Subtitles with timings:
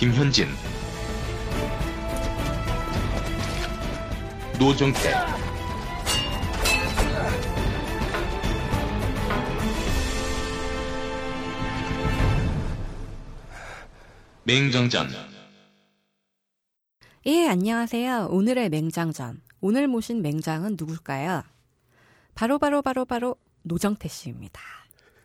[0.00, 0.46] 김현진
[4.58, 5.10] 노정태
[14.44, 15.08] 맹정전
[17.26, 18.28] 예, 안녕하세요.
[18.30, 19.42] 오늘의 맹장전.
[19.60, 21.42] 오늘 모신 맹장은 누굴까요?
[22.34, 24.62] 바로 바로 바로 바로 노정태 씨입니다.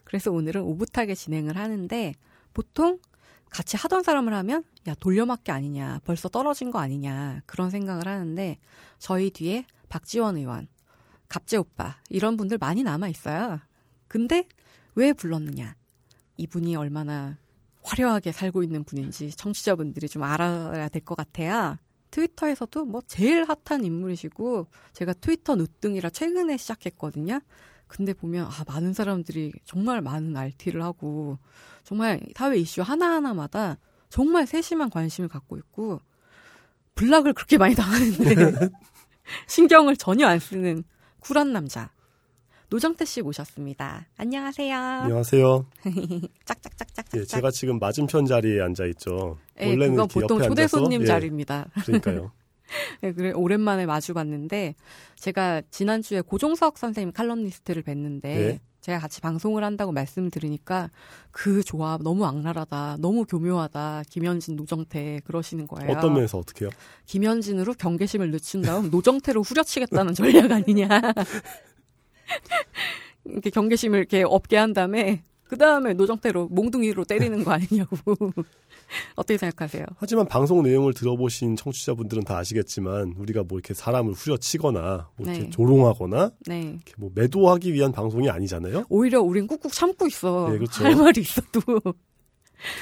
[0.03, 2.13] 그래서 오늘은 오붓하게 진행을 하는데
[2.53, 2.99] 보통
[3.49, 8.57] 같이 하던 사람을 하면 야 돌려막기 아니냐 벌써 떨어진 거 아니냐 그런 생각을 하는데
[8.99, 10.67] 저희 뒤에 박지원 의원
[11.29, 13.59] 갑재 오빠 이런 분들 많이 남아 있어요.
[14.07, 14.47] 근데
[14.95, 15.75] 왜 불렀느냐
[16.37, 17.37] 이분이 얼마나
[17.83, 21.77] 화려하게 살고 있는 분인지 청취자분들이 좀 알아야 될 것 같아요.
[22.11, 27.41] 트위터에서도 뭐 제일 핫한 인물이시고 제가 트위터 누등이라 최근에 시작했거든요.
[27.87, 31.37] 근데 보면 아 많은 사람들이 정말 많은 RT를 하고
[31.83, 33.77] 정말 사회 이슈 하나하나마다
[34.09, 36.01] 정말 세심한 관심을 갖고 있고
[36.95, 38.69] 블락을 그렇게 많이 당하는데
[39.47, 40.83] 신경을 전혀 안 쓰는
[41.19, 41.91] 쿨한 남자
[42.69, 44.07] 노정태 씨 모셨습니다.
[44.17, 44.75] 안녕하세요.
[44.75, 45.65] 안녕하세요.
[46.45, 47.05] 짝짝짝짝.
[47.15, 49.37] 예, 제가 지금 맞은편 자리에 앉아 있죠.
[49.59, 51.67] 예, 원래는 그건 보통 초대 손님 예, 자리입니다.
[51.83, 52.31] 그러니까요.
[53.01, 54.75] 네, 그래 오랜만에 마주 봤는데
[55.15, 58.59] 제가 지난주에 고종석 선생님 칼럼니스트를 뵀는데 네.
[58.85, 60.91] 제가 같이 방송을 한다고 말씀드리니까
[61.31, 64.03] 그 조합 너무 악랄하다, 너무 교묘하다.
[64.11, 65.91] 김현진, 노정태 그러시는 거예요.
[65.91, 66.69] 어떤 면에서 어떻게요?
[67.07, 70.87] 김현진으로 경계심을 늦춘 다음 노정태로 후려치겠다는 전략 아니냐.
[73.25, 77.97] 이렇게 경계심을 이렇게 없게 한 다음에 그 다음에 노정태로 몽둥이로 때리는 거 아니냐고.
[79.15, 79.85] 어떻게 생각하세요?
[79.97, 85.49] 하지만 방송 내용을 들어보신 청취자분들은 다 아시겠지만 우리가 뭐 이렇게 사람을 후려치거나 뭐 이렇게 네.
[85.49, 86.61] 조롱하거나 네.
[86.61, 88.85] 이렇게 뭐 매도하기 위한 방송이 아니잖아요.
[88.89, 90.49] 오히려 우린 꾹꾹 참고 있어.
[90.51, 90.83] 네, 그렇죠.
[90.83, 91.61] 할 말이 있어도.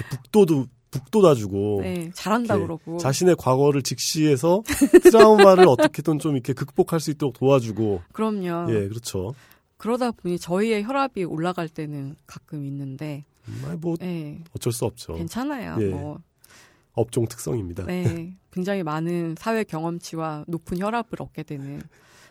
[0.09, 4.61] 북도도 북돋아주고 네, 잘한다 그러고 자신의 과거를 직시해서
[5.03, 8.71] 트라우마를 어떻게든 좀 이렇게 극복할 수 있도록 도와주고 그럼요.
[8.71, 9.33] 예, 그렇죠.
[9.77, 13.32] 그러다 보니 저희의 혈압이 올라갈 때는 가끔 있는데 음,
[13.79, 14.43] 뭐 네.
[14.55, 15.15] 어쩔 수 없죠.
[15.15, 15.77] 괜찮아요.
[15.81, 15.89] 예.
[15.89, 16.19] 뭐
[16.93, 17.85] 업종 특성입니다.
[17.85, 21.81] 네, 굉장히 많은 사회 경험치와 높은 혈압을 얻게 되는.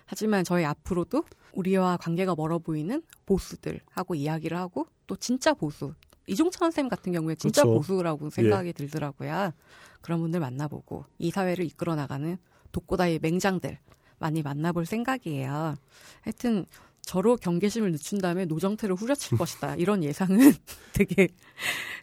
[0.06, 1.24] 하지만 저희 앞으로도
[1.54, 5.94] 우리와 관계가 멀어 보이는 보수들하고 이야기를 하고 또 진짜 보수
[6.26, 7.78] 이종찬 선생님 같은 경우에 진짜 그렇죠.
[7.78, 8.72] 보수라고 생각이 예.
[8.72, 9.52] 들더라고요.
[10.00, 12.36] 그런 분들 만나보고 이 사회를 이끌어 나가는
[12.72, 13.78] 독고다이 맹장들
[14.18, 15.76] 많이 만나볼 생각이에요.
[16.20, 16.66] 하여튼
[17.02, 19.76] 저로 경계심을 늦춘 다음에 노정태를 후려칠 것이다.
[19.76, 20.38] 이런 예상은
[20.92, 21.28] 되게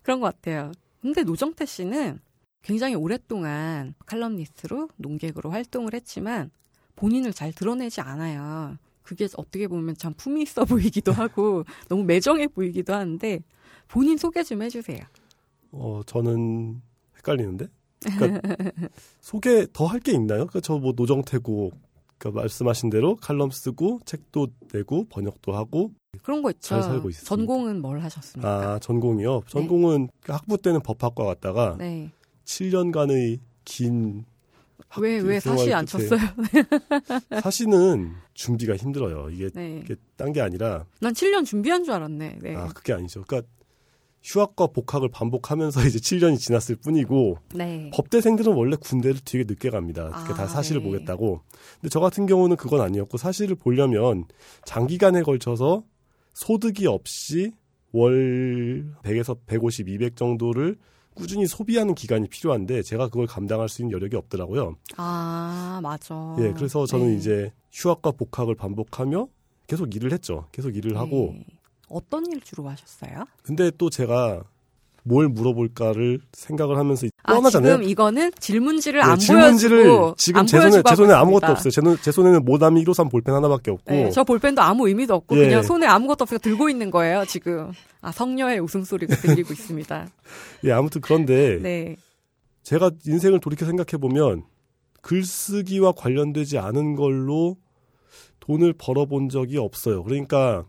[0.03, 0.71] 그런 것 같아요.
[1.01, 2.19] 근데 노정태 씨는
[2.61, 6.51] 굉장히 오랫동안 칼럼니스트로 농객으로 활동을 했지만
[6.97, 8.77] 본인을 잘 드러내지 않아요.
[9.01, 13.39] 그게 어떻게 보면 참 품이 있어 보이기도 하고 너무 매정해 보이기도 하는데
[13.87, 14.99] 본인 소개 좀 해주세요.
[15.71, 16.81] 어 저는
[17.17, 17.67] 헷갈리는데.
[18.01, 18.41] 그러니까
[19.21, 20.45] 소개 더 할 게 있나요?
[20.45, 21.71] 그러니까 저 뭐 노정태고
[22.19, 25.91] 그러니까 말씀하신 대로 칼럼 쓰고 책도 내고 번역도 하고
[26.21, 26.69] 그런 거 있죠.
[26.69, 27.27] 잘 살고 있습니다.
[27.27, 28.49] 전공은 뭘 하셨습니까?
[28.73, 29.43] 아 전공이요.
[29.47, 30.33] 전공은 네.
[30.33, 32.11] 학부 때는 법학과 갔다가 네.
[32.45, 34.25] 7년간의 긴
[34.99, 36.19] 왜, 왜 사시 안 쳤어요?
[37.41, 39.29] 사시는 준비가 힘들어요.
[39.29, 39.81] 이게, 네.
[39.83, 40.85] 이게 딴 게 아니라.
[40.99, 42.39] 난 7년 준비한 줄 알았네.
[42.41, 42.55] 네.
[42.55, 43.23] 아, 그게 아니죠.
[43.27, 43.47] 그러니까
[44.21, 47.89] 휴학과 복학을 반복하면서 이제 7년이 지났을 뿐이고 네.
[47.93, 50.09] 법대생들은 원래 군대를 되게 늦게 갑니다.
[50.09, 50.87] 그게 아, 다 사실을 네.
[50.87, 51.41] 보겠다고.
[51.75, 54.25] 근데 저 같은 경우는 그건 아니었고 사실을 보려면
[54.65, 55.83] 장기간에 걸쳐서
[56.33, 57.51] 소득이 없이
[57.91, 60.77] 월 100에서 150, 200 정도를
[61.15, 64.75] 꾸준히 소비하는 기간이 필요한데 제가 그걸 감당할 수 있는 여력이 없더라고요.
[64.95, 66.35] 아, 맞아.
[66.39, 67.15] 예, 그래서 저는 네.
[67.15, 69.27] 이제 휴학과 복학을 반복하며
[69.67, 70.47] 계속 일을 했죠.
[70.51, 71.45] 계속 일을 하고 네.
[71.89, 73.25] 어떤 일 주로 하셨어요?
[73.43, 74.43] 근데 또 제가
[75.03, 77.77] 뭘 물어볼까를 생각을 하면서 아, 뻔하잖아요.
[77.77, 81.71] 지금 이거는 질문지를 네, 안 질문지를 보여주고 지금 제 손에 제 손에 아무것도 없어요.
[81.71, 83.91] 제, 제 손에는 모담이 153 볼펜 하나밖에 없고.
[83.91, 85.45] 네, 저 볼펜도 아무 의미도 없고 예.
[85.45, 87.25] 그냥 손에 아무것도 없어서 들고 있는 거예요.
[87.25, 87.71] 지금
[88.01, 90.07] 아 성녀의 웃음소리가 들리고 있습니다.
[90.65, 91.95] 예, 아무튼 그런데 네.
[92.63, 94.43] 제가 인생을 돌이켜 생각해 보면
[95.01, 97.57] 글쓰기와 관련되지 않은 걸로
[98.41, 100.03] 돈을 벌어본 적이 없어요.
[100.03, 100.65] 그러니까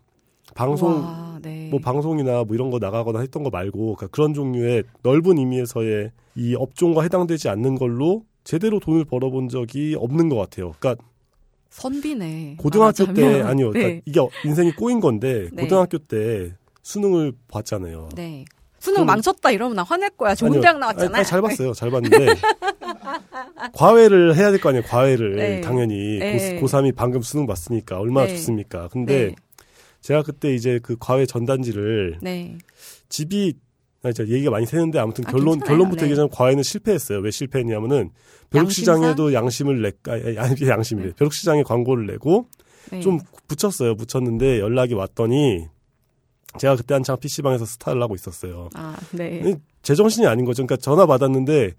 [0.55, 1.67] 방송 와, 네.
[1.69, 6.55] 뭐 방송이나 뭐 이런 거 나가거나 했던 거 말고 그러니까 그런 종류의 넓은 의미에서의 이
[6.55, 10.73] 업종과 해당되지 않는 걸로 제대로 돈을 벌어본 적이 없는 것 같아요.
[10.79, 11.03] 그러니까
[11.69, 12.55] 선비네.
[12.57, 13.13] 고등학교 말하자면.
[13.15, 13.69] 때 아니요.
[13.71, 14.01] 그러니까 네.
[14.05, 15.63] 이게 인생이 꼬인 건데 네.
[15.63, 16.53] 고등학교 때
[16.83, 18.09] 수능을 봤잖아요.
[18.15, 18.43] 네.
[18.79, 20.33] 수능 망쳤다 이러면 나 화낼 거야.
[20.33, 20.61] 좋은 아니요.
[20.61, 21.19] 대학 나왔잖아.
[21.19, 21.71] 아니, 잘 봤어요.
[21.73, 22.33] 잘 봤는데
[23.73, 24.83] 과외를 해야 될 거 아니에요.
[24.87, 25.61] 과외를 네.
[25.61, 26.59] 당연히 네.
[26.59, 28.35] 고, 고3이 방금 수능 봤으니까 얼마나 네.
[28.35, 28.87] 좋습니까.
[28.89, 29.35] 근데 네.
[30.01, 32.57] 제가 그때 이제 그 과외 전단지를 네.
[33.09, 33.53] 집이
[34.09, 36.05] 이제 얘기가 많이 새는데 아무튼 아, 결론 결론부터 네.
[36.07, 37.19] 얘기하자면 과외는 실패했어요.
[37.19, 38.09] 왜 실패했냐면은
[38.49, 41.09] 벼룩시장에도 양심을 내 아니 양심이래.
[41.09, 41.13] 네.
[41.15, 42.47] 벼룩시장에 광고를 내고
[42.91, 42.99] 네.
[42.99, 43.95] 좀 붙였어요.
[43.95, 45.67] 붙였는데 연락이 왔더니
[46.57, 48.69] 제가 그때 한창 PC방에서 스타를 하고 있었어요.
[48.73, 49.55] 아, 네.
[49.83, 50.65] 제 정신이 아닌 거죠.
[50.65, 51.71] 그러니까 전화 받았는데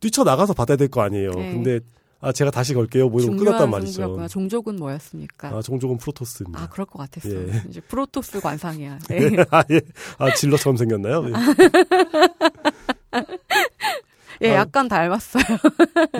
[0.00, 1.30] 뛰쳐나가서 받아야 될 거 아니에요.
[1.32, 1.52] 네.
[1.52, 1.80] 근데
[2.20, 3.08] 아 제가 다시 걸게요.
[3.08, 3.92] 뭐 이러고 끊었단 말이죠.
[3.92, 4.28] 승부였구나.
[4.28, 5.48] 종족은 뭐였습니까?
[5.48, 6.62] 아 종족은 프로토스입니다.
[6.62, 7.30] 아 그럴 것 같았어.
[7.30, 7.62] 예.
[7.68, 8.98] 이제 프로토스 관상이야.
[9.08, 9.36] 네.
[9.50, 9.80] 아 예.
[10.18, 11.22] 아 질러처럼 생겼나요?
[11.22, 11.32] 네.
[14.42, 15.42] 예, 아, 약간 닮았어요.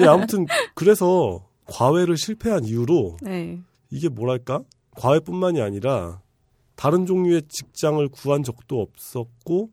[0.01, 3.61] 예, 아무튼 그래서 과외를 실패한 이유로 네.
[3.91, 4.61] 이게 뭐랄까
[4.97, 6.21] 과외뿐만이 아니라
[6.77, 9.71] 다른 종류의 직장을 구한 적도 없었고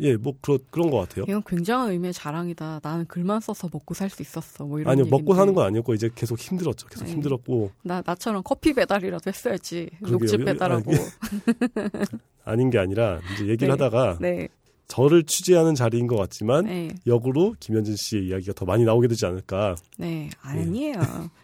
[0.00, 1.24] 예, 뭐 그런 그런 것 같아요.
[1.28, 2.80] 이건 굉장한 의미의 자랑이다.
[2.82, 4.64] 나는 글만 써서 먹고 살 수 있었어.
[4.64, 5.22] 뭐 이런 아니요, 얘기인데.
[5.22, 6.88] 먹고 사는 건 아니었고 이제 계속 힘들었죠.
[6.88, 7.12] 계속 네.
[7.12, 7.70] 힘들었고.
[7.82, 9.90] 나 나처럼 커피 배달이라도 했어야지.
[10.00, 10.90] 녹즙 배달하고.
[12.44, 13.70] 아닌 게 아니라 이제 얘기를 네.
[13.84, 14.48] 하다가 네.
[14.86, 16.90] 저를 취재하는 자리인 것 같지만 네.
[17.06, 19.76] 역으로 김현진 씨의 이야기가 더 많이 나오게 되지 않을까.
[19.96, 21.00] 네, 아니에요.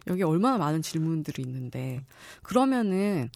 [0.08, 2.04] 여기 얼마나 많은 질문들이 있는데
[2.42, 3.30] 그러면은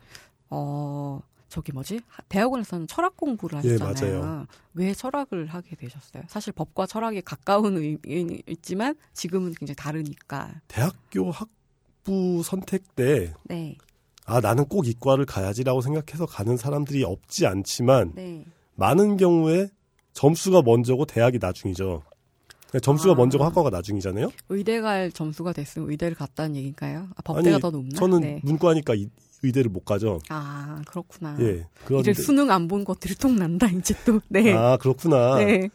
[0.51, 1.21] 어
[1.55, 4.41] 저기 뭐지 대학원에서는 철학 공부를 예, 하셨잖아요.
[4.41, 6.25] 예, 왜 철학을 하게 되셨어요?
[6.27, 10.51] 사실 법과 철학이 가까운 의미는 있지만 지금은 굉장히 다르니까.
[10.67, 13.77] 대학교 학부 선택 때 네.
[14.27, 18.45] 아 나는 꼭 이과를 가야지라고 생각해서 가는 사람들이 없지 않지만 네.
[18.75, 19.69] 많은 경우에
[20.13, 22.03] 점수가 먼저고 대학이 나중이죠.
[22.67, 23.15] 그러니까 점수가 아.
[23.15, 24.33] 먼저고 학과가 나중이잖아요.
[24.49, 27.07] 의대 갈 점수가 됐으면 의대를 갔다는 얘기인가요?
[27.15, 27.97] 아, 법대가 아니, 더 높나?
[27.97, 28.41] 저는 네.
[28.43, 29.09] 문과니까 이,
[29.45, 30.19] 의대를 못 가죠.
[30.29, 31.37] 아 그렇구나.
[31.41, 31.67] 예.
[31.85, 34.21] 그런데 이제 수능 안 본 것들이 통 난다 이제 또.
[34.29, 34.53] 네.
[34.55, 35.37] 아 그렇구나.
[35.37, 35.69] 네.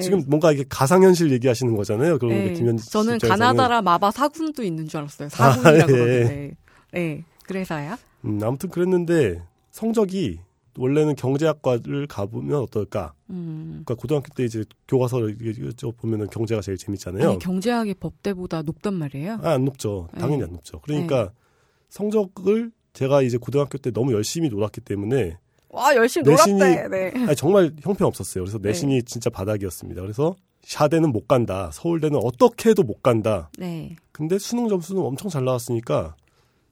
[0.00, 0.24] 지금 네.
[0.28, 2.18] 뭔가 이게 가상현실 얘기하시는 거잖아요.
[2.18, 2.52] 그런 네.
[2.54, 5.28] 김현지 저는 가나다라 마바 사군도 있는 줄 알았어요.
[5.28, 5.86] 사군이라고 아, 예.
[5.86, 6.56] 그러는데.
[6.92, 7.24] 네.
[7.44, 7.96] 그래서요?
[8.24, 10.40] 음, 아무튼 그랬는데 성적이
[10.76, 13.12] 원래는 경제학과를 가보면 어떨까?
[13.30, 13.82] 음.
[13.84, 15.36] 그러니까 고등학교 때 이제 교과서를
[15.98, 17.28] 보면은 경제가 제일 재밌잖아요.
[17.30, 19.38] 아니, 경제학이 법대보다 높단 말이에요?
[19.42, 20.08] 아, 안 높죠.
[20.18, 20.44] 당연히 네.
[20.46, 20.80] 안 높죠.
[20.80, 21.30] 그러니까 네.
[21.94, 25.38] 성적을 제가 이제 고등학교 때 너무 열심히 놀았기 때문에
[25.68, 26.88] 와 열심히 내신이, 놀았대.
[26.88, 27.12] 네.
[27.26, 28.42] 아니, 정말 형편없었어요.
[28.42, 28.70] 그래서 네.
[28.70, 29.02] 내신이 네.
[29.02, 30.02] 진짜 바닥이었습니다.
[30.02, 31.70] 그래서 샤대는 못 간다.
[31.72, 33.48] 서울대는 어떻게 해도 못 간다.
[33.58, 33.94] 네.
[34.10, 36.16] 근데 수능 점수는 엄청 잘 나왔으니까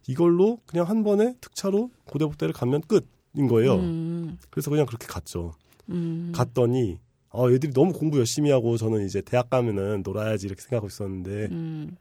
[0.08, 3.76] 이걸로 그냥 한 번에 특차로 고대복대를 가면 끝인 거예요.
[3.76, 4.38] 음.
[4.50, 5.52] 그래서 그냥 그렇게 갔죠.
[5.88, 6.32] 음.
[6.34, 6.98] 갔더니
[7.28, 11.96] 어, 애들이 너무 공부 열심히 하고 저는 이제 대학 가면은 놀아야지 이렇게 생각하고 있었는데 음.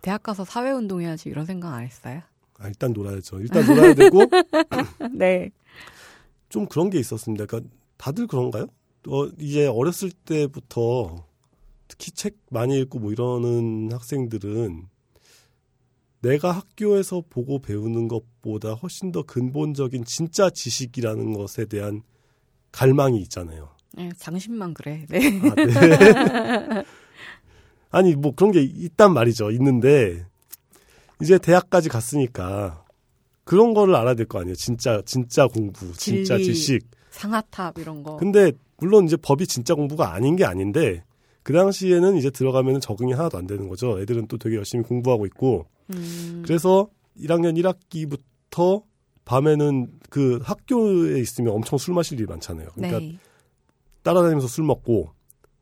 [0.00, 2.22] 대학 가서 사회 운동 해야지 이런 생각 안 했어요?
[2.58, 3.40] 아, 일단 놀아야죠.
[3.40, 4.22] 일단 놀아야 되고.
[5.12, 5.50] 네.
[6.48, 7.46] 좀 그런 게 있었습니다.
[7.46, 8.66] 그러니까 다들 그런가요?
[9.08, 11.24] 어, 이제 어렸을 때부터
[11.88, 14.88] 특히 책 많이 읽고 뭐 이러는 학생들은
[16.20, 22.02] 내가 학교에서 보고 배우는 것보다 훨씬 더 근본적인 진짜 지식이라는 것에 대한
[22.72, 23.70] 갈망이 있잖아요.
[23.92, 25.06] 네, 장신만 그래.
[25.08, 25.40] 네.
[25.40, 26.84] 아, 네.
[27.90, 29.50] 아니, 뭐 그런 게 있단 말이죠.
[29.52, 30.26] 있는데,
[31.22, 32.84] 이제 대학까지 갔으니까
[33.44, 34.54] 그런 거를 알아야 될 거 아니에요.
[34.56, 38.16] 진짜 진짜 공부, 진짜 진리, 지식, 상하탑 이런 거.
[38.16, 41.04] 근데 물론 이제 법이 진짜 공부가 아닌 게 아닌데
[41.42, 44.00] 그 당시에는 이제 들어가면 적응이 하나도 안 되는 거죠.
[44.00, 45.66] 애들은 또 되게 열심히 공부하고 있고.
[45.90, 46.42] 음.
[46.44, 46.88] 그래서
[47.18, 48.82] 1학년 1학기부터
[49.24, 52.68] 밤에는 그 학교에 있으면 엄청 술 마실 일이 많잖아요.
[52.74, 53.16] 그러니까 네.
[54.02, 55.10] 따라다니면서 술 먹고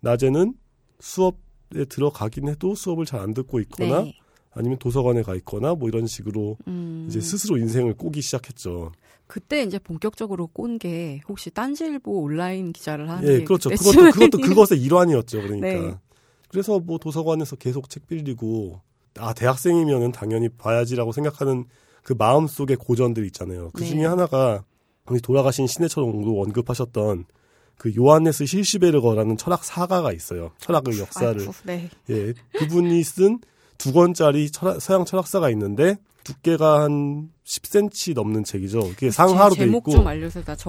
[0.01, 0.55] 낮에는
[1.01, 4.15] 수업에 들어가긴 해도 수업을 잘 안 듣고 있거나 네.
[4.55, 7.07] 아니면 도서관에 가 있거나 뭐 이런 식으로 음.
[7.09, 8.93] 이제 스스로 인생을 꼬기 시작했죠.
[9.27, 13.71] 그때 이제 본격적으로 꼰 게 혹시 딴지일보 온라인 기자를 하는 예, 그렇죠.
[13.71, 15.43] 그것도 그것도 그것의 일환이었죠.
[15.43, 15.95] 그러니까 네.
[16.49, 18.81] 그래서 뭐 도서관에서 계속 책 빌리고
[19.19, 21.65] 아 대학생이면은 당연히 봐야지라고 생각하는
[22.03, 23.71] 그 마음 속의 고전들 있잖아요.
[23.73, 24.05] 그 중에 네.
[24.05, 24.65] 하나가
[25.09, 27.25] 우리 돌아가신 신해철도 언급하셨던
[27.77, 30.53] 그 요한네스 실시베르거라는 철학 사가가 있어요.
[30.59, 31.89] 철학의 역사를 아이고, 네.
[32.11, 33.41] 예 그분이 쓴
[33.79, 38.81] 두 권짜리 철학, 서양 철학사가 있는데 두께가 한 10cm 넘는 책이죠.
[38.91, 39.83] 그게 상하로 돼 있고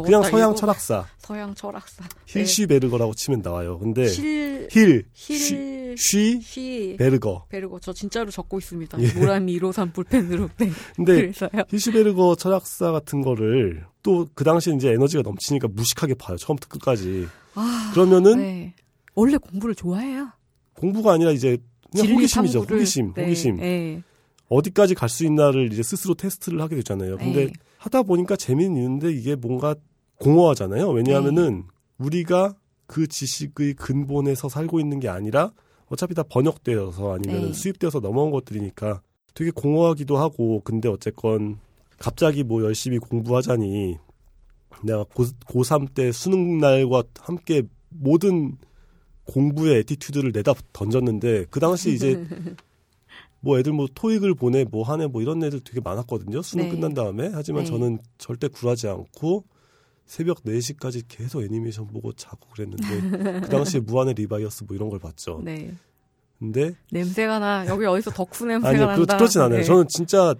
[0.03, 0.53] 그냥 서양.
[0.55, 1.05] 철학사.
[1.17, 2.03] 서양 철학사.
[2.27, 3.79] 힐시베르거라고 치면 나와요.
[3.79, 7.45] 근데 힐, 힐, 힐 쉬, 쉬, 베르거.
[7.47, 7.79] 베르거.
[7.79, 9.01] 저 진짜로 적고 있습니다.
[9.01, 9.13] 예.
[9.13, 10.49] 모나미 153 볼펜으로.
[10.57, 10.69] 네.
[10.95, 11.31] 근데.
[11.71, 16.35] 힐시베르거 철학사 같은 거를 또 그 당시에 이제 에너지가 넘치니까 무식하게 봐요.
[16.37, 17.27] 처음부터 끝까지.
[17.53, 18.75] 아, 그러면은 네.
[19.13, 20.31] 원래 공부를 좋아해요.
[20.73, 21.57] 공부가 아니라 이제
[22.01, 22.59] 호기심이죠.
[22.59, 23.55] 탐구를, 호기심, 네, 호기심.
[23.57, 24.03] 네.
[24.49, 27.17] 어디까지 갈 수 있나를 이제 스스로 테스트를 하게 되잖아요.
[27.17, 27.53] 근데 네.
[27.77, 29.75] 하다 보니까 재미는 있는데 이게 뭔가
[30.19, 30.89] 공허하잖아요.
[30.89, 31.63] 왜냐하면은 네.
[31.97, 32.55] 우리가
[32.87, 35.51] 그 지식의 근본에서 살고 있는 게 아니라
[35.87, 37.53] 어차피 다 번역되어서 아니면 네.
[37.53, 39.01] 수입되어서 넘어온 것들이니까
[39.33, 41.59] 되게 공허하기도 하고 근데 어쨌건
[41.97, 43.97] 갑자기 뭐 열심히 공부하자니
[44.83, 48.57] 내가 고, 고3 때 수능 날과 함께 모든
[49.25, 52.23] 공부의 attitude를 내다 던졌는데 그 당시 이제
[53.39, 56.41] 뭐 애들 뭐 토익을 보네 뭐 하네 뭐 이런 애들 되게 많았거든요.
[56.41, 56.71] 수능 네.
[56.71, 57.29] 끝난 다음에.
[57.33, 57.69] 하지만 네.
[57.69, 59.45] 저는 절대 굴하지 않고
[60.05, 65.41] 새벽 4시까지 계속 애니메이션 보고 자고 그랬는데 그 당시에 무한의 리바이어스 뭐 이런 걸 봤죠.
[65.43, 65.73] 네.
[66.39, 67.65] 근데 냄새가 나.
[67.67, 69.05] 여기 어디서 덕후 냄새가 아니요, 난다.
[69.05, 69.59] 그렇, 그렇진 않아요.
[69.59, 69.63] 네.
[69.63, 70.35] 저는 진짜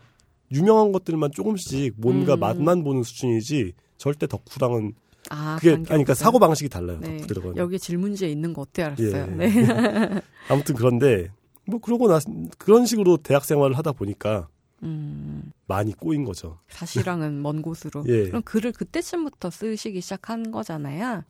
[0.52, 2.40] 유명한 것들만 조금씩 뭔가 음.
[2.40, 4.94] 맛만 보는 수준이지 절대 덕후랑은
[5.32, 7.00] 아, 그게 아니 그러니까 사고 방식이 달라요.
[7.02, 7.18] 네.
[7.18, 7.58] 덕후들은.
[7.58, 9.16] 여기 질문지에 있는 거 어때 알았어요.
[9.16, 9.26] 예.
[9.26, 10.22] 네.
[10.50, 11.32] 아무튼 그런데
[11.66, 12.20] 뭐 그러고 나
[12.58, 14.48] 그런 식으로 대학 생활을 하다 보니까
[14.84, 15.52] 음.
[15.68, 16.60] 많이 꼬인 거죠.
[16.70, 18.04] 사실랑은 먼 곳으로.
[18.08, 18.28] 예.
[18.28, 21.24] 그럼 글을 그때쯤부터 쓰시기 시작한 거잖아요.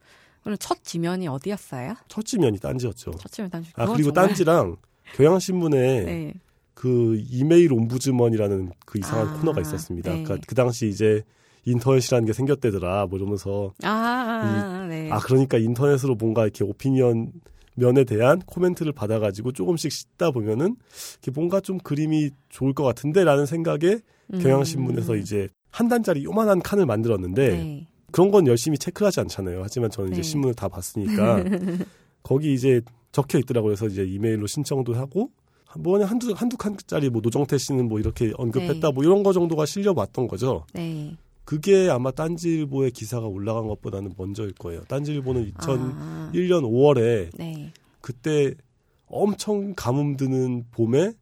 [0.44, 1.96] 그럼 첫 지면이 어디였어요?
[2.08, 3.12] 첫 지면이 딴지였죠.
[3.20, 3.72] 첫 지면 딴지.
[3.75, 4.28] 아 그리고 정말...
[4.28, 4.75] 딴지랑
[5.16, 6.34] 경향신문에 네.
[6.74, 10.12] 그 이메일 옴부즈먼이라는 그 이상한 아, 코너가 있었습니다.
[10.12, 10.24] 네.
[10.24, 11.24] 그러니까 그 당시 이제
[11.66, 15.12] 인터넷이라는 게 생겼대더라 뭐 이러면서 아, 아, 이, 네.
[15.12, 17.32] 아 그러니까 인터넷으로 뭔가 이렇게 오피니언
[17.76, 20.78] 면에 대한 코멘트를 받아가지고 조금씩 씻다 보면은
[21.22, 24.00] 이게 뭔가 좀 그림이 좋을 것 같은데라는 생각에
[24.34, 24.40] 음.
[24.40, 27.88] 경향신문에서 이제 한 단짜리 요만한 칸을 만들었는데 네.
[28.12, 29.62] 그런 건 열심히 체크하지 않잖아요.
[29.62, 30.24] 하지만 저는 이제 네.
[30.24, 31.44] 신문을 다 봤으니까
[32.24, 32.82] 거기 이제
[33.12, 33.76] 적혀 있더라고요.
[33.76, 35.32] 그래서 이제 이메일로 신청도 하고
[35.78, 38.94] 뭐 한두 한두 칸짜리 뭐 노정태 씨는 뭐 이렇게 언급했다 네.
[38.94, 40.66] 뭐 이런 거 정도가 실려봤던 거죠.
[40.74, 41.14] 네.
[41.46, 44.84] 그게 아마 딴지일보의 기사가 올라간 것보다는 먼저일 거예요.
[44.86, 46.68] 딴지일보는 2001년 아.
[46.68, 47.72] 5월에 네.
[48.02, 48.54] 그때
[49.06, 51.14] 엄청 가뭄 드는 봄에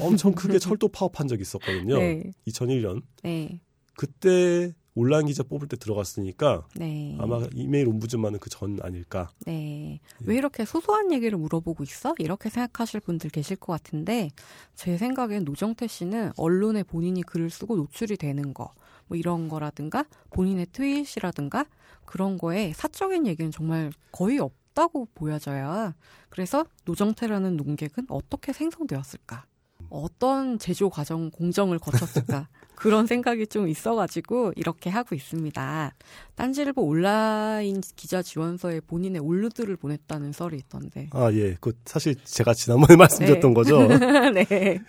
[0.00, 1.98] 엄청 크게 철도 파업한 적이 있었거든요.
[1.98, 2.32] 네.
[2.48, 3.02] 2001년.
[3.22, 3.60] 네.
[3.96, 7.16] 그때 온라인 기자 뽑을 때 들어갔으니까 네.
[7.18, 9.30] 아마 이메일 옴부즈만은 그 전 아닐까.
[9.46, 10.00] 네.
[10.26, 12.14] 왜 이렇게 소소한 얘기를 물어보고 있어?
[12.18, 14.30] 이렇게 생각하실 분들 계실 것 같은데
[14.74, 18.70] 제 생각엔 노정태 씨는 언론에 본인이 글을 쓰고 노출이 되는 거,
[19.12, 21.66] 뭐 이런 거라든가 본인의 트윗이라든가
[22.06, 25.92] 그런 거에 사적인 얘기는 정말 거의 없다고 보여져요.
[26.30, 29.44] 그래서 노정태라는 농객은 어떻게 생성되었을까?
[29.90, 32.48] 어떤 제조 과정 공정을 거쳤을까?
[32.74, 35.94] 그런 생각이 좀 있어가지고 이렇게 하고 있습니다.
[36.34, 41.08] 딴지일보 온라인 기자 지원서에 본인의 올루드를 보냈다는 썰이 있던데.
[41.12, 43.54] 아 예, 그 사실 제가 지난번에 말씀드렸던 네.
[43.54, 43.88] 거죠.
[44.34, 44.80] 네.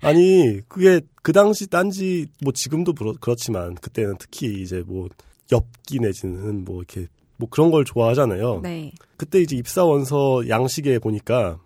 [0.00, 5.08] 아니 그게 그 당시 딴지 뭐 지금도 그렇지만 그때는 특히 이제 뭐
[5.52, 7.06] 엽기 내지는 뭐 이렇게
[7.36, 8.60] 뭐 그런 걸 좋아하잖아요.
[8.62, 8.92] 네.
[9.16, 11.58] 그때 이제 입사 원서 양식에 보니까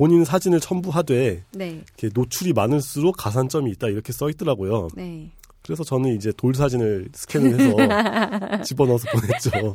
[0.00, 1.84] 본인 사진을 첨부하되 네.
[2.14, 4.88] 노출이 많을수록 가산점이 있다 이렇게 써 있더라고요.
[4.94, 5.30] 네.
[5.62, 9.74] 그래서 저는 이제 돌 사진을 스캔을 해서 집어넣어서 보냈죠.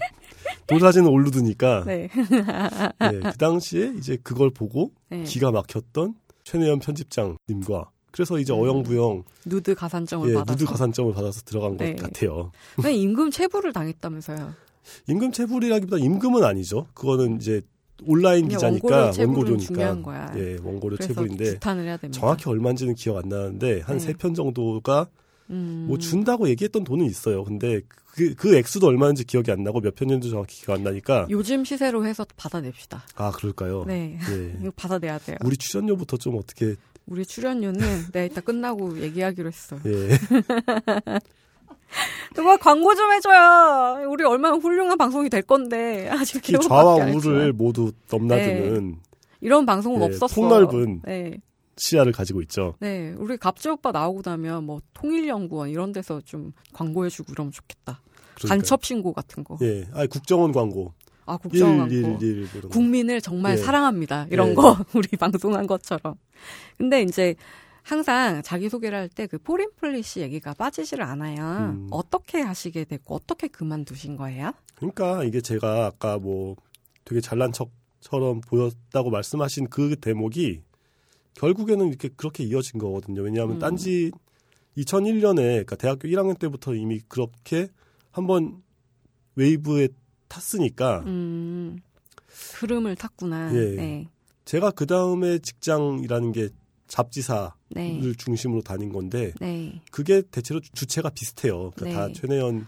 [0.65, 2.10] 돌 사진을 올르드니까 네.
[3.00, 5.22] 네, 그 당시에 이제 그걸 보고 네.
[5.25, 8.62] 기가 막혔던 최내연 편집장님과 그래서 이제 음.
[8.62, 11.94] 어영부영 누드 가산점을 예, 받아서 누드 가산점을 받아서 들어간 네.
[11.94, 12.51] 것 같아요.
[12.84, 14.55] 임금 체불을 당했다면서요?
[15.08, 16.88] 임금 체불이라기보다 임금은 아니죠.
[16.96, 17.62] 그거는 이제
[18.03, 21.59] 온라인 기자니까 원고료 니까 예 원고료 체불인데
[22.11, 24.35] 정확히 얼마인지는 기억 안 나는데 한 세편 네.
[24.35, 25.07] 정도가
[25.49, 25.85] 음.
[25.87, 27.43] 뭐 준다고 얘기했던 돈은 있어요.
[27.43, 27.81] 근데
[28.15, 31.27] 그, 그 액수도 얼마인지 기억이 안 나고 몇 편인지 정확히 기억 안 나니까.
[31.29, 33.03] 요즘 시세로 해서 받아냅시다.
[33.15, 33.83] 아, 그럴까요?
[33.85, 34.17] 네.
[34.29, 34.57] 네.
[34.61, 35.37] 이거 받아내야 돼요.
[35.43, 36.75] 우리 출연료부터 좀 어떻게.
[37.07, 39.77] 우리 출연료는 내가 이따 끝나고 얘기하기로 했어.
[39.85, 40.09] 예.
[42.33, 44.09] 누가 광고 좀 해줘요.
[44.09, 48.97] 우리 얼마나 훌륭한 방송이 될 건데 아직 특히 좌와 우를 모두 넘나드는 네.
[49.41, 50.35] 이런 방송은 네, 없었어.
[50.35, 51.37] 폭넓은 네.
[51.77, 52.75] 시야를 가지고 있죠.
[52.79, 58.01] 네, 우리 갑질 오빠 나오고 나면 뭐 통일연구원 이런 데서 좀 광고해주고 이러면 좋겠다.
[58.35, 58.49] 그러니까요.
[58.49, 59.57] 간첩 신고 같은 거.
[59.61, 60.93] 예, 아 국정원 광고.
[61.25, 61.93] 아 국정원 광고.
[61.93, 63.57] 1, 1, 1, 국민을 정말 예.
[63.57, 64.27] 사랑합니다.
[64.29, 64.53] 이런 예.
[64.53, 66.15] 거 우리 방송한 것처럼.
[66.77, 67.35] 근데 이제
[67.85, 71.71] 항상 자기소개를 할 때 그 포린폴리시 얘기가 빠지지를 않아요.
[71.73, 71.87] 음.
[71.91, 74.51] 어떻게 하시게 됐고 어떻게 그만두신 거예요?
[74.75, 76.55] 그러니까 이게 제가 아까 뭐
[77.05, 80.63] 되게 잘난 척처럼 보였다고 말씀하신 그 대목이
[81.35, 83.21] 결국에는 이렇게 그렇게 이어진 거거든요.
[83.21, 83.59] 왜냐하면 음.
[83.59, 84.11] 딴지
[84.77, 87.67] 2001년에 그러니까 대학교 1학년 때부터 이미 그렇게
[88.11, 88.63] 한번
[89.35, 89.89] 웨이브에
[90.27, 91.77] 탔으니까 음.
[92.27, 93.53] 흐름을 탔구나.
[93.55, 93.75] 예.
[93.75, 94.07] 네.
[94.45, 96.49] 제가 그 다음에 직장이라는 게
[96.87, 98.13] 잡지사 를 네.
[98.15, 99.81] 중심으로 다닌 건데 네.
[99.91, 101.72] 그게 대체로 주체가 비슷해요.
[101.75, 102.13] 그러니까 네.
[102.13, 102.67] 다 최내연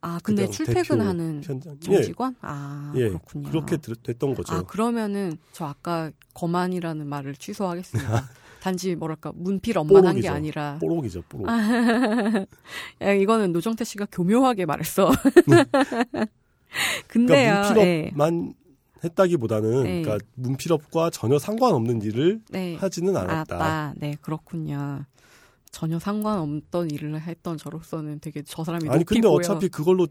[0.00, 2.32] 아 근데 출퇴근하는 정직원?
[2.34, 2.38] 예.
[2.42, 3.08] 아 예.
[3.08, 3.48] 그렇군요.
[3.50, 4.54] 그렇게 됐던 거죠.
[4.54, 8.30] 아 그러면은 저 아까 거만이라는 말을 취소하겠습니다.
[8.60, 11.48] 단지 뭐랄까 문필업만 한게 아니라 뽀록이죠 뽀록.
[13.02, 15.10] 야, 이거는 노정태 씨가 교묘하게 말했어.
[17.08, 17.62] 근데요.
[17.68, 18.67] 그러니까 문필업만 예.
[19.04, 20.02] 했다기보다는 네.
[20.02, 22.76] 그러니까 문필업과 전혀 상관없는 일을 네.
[22.76, 23.56] 하지는 않았다.
[23.56, 25.04] 아, 네, 그렇군요.
[25.70, 29.36] 전혀 상관없던 일을 했던 저로서는 되게 저 사람이 아니 근데 보여.
[29.36, 30.06] 어차피 그걸로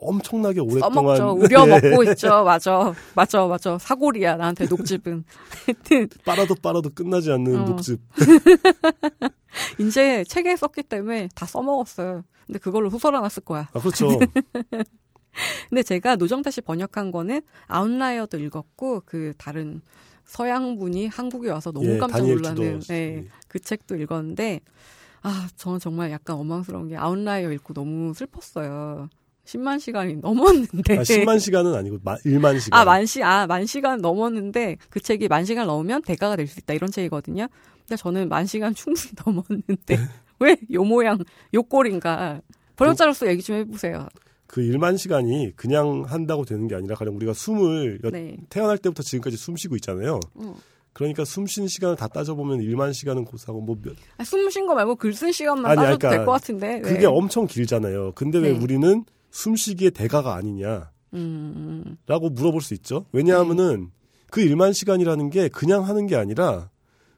[0.00, 1.32] 엄청나게 오랫동안 써먹죠.
[1.40, 2.42] 우려먹고 있죠.
[2.44, 2.92] 맞아.
[3.14, 3.46] 맞아.
[3.46, 3.78] 맞아.
[3.78, 4.36] 사골이야.
[4.36, 5.24] 나한테 녹즙은.
[5.66, 7.64] 하여튼 빨아도 빨아도 끝나지 않는 어.
[7.64, 8.00] 녹즙.
[9.78, 12.24] 이제 책에 썼기 때문에 다 써먹었어요.
[12.46, 13.68] 근데 그걸로 소설 하나 쓸 거야.
[13.72, 14.08] 아, 그렇죠.
[15.70, 19.80] 근데 제가 노정태 씨 번역한 거는 아웃라이어도 읽었고 그 다른
[20.24, 24.60] 서양 분이 한국에 와서 너무 예, 깜짝 놀라는 네, 그 책도 읽었는데
[25.22, 29.08] 아 저는 정말 약간 원망스러운 게 아웃라이어 읽고 너무 슬펐어요.
[29.44, 30.98] 10만 시간이 넘었는데.
[30.98, 32.80] 아, 10만 시간은 아니고 마, 1만 시간.
[32.80, 36.58] 아, 만 시, 아, 만 시간 넘었는데 그 책이 만 시간 넘으면 대가가 될 수
[36.58, 36.74] 있다.
[36.74, 37.46] 이런 책이거든요.
[37.86, 39.98] 근데 저는 만 시간 충분히 넘었는데
[40.40, 41.18] 왜 요 모양,
[41.54, 42.40] 요 꼴인가.
[42.74, 44.08] 번역자로서 얘기 좀 해보세요.
[44.46, 48.36] 그 1만 시간이 그냥 한다고 되는 게 아니라 가령 우리가 숨을 네.
[48.48, 50.20] 태어날 때부터 지금까지 숨 쉬고 있잖아요.
[50.40, 50.54] 음.
[50.92, 53.94] 그러니까 숨쉰 시간을 다 따져보면 1만 시간은 고사고 뭐 몇.
[54.16, 56.66] 아, 숨 쉰 거 말고 글 쓴 시간만 아니, 따져도 그러니까 될것 같은데.
[56.76, 56.80] 네.
[56.80, 58.12] 그게 엄청 길잖아요.
[58.14, 58.58] 근데 왜 네.
[58.58, 60.90] 우리는 숨쉬기의 대가가 아니냐.
[61.12, 61.96] 음.
[62.06, 63.04] 라고 물어볼 수 있죠.
[63.12, 64.06] 왜냐하면은 네.
[64.30, 66.70] 그 1만 시간이라는 게 그냥 하는 게 아니라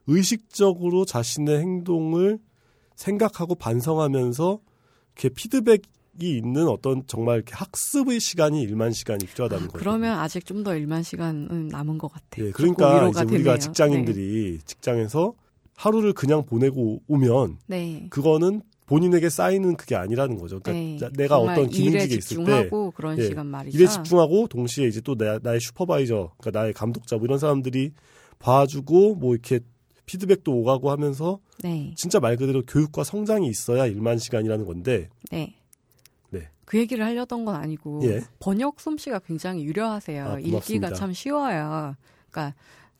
[0.08, 2.38] 의식적으로 자신의 행동을
[2.96, 4.58] 생각하고 반성하면서
[5.14, 5.82] 이렇게 피드백이
[6.20, 9.80] 있는 어떤 정말 학습의 시간이 1만 시간이 필요하다는 아, 거예요.
[9.80, 12.46] 그러면 아직 좀더 1만 시간은 남은 것 같아요.
[12.46, 13.58] 예, 그러니까 이제 우리가 되네요.
[13.58, 14.64] 직장인들이 네.
[14.64, 15.34] 직장에서
[15.76, 18.06] 하루를 그냥 보내고 오면 네.
[18.10, 20.60] 그거는 본인에게 쌓이는 그게 아니라는 거죠.
[20.60, 23.76] 그러니까 네, 내가 어떤 기능직에 있을 때 그런 예, 시간 말이죠.
[23.76, 27.92] 일에 집중하고 동시에 이제 또 나, 나의 슈퍼바이저, 그러니까 나의 감독자 뭐 이런 사람들이
[28.38, 29.60] 봐주고 뭐 이렇게
[30.06, 31.92] 피드백도 오가고 하면서 네.
[31.96, 35.10] 진짜 말 그대로 교육과 성장이 있어야 일만 시간이라는 건데.
[35.30, 35.54] 네.
[36.68, 36.70] 네.
[36.70, 38.20] 그 얘기를 하려던 건 아니고 예.
[38.40, 40.28] 번역 솜씨가 굉장히 유려하세요.
[40.28, 41.96] 아, 읽기가 참 쉬워요.
[42.30, 42.54] 그러니까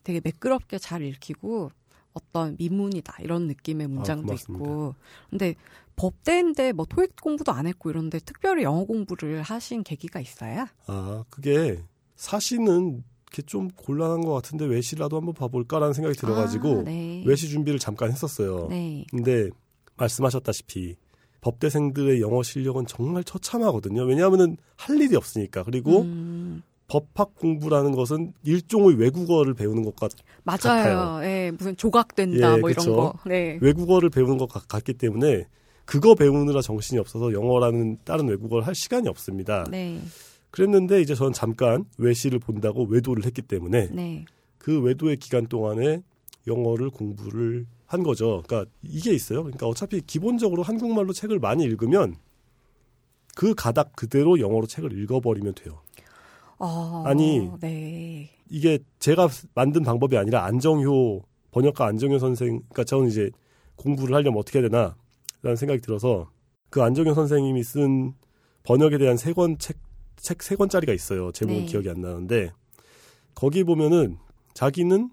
[0.05, 1.71] 되게 매끄럽게 잘 읽히고
[2.15, 4.95] 어떤 미문이다 이런 느낌의 아, 문장도 아, 있고
[5.29, 5.55] 근데
[5.97, 10.67] 법대인데 뭐 토익 공부도 안 했고 이런데 특별히 영어 공부를 하신 계기가 있어요?
[10.87, 11.83] 아 그게
[12.17, 17.23] 사실은 이렇게 좀 곤란한 것 같은데 외시라도 한번 봐볼까라는 생각이 들어가지고 아, 네.
[17.27, 18.69] 외시 준비를 잠깐 했었어요.
[18.71, 19.05] 네.
[19.11, 19.51] 근데
[19.97, 20.97] 말씀하셨다시피
[21.41, 24.05] 법대생들의 영어 실력은 정말 처참하거든요.
[24.05, 25.63] 왜냐하면은 할 일이 없으니까.
[25.63, 26.63] 그리고 음.
[26.89, 30.11] 법학 공부라는 것은 일종의 외국어를 배우는 것 같,
[30.43, 30.59] 맞아요.
[30.59, 31.21] 같아요.
[31.23, 32.83] 예, 무슨 조각된다 예, 뭐 그쵸?
[32.83, 33.15] 이런 거.
[33.27, 33.59] 네.
[33.61, 35.45] 외국어를 배우는 것 같기 때문에
[35.85, 39.65] 그거 배우느라 정신이 없어서 영어라는 다른 외국어를 할 시간이 없습니다.
[39.71, 40.01] 네.
[40.51, 44.25] 그랬는데 이제 저는 잠깐 외시를 본다고 외도를 했기 때문에 네.
[44.57, 46.03] 그 외도의 기간 동안에
[46.47, 48.43] 영어를 공부를 한 거죠.
[48.47, 49.43] 그러니까 이게 있어요.
[49.43, 52.17] 그러니까 어차피 기본적으로 한국말로 책을 많이 읽으면
[53.35, 55.81] 그 가닥 그대로 영어로 책을 읽어버리면 돼요.
[56.59, 58.31] 어, 아니 네.
[58.51, 63.31] 이게 제가 만든 방법이 아니라 안정효 번역가 안정효 선생 그러니까 저는 이제
[63.77, 64.97] 공부를 하려면 어떻게 해야 되나
[65.43, 66.31] 라는 생각이 들어서
[66.71, 68.15] 그 안정효 선생님이 쓴
[68.65, 69.77] 번역에 대한 세 권 책
[70.21, 71.33] 책 세 권짜리가 있어요.
[71.33, 71.67] 제목은 네.
[71.67, 72.53] 기억이 안 나는데
[73.35, 74.19] 거기 보면은
[74.53, 75.11] 자기는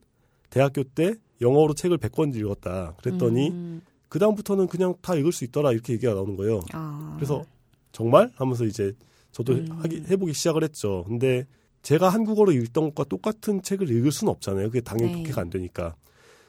[0.50, 2.96] 대학교 때 영어로 책을 100권 읽었다.
[3.02, 3.82] 그랬더니 음.
[4.08, 6.62] 그 다음부터는 그냥 다 읽을 수 있더라 이렇게 얘기가 나오는 거예요.
[6.74, 7.14] 아.
[7.16, 7.44] 그래서
[7.92, 8.94] 정말 하면서 이제
[9.32, 9.68] 저도 음.
[9.72, 11.04] 하기, 해보기 시작을 했죠.
[11.08, 11.46] 근데
[11.82, 14.68] 제가 한국어로 읽던 것과 똑같은 책을 읽을 수는 없잖아요.
[14.68, 15.18] 그게 당연히 네.
[15.20, 15.96] 독해가 안 되니까.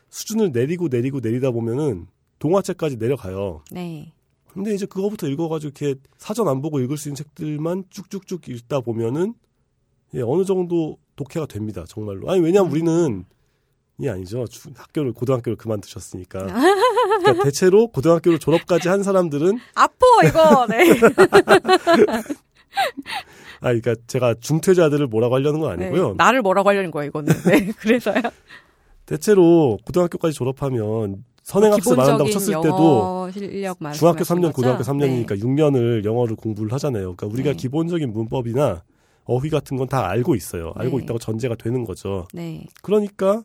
[0.08, 2.06] 수준을 내리고 내리고 내리다 보면은
[2.38, 3.62] 동화책까지 내려가요.
[3.70, 4.12] 네.
[4.46, 9.34] 근데 이제 그거부터 읽어가지고 이렇게 사전 안 보고 읽을 수 있는 책들만 쭉쭉쭉 읽다 보면은
[10.14, 11.84] 예, 어느 정도 독해가 됩니다.
[11.86, 12.30] 정말로.
[12.30, 12.72] 아니, 왜냐면 음.
[12.72, 13.24] 우리는
[13.98, 14.44] 이 아니죠.
[14.74, 16.46] 학교를 고등학교를 그만두셨으니까.
[16.46, 20.66] 그러니까 대체로 고등학교를 졸업까지 한 사람들은 아퍼 이거.
[20.68, 20.90] 네.
[23.60, 26.08] 아, 그러니까 제가 중퇴자들을 뭐라고 하려는 건 아니고요.
[26.08, 27.32] 네, 나를 뭐라고 하려는 거예요, 이거는.
[27.46, 28.20] 네, 그래서요.
[29.06, 33.30] 대체로 고등학교까지 졸업하면 선행학습 안 한다고 쳤을 때도
[33.94, 35.36] 중학교 3년, 고등학교 3년이니까 네.
[35.36, 37.14] 6년을 영어를 공부를 하잖아요.
[37.14, 37.56] 그러니까 우리가 네.
[37.56, 38.82] 기본적인 문법이나
[39.24, 40.72] 어휘 같은 건 다 알고 있어요.
[40.74, 41.04] 알고 네.
[41.04, 42.26] 있다고 전제가 되는 거죠.
[42.34, 42.66] 네.
[42.82, 43.42] 그러니까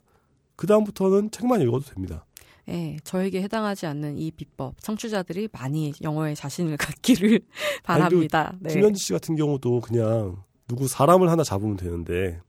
[0.62, 2.24] 그 다음부터는 책만 읽어도 됩니다.
[2.70, 7.40] 예, 저에게 해당하지 않는 이 비법 청취자들이 많이 영어에 자신을 갖기를
[7.82, 8.54] 바랍니다.
[8.60, 8.72] 네.
[8.72, 12.40] 김현지 씨 같은 경우도 그냥 누구 사람을 하나 잡으면 되는데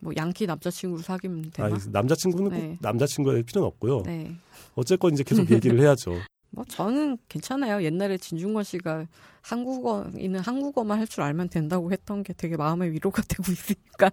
[0.00, 1.68] 뭐 양키 남자친구를 사귀면 되나?
[1.68, 2.78] 아니, 남자친구는 네.
[2.80, 4.02] 남자친구가 될 필요는 없고요.
[4.06, 4.34] 네.
[4.74, 6.16] 어쨌건 이제 계속 얘기를 해야죠.
[6.50, 7.84] 뭐 저는 괜찮아요.
[7.84, 9.06] 옛날에 진중권 씨가
[9.42, 14.10] 한국어인는 한국어만 할 줄 알면 된다고 했던 게 되게 마음의 위로가 되고 있으니까.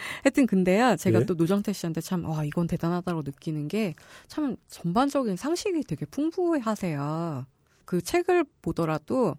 [0.24, 1.26] 하여튼 근데요, 제가 네.
[1.26, 3.94] 또 노정태 씨한테 참, 와, 이건 대단하다고 느끼는 게
[4.28, 7.46] 참 전반적인 상식이 되게 풍부해 하세요.
[7.84, 9.36] 그 책을 보더라도,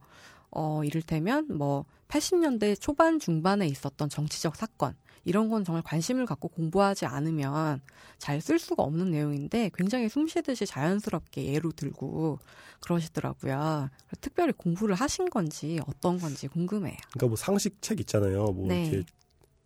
[0.51, 7.05] 어, 이를테면 뭐 80년대 초반 중반에 있었던 정치적 사건, 이런 건 정말 관심을 갖고 공부하지
[7.05, 7.79] 않으면
[8.17, 12.39] 잘 쓸 수가 없는 내용인데 굉장히 숨쉬듯이 자연스럽게 예로 들고
[12.81, 13.89] 그러시더라고요.
[14.19, 16.95] 특별히 공부를 하신 건지 어떤 건지 궁금해요.
[17.13, 18.45] 그러니까 뭐 상식 책 있잖아요.
[18.47, 18.85] 뭐 네.
[18.87, 19.05] 이렇게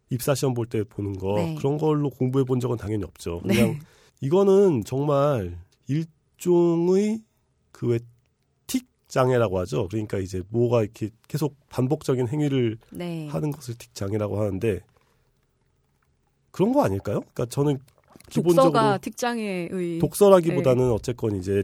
[0.10, 1.56] 입사 시험 볼 때 보는 거 네.
[1.56, 3.42] 그런 걸로 공부해 본 적은 당연히 없죠.
[3.46, 3.56] 네.
[3.56, 3.80] 그냥 네.
[4.22, 7.22] 이거는 정말 일종의
[7.72, 8.00] 그왜
[9.16, 9.88] 장애라고 하죠.
[9.88, 13.28] 그러니까 이제 뭐가 이렇게 계속 반복적인 행위를 네.
[13.30, 14.82] 하는 것을 틱 장애라고 하는데
[16.52, 17.22] 그런 거 아닐까요?
[17.22, 17.80] 그러니까 저는
[18.30, 20.94] 기본적으로 독서가 틱 장애의 독서라기보다는 네.
[20.94, 21.64] 어쨌건 이제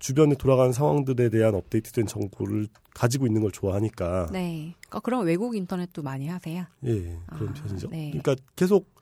[0.00, 4.28] 주변에 돌아가는 상황들에 대한 업데이트된 정보를 가지고 있는 걸 좋아하니까.
[4.32, 4.74] 네.
[4.80, 6.64] 그러니까 그럼 외국 인터넷도 많이 하세요?
[6.84, 7.88] 예, 그런 아, 편이죠.
[7.90, 8.10] 네.
[8.10, 8.92] 그러니까 계속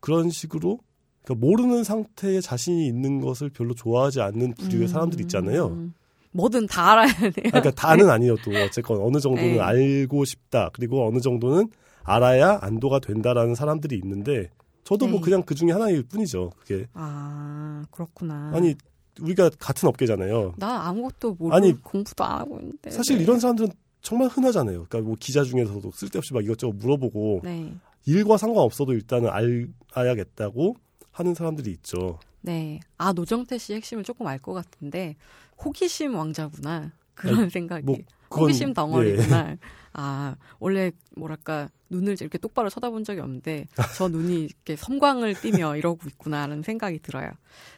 [0.00, 0.80] 그런 식으로
[1.22, 5.90] 그러니까 모르는 상태에 자신이 있는 것을 별로 좋아하지 않는 부류의 음, 사람들 있잖아요.
[6.32, 7.30] 뭐든 다 알아야 돼요.
[7.34, 9.60] 그러니까 다는 아니어도 어쨌건 어느 정도는 네.
[9.60, 10.70] 알고 싶다.
[10.72, 11.68] 그리고 어느 정도는
[12.04, 14.50] 알아야 안도가 된다라는 사람들이 있는데
[14.84, 15.12] 저도 뭐 네.
[15.12, 16.52] 뭐 그냥 그 중에 하나일 뿐이죠.
[16.58, 16.86] 그게.
[16.94, 18.52] 아 그렇구나.
[18.54, 18.76] 아니
[19.20, 20.54] 우리가 같은 업계잖아요.
[20.56, 22.90] 나 아무것도 모르고 아니, 공부도 안 하고 있는데.
[22.90, 23.22] 사실 네.
[23.24, 23.70] 이런 사람들은
[24.02, 24.86] 정말 흔하잖아요.
[24.88, 27.74] 그러니까 뭐 기자 중에서도 쓸데없이 막 이것저것 물어보고 네.
[28.04, 30.76] 일과 상관없어도 일단은 알, 알아야겠다고
[31.12, 32.18] 하는 사람들이 있죠.
[32.42, 32.78] 네.
[32.98, 35.16] 아 노정태 씨 핵심을 조금 알 것 같은데
[35.64, 37.84] 호기심 왕자구나 그런 아니, 생각이.
[37.84, 37.96] 뭐,
[38.28, 39.50] 그건, 호기심 덩어리구나.
[39.52, 39.58] 예.
[39.94, 46.00] 아 원래 뭐랄까 눈을 이렇게 똑바로 쳐다본 적이 없는데 저 눈이 이렇게 섬광을 띠며 이러고
[46.08, 47.30] 있구나라는 생각이 들어요.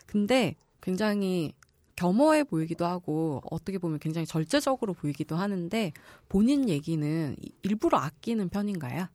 [0.06, 0.56] 근데
[0.88, 1.52] 굉장히
[1.96, 5.92] 겸허해 보이기도 하고 어떻게 보면 굉장히 절제적으로 보이기도 하는데
[6.30, 9.06] 본인 얘기는 일부러 아끼는 편인가요?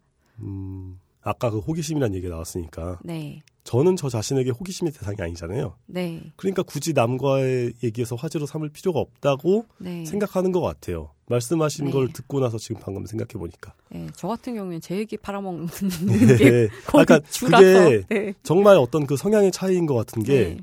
[0.41, 2.99] 음, 아까 그 호기심이라는 얘기가 나왔으니까.
[3.03, 3.41] 네.
[3.63, 5.75] 저는 저 자신에게 호기심의 대상이 아니잖아요.
[5.87, 6.21] 네.
[6.35, 10.05] 그러니까 굳이 남과의 얘기에서 화제로 삼을 필요가 없다고 네.
[10.05, 11.09] 생각하는 것 같아요.
[11.27, 11.91] 말씀하신 네.
[11.91, 13.73] 걸 듣고 나서 지금 방금 생각해 보니까.
[13.89, 15.67] 네, 저 같은 경우에는 제 얘기 팔아먹는
[16.37, 16.67] 게 네.
[16.85, 18.33] 그러니까 그게 네.
[18.43, 20.57] 정말 어떤 그 성향의 차이인 것 같은 게 네.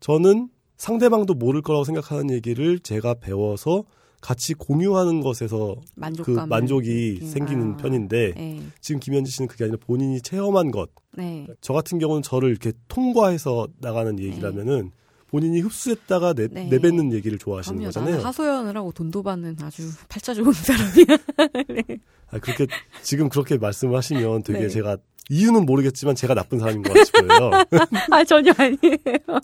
[0.00, 0.53] 저는
[0.84, 3.84] 상대방도 모를 거라고 생각하는 얘기를 제가 배워서
[4.20, 5.76] 같이 공유하는 것에서
[6.22, 7.26] 그 만족이 느낌.
[7.26, 8.60] 생기는 아, 편인데 네.
[8.82, 10.90] 지금 김현지 씨는 그게 아니라 본인이 체험한 것.
[11.16, 11.46] 네.
[11.62, 14.90] 저 같은 경우는 저를 이렇게 통과해서 나가는 얘기라면은
[15.28, 16.68] 본인이 흡수했다가 내, 네.
[16.68, 18.22] 내뱉는 얘기를 좋아하시는 그럼요, 거잖아요.
[18.22, 21.16] 하소연을 하고 돈도 받는 아주 팔자 좋은 사람이야.
[21.88, 21.98] 네.
[22.30, 22.66] 아, 그렇게
[23.02, 24.68] 지금 그렇게 말씀하시면 되게 네.
[24.68, 24.98] 제가
[25.30, 27.50] 이유는 모르겠지만 제가 나쁜 사람인 것 싶어요.
[28.10, 29.40] 아 전혀 아니에요.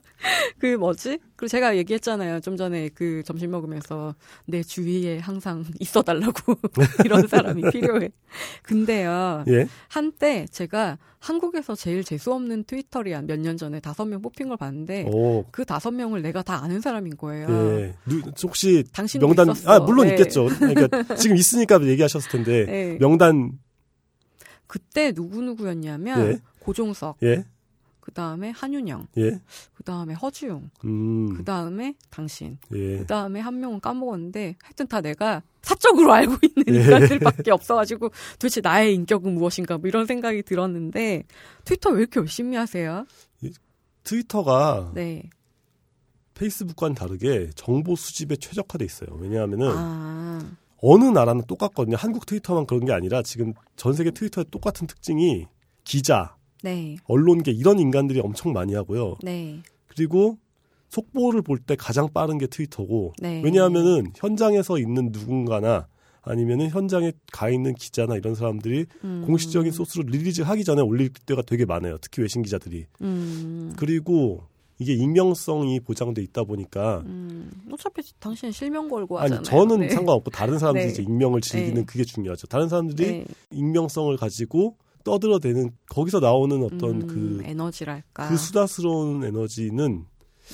[0.59, 1.19] 그 뭐지?
[1.37, 2.41] 그리고 제가 얘기했잖아요.
[2.41, 4.15] 좀 전에 그 점심 먹으면서
[4.47, 6.55] 내 주위에 항상 있어달라고
[7.05, 8.11] 이런 사람이 필요해.
[8.63, 9.45] 근데요.
[9.49, 9.67] 예?
[9.89, 15.45] 한때 제가 한국에서 제일 재수 없는 트위터리 몇년 전에 다섯 명 뽑힌 걸 봤는데 오.
[15.51, 17.49] 그 다섯 명을 내가 다 아는 사람인 거예요.
[17.49, 17.95] 예.
[18.43, 18.85] 혹시
[19.19, 19.71] 명단 있었어.
[19.71, 20.13] 아 물론 네.
[20.13, 20.47] 있겠죠.
[20.47, 22.99] 그러니까 지금 있으니까 얘기하셨을 텐데 네.
[22.99, 23.53] 명단
[24.71, 26.41] 그때 누구 누구였냐면 예.
[26.61, 27.45] 고종석, 예.
[27.99, 29.41] 그 다음에 한윤영, 예.
[29.75, 31.35] 그 다음에 허주용, 음.
[31.35, 32.99] 그 다음에 당신, 예.
[32.99, 36.85] 그 다음에 한 명은 까먹었는데 하여튼 다 내가 사적으로 알고 있는 예.
[36.85, 41.25] 인간들밖에 없어가지고 도대체 나의 인격은 무엇인가 뭐 이런 생각이 들었는데
[41.65, 43.07] 트위터 왜 이렇게 열심히 하세요?
[44.05, 45.31] 트위터가 네.
[46.35, 49.19] 페이스북과는 다르게 정보 수집에 최적화돼 있어요.
[49.19, 50.57] 왜냐하면은 아.
[50.83, 51.97] 어느 나라는 똑같거든요.
[51.97, 55.47] 한국 트위터만 그런 게 아니라 지금 전 세계 트위터의 똑같은 특징이
[55.85, 56.97] 기자, 네.
[57.05, 59.17] 언론계 이런 인간들이 엄청 많이 하고요.
[59.23, 59.61] 네.
[59.89, 60.39] 그리고
[60.89, 63.41] 속보를 볼 때 가장 빠른 게 트위터고 네.
[63.45, 65.87] 왜냐하면은 현장에서 있는 누군가나
[66.23, 69.23] 아니면은 현장에 가 있는 기자나 이런 사람들이 음.
[69.27, 71.97] 공식적인 소스로 release 하기 전에 올릴 때가 되게 많아요.
[72.01, 72.87] 특히 외신 기자들이.
[73.03, 73.73] 음.
[73.77, 74.43] 그리고
[74.81, 79.39] 이게 익명성이 보장돼 있다 보니까 음, 어차피 당신 실명 걸고 하잖아요.
[79.39, 79.91] 아니 저는 네.
[79.91, 80.91] 상관없고 다른 사람들이 네.
[80.91, 81.85] 이제 익명을 즐기는 네.
[81.85, 82.47] 그게 중요하죠.
[82.47, 83.25] 다른 사람들이 네.
[83.51, 90.07] 익명성을 가지고 떠들어대는 거기서 나오는 어떤 음, 그 에너지랄까 그 수다스러운 에너지는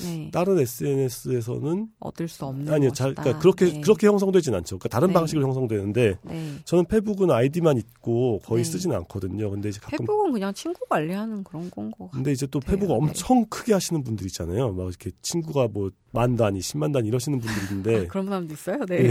[0.03, 0.29] 네.
[0.31, 2.91] 다른 SNS에서는 얻을 수 없는 아니요.
[2.91, 3.81] 자, 그러니까 그렇게 네.
[3.81, 4.77] 그렇게 형성되진 않죠.
[4.77, 5.13] 그러니까 다른 네.
[5.13, 6.53] 방식으로 형성되는데 네.
[6.65, 8.71] 저는 페북은 아이디만 있고 거의 네.
[8.71, 9.49] 쓰지는 않거든요.
[9.49, 12.93] 근데 이제 가끔 페북은 그냥 친구 관리하는 그런 건거 근데 이제 또 페북 네.
[12.93, 14.73] 엄청 크게 하시는 분들 있잖아요.
[14.73, 18.85] 막 이렇게 친구가 뭐 만 단위, 십만 단위 이러시는 분들이 있는데 아, 그런 사람도 있어요.
[18.85, 19.09] 네.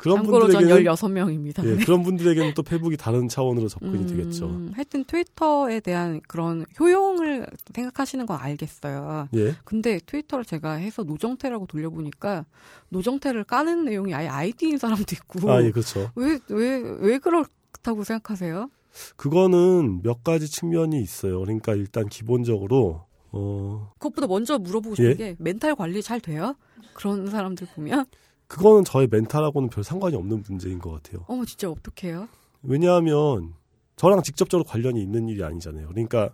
[0.00, 1.64] 그런 분들에게는 16명입니다.
[1.66, 4.68] 예, 그런 분들에게는 또 페북이 다른 차원으로 접근이 음, 되겠죠.
[4.72, 9.28] 하여튼 트위터에 대한 그런 효용을 생각하시는 건 알겠어요.
[9.34, 9.54] 예.
[9.64, 12.46] 근데 트위터를 제가 해서 노정태라고 돌려보니까
[12.88, 15.50] 노정태를 까는 내용이 아예 아이디인 사람도 있고.
[15.52, 16.10] 아, 예, 그렇죠.
[16.14, 18.70] 왜, 왜, 왜 그렇다고 생각하세요?
[19.16, 21.40] 그거는 몇 가지 측면이 있어요.
[21.40, 25.14] 그러니까 일단 기본적으로 어 그것보다 먼저 물어보고 싶은 예?
[25.14, 26.56] 게 멘탈 관리 잘 돼요?
[26.94, 28.06] 그런 사람들 보면
[28.50, 31.24] 그거는 저의 멘탈하고는 별 상관이 없는 문제인 것 같아요.
[31.28, 32.28] 어머 진짜 어떡해요?
[32.62, 33.54] 왜냐하면
[33.94, 35.86] 저랑 직접적으로 관련이 있는 일이 아니잖아요.
[35.88, 36.30] 그러니까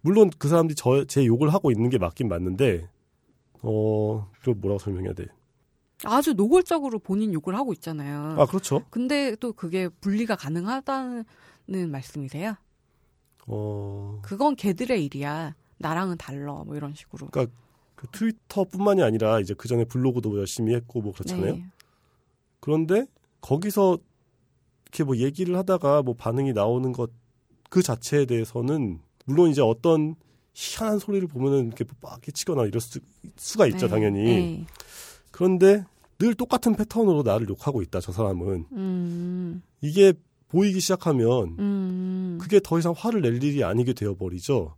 [0.00, 2.88] 물론 그 사람들이 저 제 욕을 하고 있는 게 맞긴 맞는데
[3.62, 5.26] 어, 그 뭐라고 설명해야 돼?
[6.04, 8.36] 아주 노골적으로 본인 욕을 하고 있잖아요.
[8.38, 8.84] 아, 그렇죠.
[8.90, 11.24] 근데 또 그게 분리가 가능하다는
[11.90, 12.54] 말씀이세요?
[13.46, 14.20] 어.
[14.22, 15.54] 그건 걔들의 일이야.
[15.78, 16.62] 나랑은 달러.
[16.64, 17.26] 뭐 이런 식으로.
[17.28, 17.54] 그러니까
[18.04, 21.56] 그 트위터뿐만이 아니라 이제 그 전에 블로그도 열심히 했고 뭐 그렇잖아요.
[21.56, 21.64] 네.
[22.60, 23.06] 그런데
[23.40, 23.98] 거기서
[24.84, 27.10] 이렇게 뭐 얘기를 하다가 뭐 반응이 나오는 것
[27.74, 30.14] 그 자체에 대해서는 물론 이제 어떤
[30.52, 33.00] 희한한 소리를 보면은 이렇게 빡게 치거나 이럴 수,
[33.58, 33.88] 가 있죠, 네.
[33.88, 34.22] 당연히.
[34.22, 34.66] 네.
[35.32, 35.84] 그런데
[36.20, 38.66] 늘 똑같은 패턴으로 나를 욕하고 있다, 저 사람은.
[38.70, 39.62] 음.
[39.80, 40.12] 이게
[40.46, 42.38] 보이기 시작하면 음.
[42.40, 44.76] 그게 더 이상 화를 낼 일이 아니게 되어버리죠.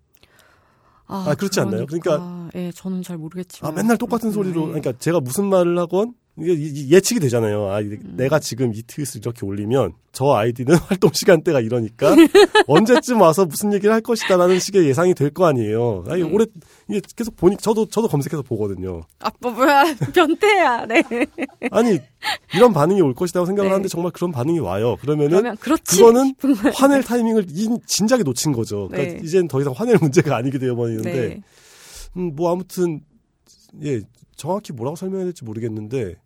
[1.07, 1.87] 아, 아 그렇지 그러니까, 않나요?
[1.87, 4.67] 그러니까 예, 저는 잘 모르겠지만 아 맨날 똑같은 소리로 네.
[4.81, 7.71] 그러니까 제가 무슨 말을 하건 이게 예측이 되잖아요.
[7.71, 7.99] 아, 음.
[8.17, 12.15] 내가 지금 이 트윗을 이렇게 올리면 저 아이디는 활동 시간대가 이러니까
[12.67, 16.05] 언제쯤 와서 무슨 얘기를 할 것이다라는 식의 예상이 될 거 아니에요.
[16.09, 16.29] 아니, 네.
[16.31, 16.47] 올해
[16.89, 19.03] 이게 계속 보니 저도 저도 검색해서 보거든요.
[19.21, 20.87] 아, 뭐, 뭐야 변태야.
[20.87, 21.03] 네.
[21.71, 21.99] 아니
[22.55, 23.73] 이런 반응이 올 것이라고 생각을 네.
[23.73, 24.97] 하는데 정말 그런 반응이 와요.
[25.01, 26.35] 그러면은 그거는
[26.75, 27.47] 화낼 타이밍을
[27.87, 28.89] 진작에 놓친 거죠.
[28.89, 29.21] 그러니까 네.
[29.25, 31.43] 이제는 더 이상 화낼 문제가 아니게 되어버리는데 네.
[32.19, 33.01] 음, 뭐 아무튼
[33.83, 34.01] 예
[34.37, 36.17] 정확히 뭐라고 설명해야 될지 모르겠는데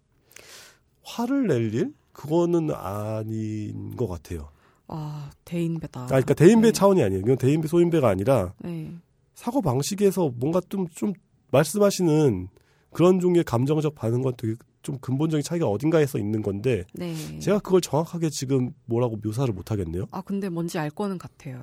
[1.10, 1.94] 화를 낼 일?
[2.12, 4.50] 그거는 아닌 것 같아요.
[4.88, 6.02] 아, 대인배다.
[6.02, 6.72] 아, 그러니까 대인배 네.
[6.72, 7.22] 차원이 아니에요.
[7.22, 8.92] 이건 대인배, 소인배가 아니라 네.
[9.34, 11.12] 사고 방식에서 뭔가 좀, 좀
[11.52, 12.48] 말씀하시는
[12.90, 17.38] 그런 종류의 감정적 반응과 되게 좀 근본적인 차이가 어딘가에서 있는 건데 네.
[17.38, 20.06] 제가 그걸 정확하게 지금 뭐라고 묘사를 못 하겠네요.
[20.10, 21.62] 아, 근데 뭔지 알 거는 같아요.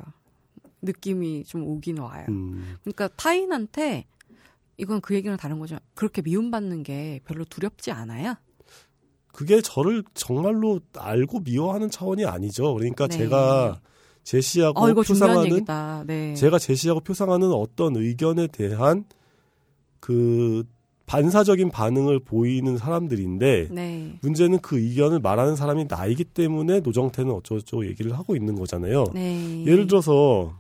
[0.82, 2.26] 느낌이 좀 오긴 와요.
[2.30, 2.78] 음.
[2.84, 4.06] 그러니까 타인한테
[4.78, 5.78] 이건 그 얘기는 다른 거죠.
[5.96, 8.36] 그렇게 미움받는 게 별로 두렵지 않아요?
[9.38, 12.74] 그게 저를 정말로 알고 미워하는 차원이 아니죠.
[12.74, 13.20] 그러니까 네.
[13.20, 13.80] 제가
[14.24, 15.64] 제시하고 어, 표상하는
[16.08, 16.34] 네.
[16.34, 19.06] 제가 제시하고 표상하는 어떤 의견에 대한
[20.00, 20.64] 그
[21.06, 24.18] 반사적인 반응을 보이는 사람들인데 네.
[24.24, 29.06] 문제는 그 의견을 말하는 사람이 나이기 때문에 노정태는 어쩌고저쩌고 얘기를 하고 있는 거잖아요.
[29.14, 29.64] 네.
[29.68, 30.58] 예를 들어서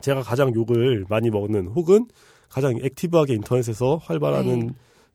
[0.00, 2.08] 제가 가장 욕을 많이 먹는 혹은
[2.48, 4.74] 가장 액티브하게 인터넷에서 활발하는 네.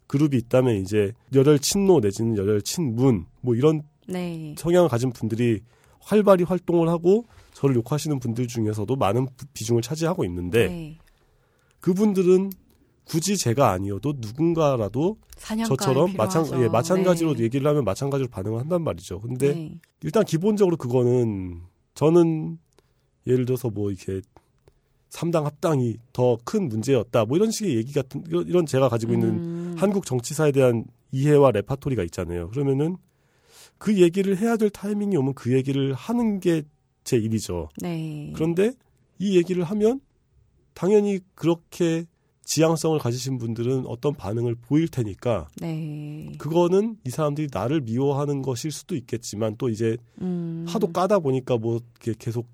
[0.10, 4.56] 그룹이 있다면 이제 열혈 친노 내지는 열혈 친문 뭐 이런 네.
[4.58, 5.62] 성향을 가진 분들이
[6.00, 10.98] 활발히 활동을 하고 저를 욕하시는 분들 중에서도 많은 비중을 차지하고 있는데 네.
[11.80, 12.50] 그분들은
[13.06, 15.18] 굳이 제가 아니어도 누군가라도
[15.68, 17.44] 저처럼 마찬, 예, 마찬가지로 네.
[17.44, 19.20] 얘기를 하면 마찬가지로 반응을 한단 말이죠.
[19.20, 19.80] 근데 네.
[20.02, 21.62] 일단 기본적으로 그거는
[21.94, 22.58] 저는
[23.28, 24.22] 예를 들어서 뭐 이렇게
[25.10, 27.26] 삼당 합당이 더 큰 문제였다.
[27.26, 29.76] 뭐 이런 식의 얘기 같은 이런 제가 가지고 있는 음.
[29.78, 32.50] 한국 정치사에 대한 이해와 레파토리가 있잖아요.
[32.50, 32.98] 그러면은
[33.78, 36.64] 그 얘기를 해야 될 타이밍이 오면 그 얘기를 하는 게
[37.10, 37.70] 제 일이죠.
[37.82, 38.32] 네.
[38.36, 38.72] 그런데
[39.18, 40.00] 이 얘기를 하면
[40.76, 42.06] 당연히 그렇게
[42.44, 46.32] 지향성을 가지신 분들은 어떤 반응을 보일 테니까 네.
[46.38, 50.66] 그거는 이 사람들이 나를 미워하는 것일 수도 있겠지만 또 이제 음.
[50.68, 51.80] 하도 까다 보니까 뭐
[52.20, 52.48] 계속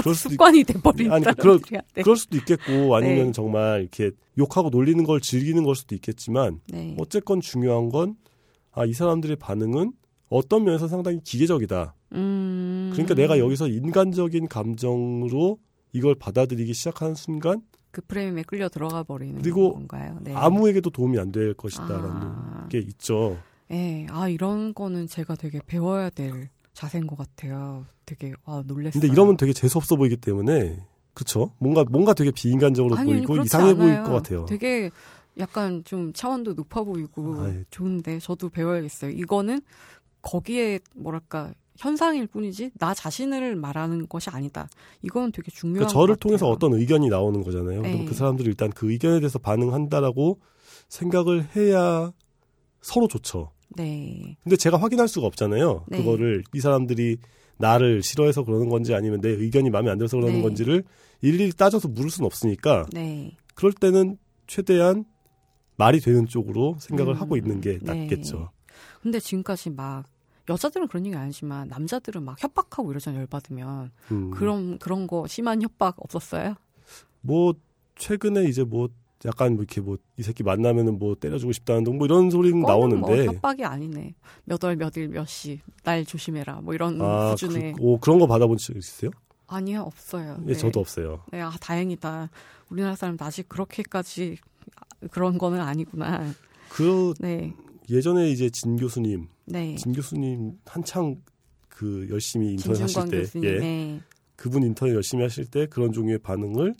[0.00, 1.80] 그럴 습관이 돼버린 아니 그럴, 네.
[2.02, 3.32] 그럴 수도 있겠고 아니면 네.
[3.32, 6.96] 정말 이렇게 욕하고 놀리는 걸 즐기는 걸 수도 있겠지만 네.
[6.98, 8.16] 어쨌건 중요한 건
[8.76, 9.92] 아 이 사람들의 반응은
[10.28, 11.94] 어떤 면에서 상당히 기계적이다.
[12.14, 12.90] 음...
[12.92, 15.58] 그러니까 내가 여기서 인간적인 감정으로
[15.92, 17.62] 이걸 받아들이기 시작하는 순간
[17.92, 20.18] 그 프레임에 끌려 들어가 버리는 그리고 건가요?
[20.22, 20.32] 네.
[20.34, 22.66] 아무에게도 도움이 안 될 것이다라는 아...
[22.68, 23.38] 게 있죠.
[23.68, 27.86] 네, 아 이런 거는 제가 되게 배워야 될 자세인 것 같아요.
[28.04, 29.00] 되게 아 놀랬어요.
[29.00, 30.84] 근데 이러면 되게 재수 없어 보이기 때문에
[31.14, 31.52] 그렇죠.
[31.58, 33.76] 뭔가 뭔가 되게 비인간적으로 아니, 보이고 이상해 않아요.
[33.76, 34.44] 보일 것 같아요.
[34.46, 34.90] 되게
[35.38, 37.50] 약간 좀 차원도 높아 보이고 아이.
[37.50, 37.64] 예.
[37.70, 39.12] 좋은데 저도 배워야겠어요.
[39.12, 39.60] 이거는
[40.22, 44.68] 거기에 뭐랄까 현상일 뿐이지 나 자신을 말하는 것이 아니다.
[45.02, 47.82] 이건 되게 중요한 그러니까 저를 통해서 어떤 의견이 나오는 거잖아요.
[47.82, 47.92] 네.
[47.92, 50.40] 그럼 그 사람들이 일단 그 의견에 대해서 반응한다라고
[50.88, 52.12] 생각을 해야
[52.80, 53.50] 서로 좋죠.
[53.76, 54.36] 네.
[54.42, 55.84] 근데 제가 확인할 수가 없잖아요.
[55.88, 55.98] 네.
[55.98, 57.18] 그거를 이 사람들이
[57.56, 60.42] 나를 싫어해서 그러는 건지 아니면 내 의견이 마음에 안 들어서 그러는 네.
[60.42, 60.84] 건지를
[61.22, 63.36] 일일이 따져서 물을 수는 없으니까 네.
[63.54, 65.04] 그럴 때는 최대한
[65.76, 68.02] 말이 되는 쪽으로 생각을 음, 하고 있는 게 네.
[68.02, 68.50] 낫겠죠.
[69.02, 70.04] 근데 지금까지 막
[70.48, 73.20] 여자들은 그런 얘기 아니지만 남자들은 막 협박하고 이러잖아요.
[73.22, 74.30] 열받으면 음.
[74.30, 76.54] 그런 그런 거 심한 협박 없었어요?
[77.20, 77.54] 뭐
[77.96, 78.88] 최근에 이제 뭐
[79.24, 83.00] 약간 뭐 이렇게 뭐 이 새끼 만나면은 뭐 때려주고 싶다는 둥뭐 이런 소리는 뭐 나오는데
[83.00, 84.14] 뭐 협박이 아니네.
[84.44, 88.18] 몇 월 몇 일 몇 시 날 조심해라 뭐 이런 아, 수준의 그, 오 그런
[88.18, 89.10] 거 받아본 적 있으세요?
[89.46, 90.36] 아니요 없어요.
[90.42, 90.54] 예, 네.
[90.54, 91.22] 저도 없어요.
[91.32, 92.30] 네, 아 다행이다.
[92.70, 94.36] 우리나라 사람 아직 그렇게까지
[95.10, 96.32] 그런 거는 아니구나.
[96.70, 97.52] 그 네.
[97.90, 99.74] 예전에 이제 진 교수님, 네.
[99.76, 101.16] 진 교수님 한창
[101.68, 103.58] 그 열심히 인터넷 하실 때, 교수님, 예.
[103.58, 104.00] 네.
[104.36, 106.74] 그분 인터넷 열심히 하실 때 그런 종류의 반응을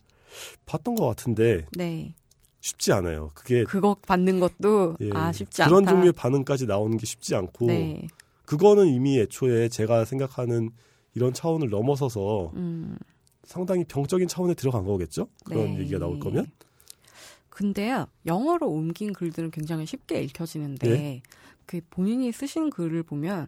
[0.66, 2.14] 봤던 것 같은데 네.
[2.64, 3.30] 쉽지 않아요.
[3.34, 5.90] 그게 그거 받는 것도 예, 아 쉽지 그런 않다.
[5.90, 8.08] 종류의 반응까지 나오는 게 쉽지 않고 네.
[8.46, 10.70] 그거는 이미 애초에 제가 생각하는
[11.14, 12.96] 이런 차원을 넘어서서 음.
[13.42, 15.28] 상당히 병적인 차원에 들어간 거겠죠?
[15.44, 15.80] 그런 네.
[15.80, 16.46] 얘기가 나올 거면.
[17.50, 21.22] 근데요, 영어로 옮긴 글들은 굉장히 쉽게 읽혀지는데, 네?
[21.66, 23.46] 그 본인이 쓰신 글을 보면,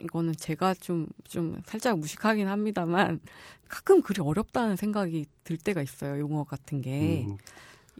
[0.00, 3.20] 이거는 제가 좀, 좀 살짝 무식하긴 합니다만,
[3.68, 7.26] 가끔 글이 어렵다는 생각이 들 때가 있어요, 용어 같은 게.
[7.28, 7.36] 음.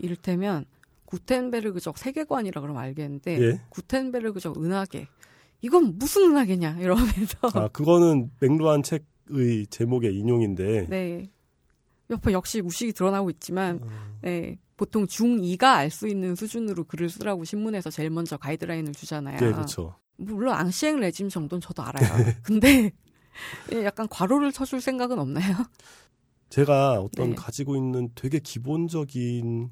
[0.01, 0.65] 이를테면,
[1.07, 3.61] 구텐베르그적 세계관이라 그러면 알겠는데, 예?
[3.71, 5.07] 구텐베르그적 은하계.
[5.63, 7.39] 이건 무슨 은하계냐, 이러면서.
[7.55, 10.87] 아, 그거는 맹루한 책의 제목의 인용인데.
[10.89, 11.31] 네.
[12.11, 13.87] 옆에 역시 무식이 드러나고 있지만, 어...
[14.23, 14.59] 네.
[14.79, 19.39] 보통 중2가 알 수 있는 수준으로 글을 쓰라고 신문에서 제일 먼저 가이드라인을 주잖아요.
[19.39, 19.97] 네, 그렇죠.
[20.17, 22.09] 물론 앙시행 레짐 정도는 저도 알아요.
[22.43, 22.93] 근데
[23.73, 25.57] 예, 약간 과로를 쳐줄 생각은 없나요?
[26.49, 27.35] 제가 어떤 네.
[27.35, 29.71] 가지고 있는 되게 기본적인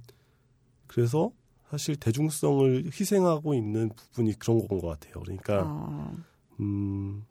[0.87, 1.33] 그래서
[1.71, 5.23] 사실 대중성을 희생하고 있는 부분이 그런 건 것 같아요.
[5.23, 6.17] 그러니까 어...
[6.61, 7.25] 음,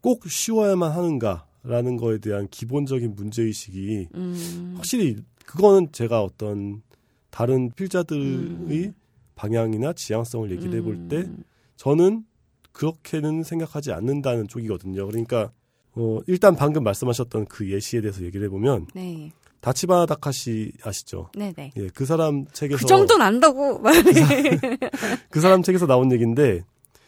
[0.00, 4.74] 꼭 쉬워야만 하는가라는 거에 대한 기본적인 문제 의식이 음.
[4.76, 6.82] 확실히 그거는 제가 어떤
[7.30, 8.94] 다른 필자들의 음.
[9.34, 11.42] 방향이나 지향성을 얘기를 해볼 때 음.
[11.76, 12.24] 저는
[12.72, 15.06] 그렇게는 생각하지 않는다는 쪽이거든요.
[15.06, 15.52] 그러니까
[15.94, 19.30] 어, 일단 방금 말씀하셨던 그 예시에 대해서 얘기를 해보면 네.
[19.62, 21.30] 다치바 다카시 아시죠?
[21.34, 21.72] 네네.
[21.76, 23.80] 예, 그 사람 책에서 그 정도는 안다고.
[23.80, 24.58] 그, 사람,
[25.30, 26.64] 그 사람 책에서 나온 얘기인데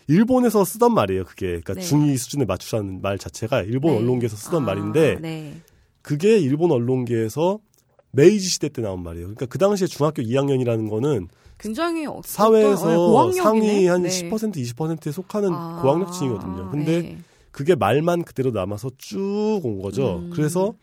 [0.07, 1.25] 일본에서 쓰던 말이에요.
[1.25, 1.81] 그게 그러니까 네.
[1.81, 3.99] 중위 수준에 맞추라는 말 자체가 일본 네.
[3.99, 5.55] 언론계에서 쓰던 아, 말인데 네.
[6.01, 7.59] 그게 일본 언론계에서
[8.13, 9.27] 메이지 시대 때 나온 말이에요.
[9.27, 11.27] 그러니까 그 당시에 중학교 2학년이라는 거는
[11.59, 14.09] 굉장히 사회에서 네, 상위 한 네.
[14.09, 16.71] 10% 20%에 속하는 아, 고학력층이거든요.
[16.71, 17.19] 근데 네.
[17.51, 20.19] 그게 말만 그대로 남아서 쭉 온 거죠.
[20.19, 20.31] 음.
[20.33, 20.75] 그래서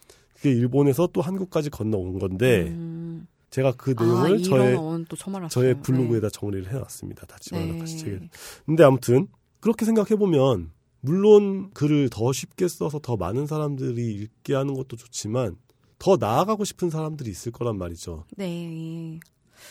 [0.41, 3.27] 그게 일본에서 또 한국까지 건너온 건데 음.
[3.51, 6.31] 제가 그 아, 내용을 아, 저의 저의 블로그에다 네.
[6.31, 7.27] 정리를 해놨습니다.
[7.27, 8.19] 다치마나 다시 책에.
[8.65, 9.27] 근데 아무튼
[9.59, 15.57] 그렇게 생각해 보면 물론 글을 더 쉽게 써서 더 많은 사람들이 읽게 하는 것도 좋지만
[15.99, 18.25] 더 나아가고 싶은 사람들이 있을 거란 말이죠.
[18.35, 19.19] 네.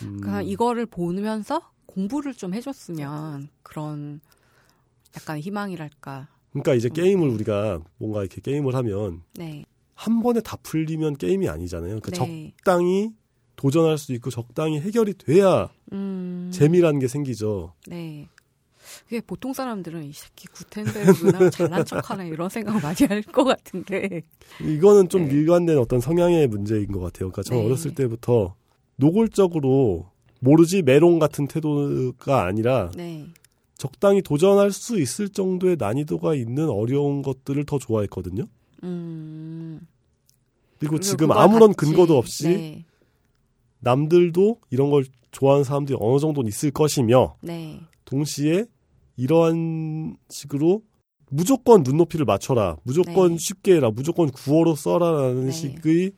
[0.02, 0.18] 음.
[0.20, 4.20] 그러니까 이거를 보면서 공부를 좀 해줬으면 그런
[5.16, 6.28] 약간 희망이랄까.
[6.50, 7.34] 그러니까 이제 게임을 네.
[7.34, 9.64] 우리가 뭔가 이렇게 게임을 하면 네.
[10.00, 12.00] 한 번에 다 풀리면 게임이 아니잖아요.
[12.00, 12.54] 그러니까 네.
[12.56, 13.10] 적당히
[13.56, 16.50] 도전할 수 있고 적당히 해결이 돼야 음.
[16.54, 17.74] 재미라는 게 생기죠.
[17.86, 18.26] 네.
[19.04, 24.22] 그게 보통 사람들은 이 새끼 구텐베르그나 잘난 척하네 이런 생각 많이 할 것 같은데.
[24.62, 25.34] 이거는 좀 네.
[25.34, 27.30] 일관된 어떤 성향의 문제인 것 같아요.
[27.30, 27.66] 그러니까 저 네.
[27.66, 28.54] 어렸을 때부터
[28.96, 30.10] 노골적으로
[30.40, 33.26] 모르지 메롱 같은 태도가 아니라 네.
[33.76, 38.46] 적당히 도전할 수 있을 정도의 난이도가 있는 어려운 것들을 더 좋아했거든요.
[38.84, 39.86] 음.
[40.78, 42.84] 그리고 지금 아무런 근거도 없이 네.
[43.80, 47.80] 남들도 이런 걸 좋아하는 사람들이 어느 정도는 있을 것이며 네.
[48.04, 48.64] 동시에
[49.16, 50.82] 이러한 식으로
[51.30, 53.36] 무조건 눈높이를 맞춰라, 무조건 네.
[53.38, 55.52] 쉽게 해라, 무조건 구어로 써라라는 네.
[55.52, 56.12] 식의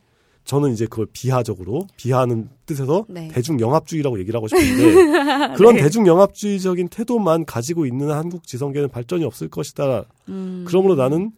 [0.44, 3.28] 저는 이제 그걸 비하적으로 비하하는 뜻에서 네.
[3.28, 5.82] 대중 영합주의라고 얘기를 하고 싶은데 그런 네.
[5.82, 10.04] 대중 영합주의적인 태도만 가지고 있는 한국 지성계는 발전이 없을 것이다.
[10.28, 10.64] 음.
[10.66, 11.32] 그러므로 나는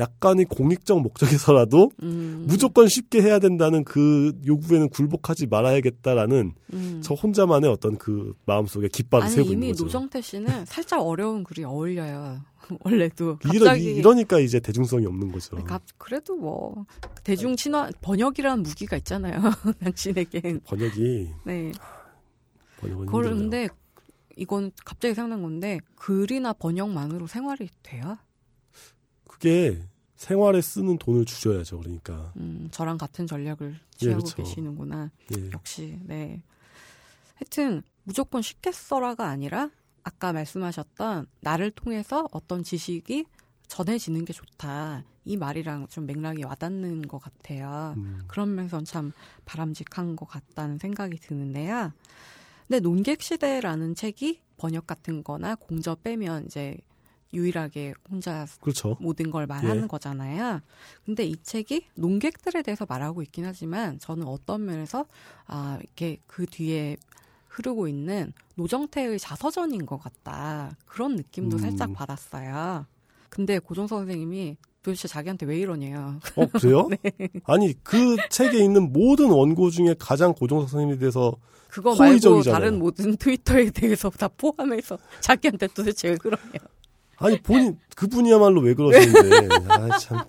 [0.00, 2.44] 약간의 공익적 목적에서라도 음.
[2.48, 7.00] 무조건 쉽게 해야 된다는 그 요구에는 굴복하지 말아야겠다라는 음.
[7.04, 9.82] 저 혼자만의 어떤 그 마음속에 깃발을 아니, 세우고 있는 거죠.
[9.82, 12.40] 이미 노정태 씨는 살짝 어려운 글이 어울려요.
[12.84, 15.56] 원래도 갑자기 이러, 니까 이제 대중성이 없는 거죠.
[15.98, 16.86] 그래도 뭐
[17.22, 19.40] 대중 친화 번역이라는 무기가 있잖아요.
[19.80, 21.72] 당신에게 번역이 네.
[22.80, 23.68] 번역은 그런데
[24.36, 28.16] 이건 갑자기 생각난 건데 글이나 번역만으로 생활이 돼요?
[29.26, 29.82] 그게
[30.20, 31.78] 생활에 쓰는 돈을 주셔야죠.
[31.78, 32.30] 그러니까.
[32.36, 34.36] 음, 저랑 같은 전략을 취하고 예, 그렇죠.
[34.36, 35.10] 계시는구나.
[35.34, 35.50] 예.
[35.52, 36.42] 역시 네.
[37.36, 39.70] 하여튼 무조건 쉽게 써라가 아니라
[40.02, 43.24] 아까 말씀하셨던 나를 통해서 어떤 지식이
[43.66, 45.04] 전해지는 게 좋다.
[45.24, 47.94] 이 말이랑 좀 맥락이 와닿는 것 같아요.
[47.96, 48.20] 음.
[48.26, 49.12] 그런 면에서 참
[49.46, 51.94] 바람직한 것 같다는 생각이 드는데요.
[52.68, 56.76] 근데 논객 시대라는 책이 번역 같은 거나 공저 빼면 이제
[57.32, 58.96] 유일하게 혼자 그렇죠.
[59.00, 59.86] 모든 걸 말하는 예.
[59.86, 60.60] 거잖아요.
[61.04, 65.06] 근데 이 책이 농객들에 대해서 말하고 있긴 하지만 저는 어떤 면에서
[65.46, 66.96] 아 이렇게 그 뒤에
[67.48, 71.58] 흐르고 있는 노정태의 자서전인 것 같다 그런 느낌도 음.
[71.58, 72.86] 살짝 받았어요.
[73.28, 76.20] 근데 고종서 선생님이 도대체 자기한테 왜 이러냐요.
[76.36, 76.88] 어, 그래요?
[77.02, 77.28] 네.
[77.44, 81.36] 아니, 그 책에 있는 모든 원고 중에 가장 고종서 선생님에 대해서
[81.68, 82.32] 그거 호의적이잖아요.
[82.34, 86.52] 말고 다른 모든 트위터에 대해서 다 포함해서 자기한테 도대체 왜 그러냐.
[87.20, 90.20] 아니 본인 그분이야말로 왜 그러시는데 아 참.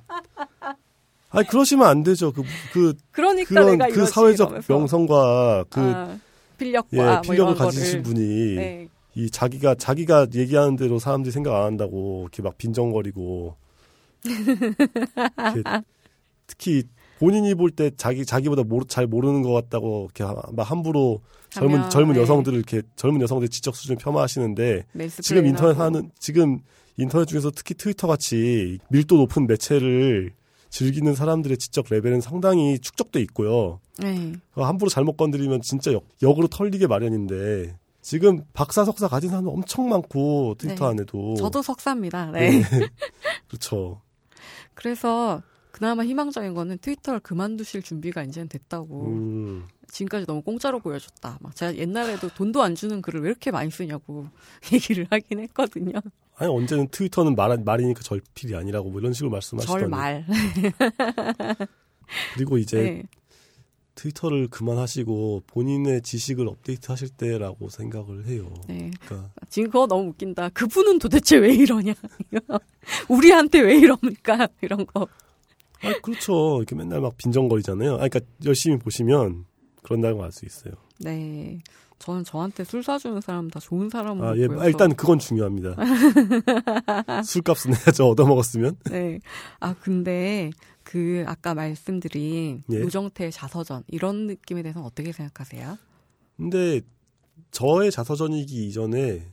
[1.29, 2.31] 아니 그러시면 안 되죠.
[2.33, 4.73] 그, 그 그러니까 그런 내가 그 사회적 이러면서.
[4.73, 6.17] 명성과 그 아,
[6.57, 8.03] 필력과 예, 뭐 필력을 가지신 거를.
[8.03, 8.87] 분이 네.
[9.15, 13.55] 이 자기가 자기가 얘기하는 대로 사람들이 생각 안 한다고 이렇게 막 빈정거리고
[14.25, 15.63] 이렇게
[16.47, 16.83] 특히
[17.19, 20.23] 본인이 볼 때 자기 자기보다 모르, 잘 모르는 것 같다고 이렇게
[20.53, 21.21] 막 함부로
[21.51, 22.21] 젊은 하면, 젊은 네.
[22.21, 24.85] 여성들을 이렇게 젊은 여성들 지적 수준 폄하하시는데
[25.21, 26.59] 지금 인터넷 하는 지금
[26.97, 30.33] 인터넷 중에서 특히 트위터 같이 밀도 높은 매체를
[30.69, 33.79] 즐기는 사람들의 지적 레벨은 상당히 축적돼 있고요.
[33.99, 34.33] 네.
[34.55, 40.55] 함부로 잘못 건드리면 진짜 역, 역으로 털리게 마련인데 지금 박사 석사 가진 사람 엄청 많고
[40.57, 40.91] 트위터 네.
[40.91, 42.31] 안에도 저도 석사입니다.
[42.31, 42.61] 네.
[42.61, 42.63] 네.
[43.47, 44.01] 그렇죠.
[44.73, 45.41] 그래서
[45.81, 49.07] 그나마 희망적인 거는 트위터를 그만두실 준비가 이제는 됐다고.
[49.07, 49.67] 음.
[49.87, 51.39] 지금까지 너무 공짜로 보여줬다.
[51.41, 54.27] 막 제가 옛날에도 돈도 안 주는 글을 왜 이렇게 많이 쓰냐고
[54.71, 55.93] 얘기를 하긴 했거든요.
[56.35, 60.23] 아니 언제는 트위터는 말 말이니까 절필이 아니라고 뭐 이런 식으로 말씀하시더니 절말.
[62.35, 63.03] 그리고 이제 네.
[63.95, 68.53] 트위터를 그만하시고 본인의 지식을 업데이트하실 때라고 생각을 해요.
[68.67, 68.91] 네.
[69.03, 70.49] 그러니까 지금 그거 너무 웃긴다.
[70.49, 71.95] 그분은 도대체 왜 이러냐?
[73.09, 74.47] 우리한테 왜 이럽니까?
[74.61, 75.07] 이런 거.
[75.83, 76.57] 아 그렇죠.
[76.57, 77.93] 이렇게 맨날 막 빈정거리잖아요.
[77.95, 79.45] 아, 그러니까 열심히 보시면
[79.83, 80.73] 그런다고 알 수 있어요.
[80.99, 81.59] 네.
[81.99, 84.67] 저는 저한테 술 사주는 사람 다 좋은 사람으로 아, 예, 보여서.
[84.67, 85.75] 일단 그건 중요합니다.
[87.23, 88.07] 술값은 해야죠.
[88.09, 88.77] 얻어먹었으면.
[88.85, 89.19] 네.
[89.59, 90.49] 아 근데
[90.83, 92.79] 그 아까 말씀드린 예.
[92.79, 95.77] 노정태 자서전 이런 느낌에 대해서는 어떻게 생각하세요?
[96.37, 96.81] 근데
[97.51, 99.27] 저의 자서전이기 이전에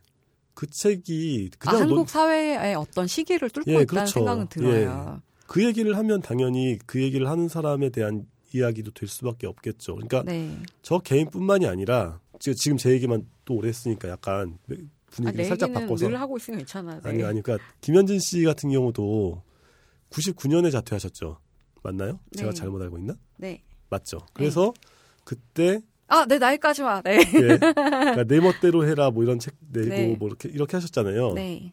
[0.53, 2.07] 그 책이 그냥 아, 한국 논...
[2.07, 4.13] 사회의 어떤 시기를 뚫고 예, 있다는 그렇죠.
[4.13, 5.15] 생각은 들어요.
[5.17, 5.28] 예.
[5.49, 9.95] 그 얘기를 하면 당연히 그 얘기를 하는 사람에 대한 이야기도 될 수밖에 없겠죠.
[9.95, 10.55] 그러니까 네.
[10.83, 14.59] 저 개인뿐만이 아니라 지금 제 얘기만 또 오래 했으니까 약간
[15.07, 17.01] 분위기를 아, 살짝 바꿔서 늘 하고 있으면 괜찮아.
[17.01, 17.09] 네.
[17.09, 19.43] 아니 아니 그러니까 김현진 씨 같은 경우도
[20.11, 21.39] 99년에 자퇴하셨죠.
[21.83, 22.21] 맞나요?
[22.31, 22.41] 네.
[22.41, 23.15] 제가 잘못 알고 있나?
[23.39, 23.63] 네.
[23.89, 24.21] 맞죠.
[24.35, 24.91] 그래서 네.
[25.25, 27.01] 그때 아, 내 나이까지 와.
[27.03, 27.19] 네.
[27.19, 27.59] 네.
[27.59, 30.17] 그러니까 내 멋대로 해라 뭐 이런 책 내고 네.
[30.19, 31.33] 뭐 이렇게 이렇게 하셨잖아요.
[31.33, 31.73] 네.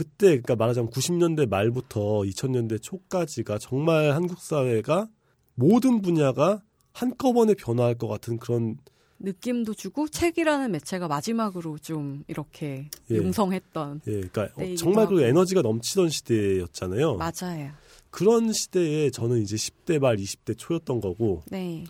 [0.00, 5.08] 그때 그러니까 말하자면 90년대 말부터 2000년대 초까지가 정말 한국 사회가
[5.54, 8.78] 모든 분야가 한꺼번에 변화할 것 같은 그런
[9.18, 13.16] 느낌도 주고 책이라는 매체가 마지막으로 좀 이렇게 예.
[13.16, 14.00] 융성했던.
[14.06, 14.48] 예, 그러니까
[14.78, 17.18] 정말 그 에너지가 넘치던 시대였잖아요.
[17.18, 17.72] 맞아요.
[18.08, 21.42] 그런 시대에 저는 이제 10대 말 20대 초였던 거고.
[21.50, 21.84] 네.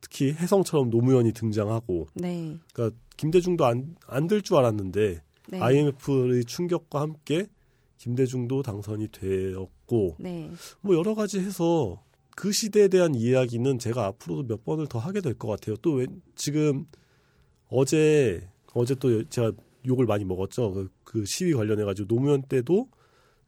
[0.00, 2.06] 특히 혜성처럼 노무현이 등장하고.
[2.14, 2.56] 네.
[2.72, 5.60] 그러니까 김대중도 안 안 될 줄 알았는데 네.
[5.60, 7.46] IMF의 충격과 함께
[7.98, 10.16] 김대중도 당선이 되었고.
[10.18, 10.50] 네.
[10.80, 12.02] 뭐 여러 가지 해서
[12.34, 15.76] 그 시대에 대한 이야기는 제가 앞으로도 몇 번을 더 하게 될 것 같아요.
[15.76, 16.86] 또 왜, 지금
[17.68, 19.52] 어제 어제 또 제가
[19.86, 20.72] 욕을 많이 먹었죠.
[20.72, 22.88] 그, 그 시위 관련해 가지고 노무현 때도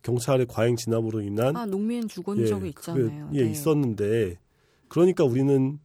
[0.02, 3.28] 경찰의 과잉 진압으로 인한 아 농민 죽은 예, 적이 있잖아요.
[3.30, 3.50] 그, 예, 네.
[3.50, 4.38] 있었는데
[4.88, 5.78] 그러니까 우리는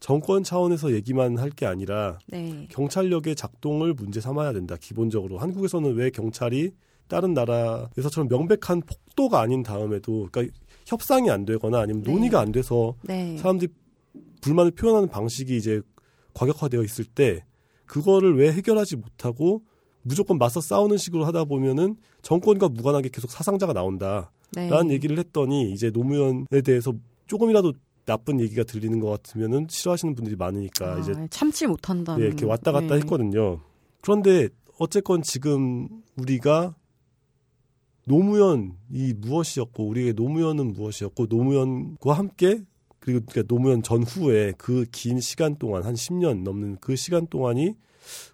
[0.00, 2.66] 정권 차원에서 얘기만 할 게 아니라 네.
[2.70, 4.76] 경찰력의 작동을 문제 삼아야 된다.
[4.80, 6.72] 기본적으로 한국에서는 왜 경찰이
[7.08, 10.54] 다른 나라에서처럼 명백한 폭도가 아닌 다음에도 그러니까
[10.86, 12.12] 협상이 안 되거나 아니면 네.
[12.12, 13.36] 논의가 안 돼서 네.
[13.36, 13.72] 사람들이
[14.40, 15.82] 불만을 표현하는 방식이 이제
[16.34, 17.44] 과격화되어 있을 때
[17.84, 19.62] 그거를 왜 해결하지 못하고
[20.02, 24.32] 무조건 맞서 싸우는 식으로 하다 보면은 정권과 무관하게 계속 사상자가 나온다.
[24.54, 24.94] 라는 네.
[24.94, 26.92] 얘기를 했더니 이제 노무현에 대해서
[27.26, 27.72] 조금이라도
[28.06, 32.16] 나쁜 얘기가 들리는 것 같으면은 싫어하시는 분들이 많으니까 아, 이제 참지 못한다.
[32.20, 32.96] 예, 이렇게 왔다 갔다 네.
[32.96, 33.60] 했거든요.
[34.00, 34.48] 그런데
[34.78, 36.74] 어쨌건 지금 우리가
[38.06, 42.62] 노무현이 무엇이었고 우리에게 노무현은 무엇이었고 노무현과 함께
[42.98, 47.74] 그리고 그러니까 노무현 전후에 그 긴 시간 동안 한 10년 넘는 그 시간 동안이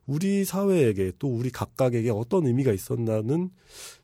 [0.06, 3.50] 우리 사회에게 또 우리 각각에게 어떤 의미가 있었나는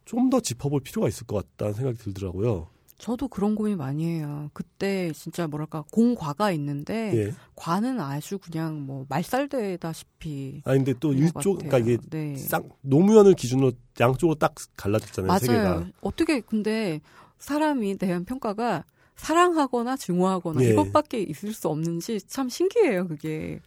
[0.04, 2.68] 좀 더 짚어볼 필요가 있을 것 같다는 생각이 들더라고요.
[3.02, 4.48] 저도 그런 고민 많이 해요.
[4.52, 7.34] 그때 진짜 뭐랄까 공과가 있는데 예.
[7.56, 10.62] 과는 아주 그냥 뭐 말살되다시피.
[10.64, 12.36] 아 근데 또 일쪽 그러니까 이게 네.
[12.36, 15.26] 쌍 노무현을 기준으로 양쪽으로 딱 갈라졌잖아요.
[15.26, 15.40] 맞아요.
[15.40, 15.86] 세계가.
[16.00, 17.00] 어떻게 근데
[17.40, 18.84] 사람이 대한 평가가
[19.16, 20.70] 사랑하거나 증오하거나 예.
[20.70, 23.08] 이것밖에 있을 수 없는지 참 신기해요.
[23.08, 23.58] 그게.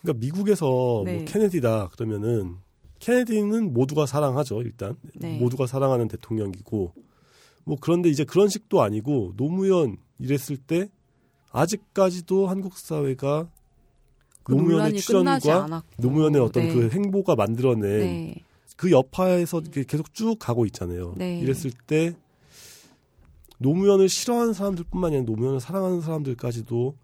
[0.00, 1.16] 그러니까 미국에서 뭐 네.
[1.16, 2.54] 뭐 케네디다 그러면은
[3.00, 4.62] 케네디는 모두가 사랑하죠.
[4.62, 5.40] 일단 네.
[5.40, 6.92] 모두가 사랑하는 대통령이고
[7.66, 10.88] 뭐 그런데 이제 그런 식도 아니고 노무현 이랬을 때
[11.50, 13.48] 아직까지도 한국 사회가
[14.44, 16.74] 그 노무현의 출연과 노무현의 어떤 네.
[16.74, 18.34] 그 행보가 만들어낸 네.
[18.76, 21.14] 그 여파에서 계속 쭉 가고 있잖아요.
[21.16, 21.40] 네.
[21.40, 22.14] 이랬을 때
[23.58, 26.94] 노무현을 싫어하는 사람들뿐만 아니라 노무현을 사랑하는 사람들까지도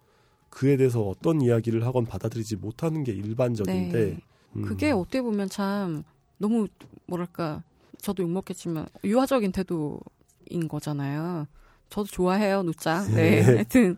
[0.49, 4.21] 그에 대해서 어떤 이야기를 하건 받아들이지 못하는 게 일반적인데 네.
[4.55, 4.63] 음.
[4.63, 6.05] 그게 어떻게 보면 참
[6.39, 6.69] 너무
[7.07, 7.65] 뭐랄까
[7.99, 10.22] 저도 욕먹겠지만 유화적인 태도 인
[10.69, 11.47] 거잖아요.
[11.89, 13.15] 저도 좋아해요, 노짱.
[13.15, 13.43] 네.
[13.43, 13.43] 네.
[13.43, 13.97] 하여튼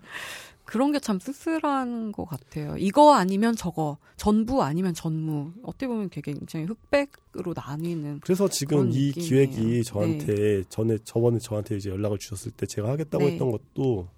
[0.65, 2.77] 그런 게 참 쓸쓸한 것 같아요.
[2.79, 5.53] 이거 아니면 저거, 전부 아니면 전무.
[5.63, 8.21] 어떻게 보면 되게 굉장히 흑백으로 나뉘는.
[8.21, 9.29] 그래서 지금 이 느낌이에요.
[9.29, 10.63] 기획이 저한테 네.
[10.69, 13.33] 전에 저번에 저한테 이제 연락을 주셨을 때 제가 하겠다고 네.
[13.33, 14.09] 했던 것도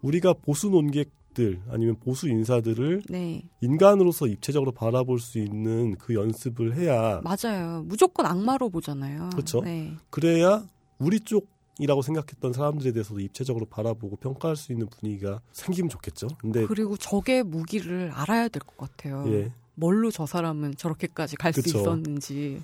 [0.00, 3.42] 우리가 보수 논객들 아니면 보수 인사들을 네.
[3.60, 7.82] 인간으로서 입체적으로 바라볼 수 있는 그 연습을 해야 맞아요.
[7.86, 9.28] 무조건 악마로 보잖아요.
[9.32, 9.60] 그렇죠.
[9.60, 9.92] 네.
[10.10, 10.66] 그래야
[10.98, 16.28] 우리 쪽 이라고 생각했던 사람들에 대해서도 입체적으로 바라보고 평가할 수 있는 분위기가 생기면 좋겠죠.
[16.38, 19.24] 근데 그리고 적의 무기를 알아야 될 것 같아요.
[19.28, 19.52] 예.
[19.74, 22.62] 뭘로 저 사람은 저렇게까지 갈 수 있었는지.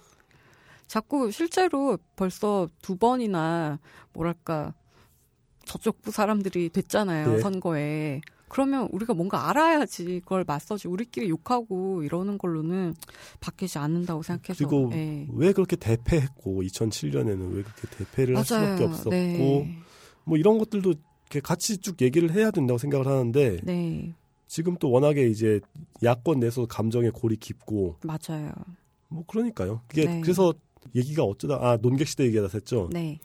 [0.86, 3.78] 자꾸 실제로 벌써 두 번이나
[4.14, 4.72] 뭐랄까
[5.64, 7.38] 저쪽 부 사람들이 됐잖아요 예.
[7.40, 8.20] 선거에.
[8.52, 12.94] 그러면 우리가 뭔가 알아야지 그걸 맞서지 우리끼리 욕하고 이러는 걸로는
[13.40, 15.26] 바뀌지 않는다고 생각해서 그리고 네.
[15.32, 18.36] 왜 그렇게 대패했고 2007년에는 왜 그렇게 대패를 맞아요.
[18.36, 19.78] 할 수밖에 없었고 네.
[20.24, 20.92] 뭐 이런 것들도
[21.42, 24.14] 같이 쭉 얘기를 해야 된다고 생각을 하는데 네.
[24.48, 25.60] 지금 또 워낙에 이제
[26.02, 28.52] 야권 내에서 감정의 골이 깊고 맞아요.
[29.08, 29.80] 뭐 그러니까요.
[29.88, 30.20] 그게 네.
[30.20, 30.52] 그래서
[30.94, 32.90] 얘기가 어쩌다 아 논객 시대 얘기가 됐죠.
[32.92, 33.18] 네.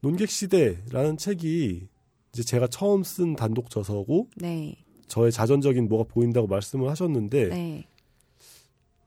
[0.00, 1.89] 논객 시대라는 책이
[2.32, 4.76] 이제 제가 처음 쓴 단독 저서고 네.
[5.08, 7.86] 저의 자전적인 뭐가 보인다고 말씀을 하셨는데 네.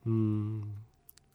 [0.07, 0.63] 음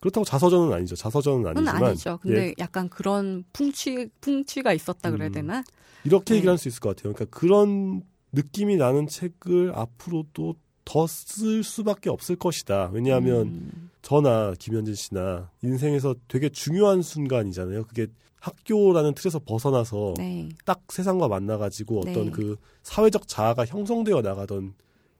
[0.01, 0.95] 그렇다고 자서전은 아니죠.
[0.95, 2.18] 자서전은 아니지만 아니죠.
[2.22, 2.55] 근데 예.
[2.59, 5.32] 약간 그런 풍취 풍취가 있었다 그래야 음.
[5.32, 5.64] 되나?
[6.05, 6.36] 이렇게 네.
[6.36, 7.12] 얘기를 할수 있을 것 같아요.
[7.14, 12.91] 그러니까 그런 느낌이 나는 책을 앞으로도 더 쓸 수밖에 없을 것이다.
[12.93, 13.91] 왜냐하면 음.
[14.01, 17.84] 저나 김현진 씨나 인생에서 되게 중요한 순간이잖아요.
[17.84, 18.07] 그게
[18.41, 20.49] 학교라는 틀에서 벗어나서 네.
[20.64, 22.30] 딱 세상과 만나가지고 어떤 네.
[22.30, 24.74] 그 사회적 자아가 형성되어 나가던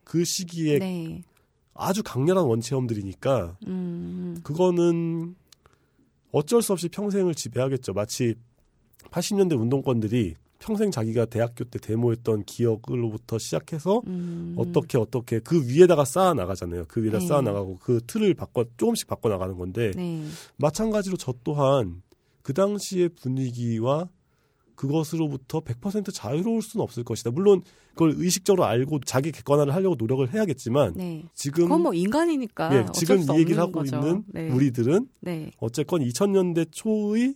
[0.05, 1.23] 그 시기에 네.
[1.75, 4.39] 아주 강렬한 원체험들이니까 음.
[4.43, 5.37] 그거는
[6.33, 7.93] 어쩔 수 없이 평생을 지배하겠죠.
[7.93, 8.35] 마치
[9.11, 14.55] 80년대 운동권들이 평생 자기가 대학교 때 데모했던 기억으로부터 시작해서 음.
[14.59, 16.87] 어떻게 어떻게 그 위에다가 쌓아 나가잖아요.
[16.89, 17.27] 그 위에다 네.
[17.27, 20.23] 쌓아 나가고 그 틀을 바꿔 조금씩 바꿔 나가는 건데 네.
[20.57, 22.03] 마찬가지로 저 또한
[22.49, 24.09] 그 당시의 분위기와
[24.75, 27.31] 그것으로부터 100% 자유로울 수는 없을 것이다.
[27.31, 31.25] 물론 그걸 의식적으로 알고 자기 객관화를 하려고 노력을 해야겠지만 네.
[31.35, 33.97] 지금 그건 뭐 인간이니까 네, 지금 이 얘기를 하고 거죠.
[33.97, 34.49] 있는 네.
[34.49, 35.51] 우리들은 네.
[35.59, 37.35] 어쨌건 2000년대 초의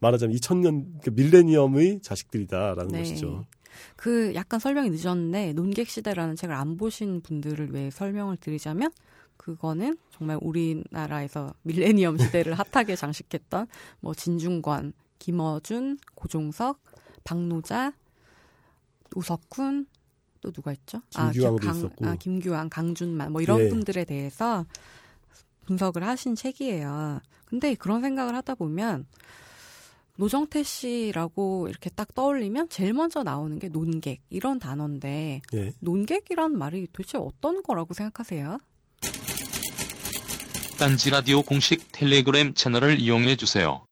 [0.00, 2.98] 말하자면 2000년 그 밀레니엄의 자식들이다라는 네.
[2.98, 3.46] 것이죠.
[3.96, 8.90] 그 약간 설명이 늦었는데 논객 시대라는 책을 안 보신 분들을 위해 설명을 드리자면
[9.46, 13.68] 그거는 정말 우리나라에서 밀레니엄 시대를 핫하게 장식했던
[14.00, 16.80] 뭐 진중권, 김어준, 고종석,
[17.22, 17.92] 박노자,
[19.14, 19.86] 우석훈
[20.40, 21.00] 또 누가 있죠?
[21.10, 22.06] 김규왕도 아, 강, 있었고.
[22.06, 23.68] 아, 김규왕, 강준만 뭐 이런 예.
[23.68, 24.66] 분들에 대해서
[25.66, 27.20] 분석을 하신 책이에요.
[27.44, 29.06] 근데 그런 생각을 하다 보면
[30.16, 35.72] 노정태 씨라고 이렇게 딱 떠올리면 제일 먼저 나오는 게 논객 이런 단어인데 예.
[35.78, 38.58] 논객이란 말이 도대체 어떤 거라고 생각하세요?
[40.78, 43.86] 딴지 라디오 공식 텔레그램 채널을 이용해 주세요.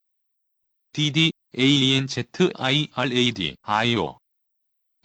[0.92, 2.24] dd a n z
[2.56, 4.18] i r a d i o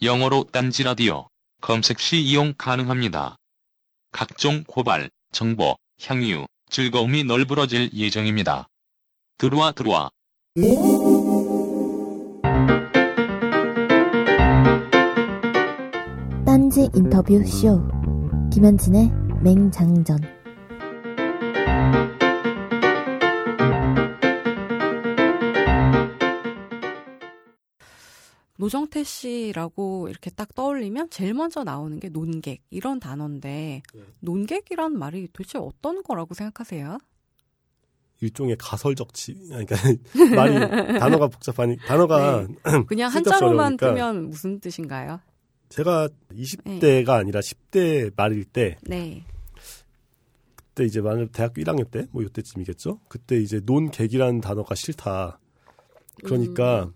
[0.02, 1.30] 영어로 딴지 라디오
[1.62, 3.38] 검색 시 이용 가능합니다.
[4.12, 8.68] 각종 고발, 정보, 향유, 즐거움이 널브러질 예정입니다.
[9.38, 10.10] 들어와 들어와.
[16.46, 17.88] 딴지 인터뷰 쇼
[18.52, 19.12] 김현진의
[19.42, 20.39] 맹장전
[28.60, 34.02] 노정태 씨라고 이렇게 딱 떠올리면 제일 먼저 나오는 게 논객 이런 단어인데 네.
[34.20, 37.00] 논객이란 말이 도대체 어떤 거라고 생각하세요?
[38.22, 39.76] 일종의 가설적 치, 그러니까
[40.36, 42.56] 말이 단어가 복잡하니 단어가 네.
[42.86, 45.22] 그냥 한자로만 뜨면 무슨 뜻인가요?
[45.70, 47.12] 제가 20대가 네.
[47.12, 49.24] 아니라 10대 말일 때 네.
[50.80, 53.02] 그때 이제 만약 대학교 1학년 때 뭐 이때쯤이겠죠.
[53.10, 55.40] 그때 이제 논객이라는 단어가 싫다.
[56.24, 56.94] 그러니까 음.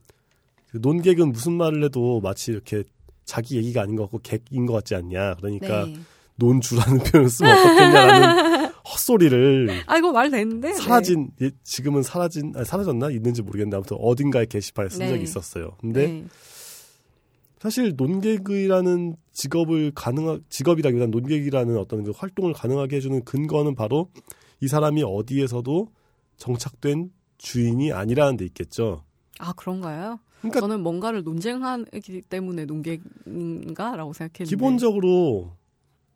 [0.71, 2.83] 그 논객은 무슨 말을 해도 마치 이렇게
[3.25, 5.35] 자기 얘기가 아닌 것 같고 객인 것 같지 않냐.
[5.35, 5.95] 그러니까 네.
[6.37, 9.83] 논주라는 표현을 쓰면 어떻겠냐라는 헛소리를.
[9.85, 10.73] 아, 이거 말 됐는데.
[10.73, 11.51] 사라진, 네.
[11.63, 13.11] 지금은 사라진, 아니, 사라졌나?
[13.11, 15.09] 있는지 모르겠는데 아무튼 어딘가에 게시판에 쓴 네.
[15.09, 15.75] 적이 있었어요.
[15.79, 16.25] 근데 네.
[17.63, 24.09] 사실 논객이라는 직업을 가능하, 직업이라기보다는 논객이라는 어떤 그 활동을 가능하게 해주는 근거는 바로
[24.59, 25.87] 이 사람이 어디에서도
[26.35, 29.05] 정착된 주인이 아니라는 데 있겠죠.
[29.39, 30.19] 아, 그런가요?
[30.41, 35.55] 그러니까 저는 뭔가를 논쟁하기 때문에 논객인가라고 생각했는데 기본적으로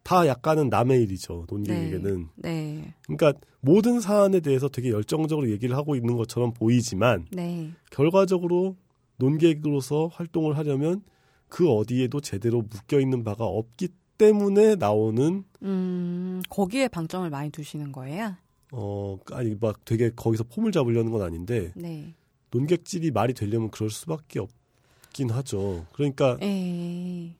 [0.04, 2.28] 다 약간은 남의 일이죠 논객에게는.
[2.36, 2.52] 네.
[2.52, 2.94] 네.
[3.04, 7.72] 그러니까 모든 사안에 대해서 되게 열정적으로 얘기를 하고 있는 것처럼 보이지만 네.
[7.90, 8.76] 결과적으로
[9.16, 11.04] 논객으로서 활동을 하려면
[11.50, 18.36] 그 어디에도 제대로 묶여 있는 바가 없기 때문에 나오는 음 거기에 방점을 많이 두시는 거예요?
[18.72, 22.14] 어 아니 막 되게 거기서 폼을 잡으려는 건 아닌데 네.
[22.52, 25.86] 논객질이 말이 되려면 그럴 수밖에 없긴 하죠.
[25.94, 27.36] 그러니까 에이.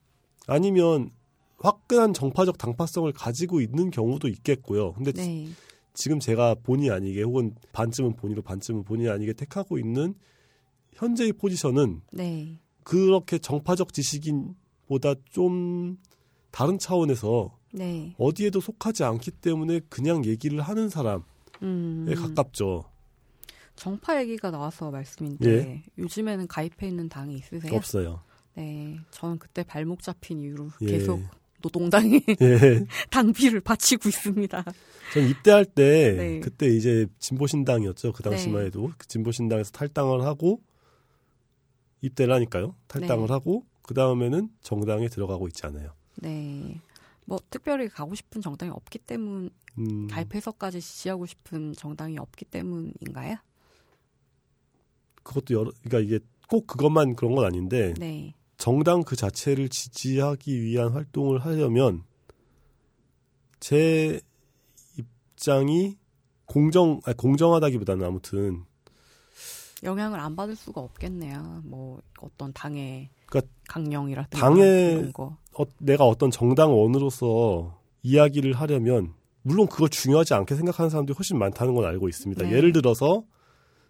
[0.46, 1.10] 아니면
[1.58, 4.92] 화끈한 정파적 당파성을 가지고 있는 경우도 있겠고요.
[4.92, 5.48] 근데 네.
[5.92, 10.14] 지금 제가 본의 아니게 혹은 반쯤은 본의로 반쯤은 본의 아니게 택하고 있는
[10.94, 12.60] 현재의 포지션은 네.
[12.88, 15.98] 그렇게 정파적 지식인보다 좀
[16.50, 18.14] 다른 차원에서 네.
[18.16, 21.22] 어디에도 속하지 않기 때문에 그냥 얘기를 하는 사람에
[21.62, 22.06] 음.
[22.16, 22.84] 가깝죠.
[23.76, 25.82] 정파 얘기가 나와서 말씀인데 예.
[25.98, 27.74] 요즘에는 가입해 있는 당이 있으세요?
[27.74, 28.22] 없어요.
[28.54, 30.86] 네, 저는 그때 발목 잡힌 이후로 예.
[30.86, 31.20] 계속
[31.60, 32.86] 노동당에 예.
[33.10, 34.64] 당비를 바치고 있습니다.
[35.12, 36.40] 전 입대할 때 네.
[36.40, 38.12] 그때 이제 진보신당이었죠.
[38.12, 38.66] 그 당시만 네.
[38.68, 40.62] 해도 그 진보신당에서 탈당을 하고
[42.00, 42.74] 입대를 하니까요.
[42.86, 43.32] 탈당을 네.
[43.32, 45.92] 하고 그 다음에는 정당에 들어가고 있지 않아요.
[46.16, 46.80] 네,
[47.24, 53.36] 뭐 특별히 가고 싶은 정당이 없기 때문 음, 가입해서까지 지지하고 싶은 정당이 없기 때문인가요?
[55.22, 60.92] 그것도 여러 그러니까 이게 꼭 그것만 그런 건 아닌데 네, 정당 그 자체를 지지하기 위한
[60.92, 62.04] 활동을 하려면
[63.60, 64.20] 제
[64.96, 65.98] 입장이
[66.46, 68.64] 공정 아니, 공정하다기보다는 아무튼
[69.82, 71.62] 영향을 안 받을 수가 없겠네요.
[71.64, 75.12] 뭐 어떤 당의 그러니까 강령이라든가 당의-.
[75.16, 79.12] 어, 내가 어떤 정당원으로서 이야기를 하려면
[79.42, 82.44] 물론 그걸 중요하지 않게 생각하는 사람들이 훨씬 많다는 건 알고 있습니다.
[82.44, 82.52] 네.
[82.52, 83.24] 예를 들어서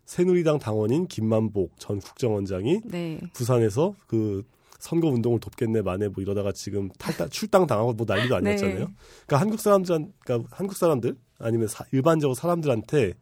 [0.05, 4.43] 새누리당 당원인 김만복 전 국정원장이 네, 부산에서 그
[4.79, 8.79] 선거 운동을 돕겠네 만에 뭐 이러다가 지금 탈당 출당 당하고 뭐 난리도 아니었잖아요.
[8.79, 8.87] 네.
[9.27, 13.15] 그러니까 한국 사람들 그러니까 한국 사람들 아니면 사- 일반적으로 사람들한테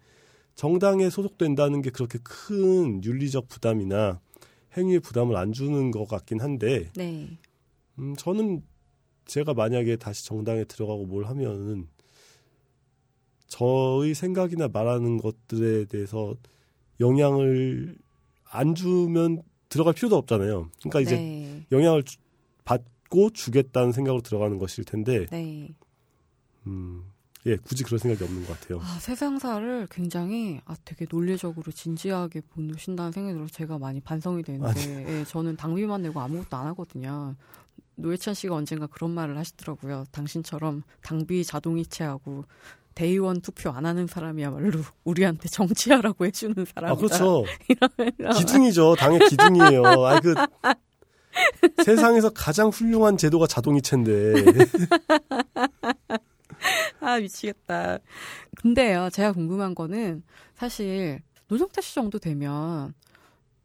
[0.56, 4.20] 정당에 소속된다는 게 그렇게 큰 윤리적 부담이나
[4.76, 7.28] 행위의 부담을 안 주는 것 같긴 한데 네,
[7.98, 8.62] 음, 저는
[9.26, 11.88] 제가 만약에 다시 정당에 들어가고 뭘 하면은
[13.48, 16.34] 저의 생각이나 말하는 것들에 대해서
[17.00, 17.96] 영향을
[18.44, 20.70] 안 주면 들어갈 필요도 없잖아요.
[20.80, 22.18] 그러니까 이제 네, 영향을 주-
[22.64, 25.68] 받고 주겠다는 생각으로 들어가는 것일 텐데, 네.
[26.66, 27.04] 음,
[27.46, 28.80] 예, 굳이 그럴 생각이 없는 것 같아요.
[28.82, 35.24] 아, 세상사를 굉장히 아, 되게 논리적으로 진지하게 보신다는 생각이 들어서 제가 많이 반성이 되는데 예,
[35.24, 37.36] 저는 당비만 내고 아무것도 안 하거든요.
[37.94, 40.04] 노회찬 씨가 언젠가 그런 말을 하시더라고요.
[40.10, 42.44] 당신처럼 당비 자동이체하고
[42.94, 46.92] 대의원 투표 안 하는 사람이야말로 우리한테 정치하라고 해주는 사람.
[46.92, 47.44] 아, 그렇죠.
[48.38, 48.96] 기둥이죠.
[48.98, 49.84] 당의 기둥이에요.
[49.84, 50.34] 아, 그,
[51.84, 54.34] 세상에서 가장 훌륭한 제도가 자동이체인데.
[57.00, 57.98] 아 미치겠다.
[58.56, 60.22] 근데요, 제가 궁금한 거는
[60.54, 62.94] 사실 노정태 씨 정도 되면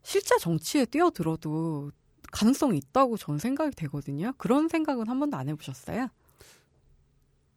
[0.04, 1.92] 실제 정치에 뛰어들어도
[2.32, 4.34] 가능성이 있다고 저는 생각이 되거든요.
[4.38, 6.08] 그런 생각은 한 번도 안 해보셨어요?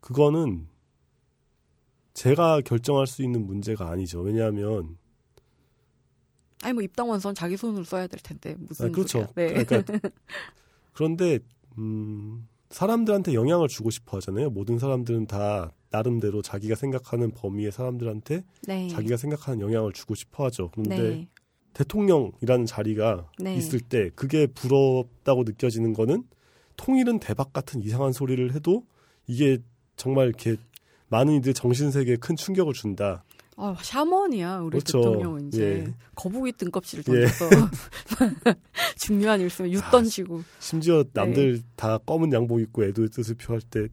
[0.01, 0.69] 그거는
[2.13, 4.21] 제가 결정할 수 있는 문제가 아니죠.
[4.21, 4.97] 왜냐하면,
[6.63, 9.27] 아니 뭐 입당 원서는 자기 손으로 써야 될 텐데 무슨 아, 그렇죠.
[9.27, 9.33] 소리야.
[9.35, 9.65] 네.
[9.65, 9.93] 그러니까
[10.93, 11.39] 그런데
[11.79, 14.51] 음, 사람들한테 영향을 주고 싶어 하잖아요.
[14.51, 18.89] 모든 사람들은 다 나름대로 자기가 생각하는 범위의 사람들한테 네.
[18.89, 20.71] 자기가 생각하는 영향을 주고 싶어 하죠.
[20.73, 21.29] 그런데 네.
[21.73, 23.55] 대통령이라는 자리가 네.
[23.55, 26.25] 있을 때 그게 부럽다고 느껴지는 거는
[26.77, 28.85] 통일은 대박 같은 이상한 소리를 해도
[29.29, 29.59] 이게
[29.95, 30.57] 정말 이렇게
[31.11, 33.23] 많은 이들 정신 세계에 큰 충격을 준다.
[33.57, 34.99] 아, 샤먼이야 우리 그렇죠.
[34.99, 35.95] 대통령은 이제 예.
[36.15, 37.27] 거북이 뜬껍질을 예.
[37.27, 37.71] 던져서
[38.99, 41.11] 중요한 일 있으면 윷 아, 던지고 심지어 네.
[41.13, 43.89] 남들 다 검은 양복 입고 애도의 뜻을 표할 때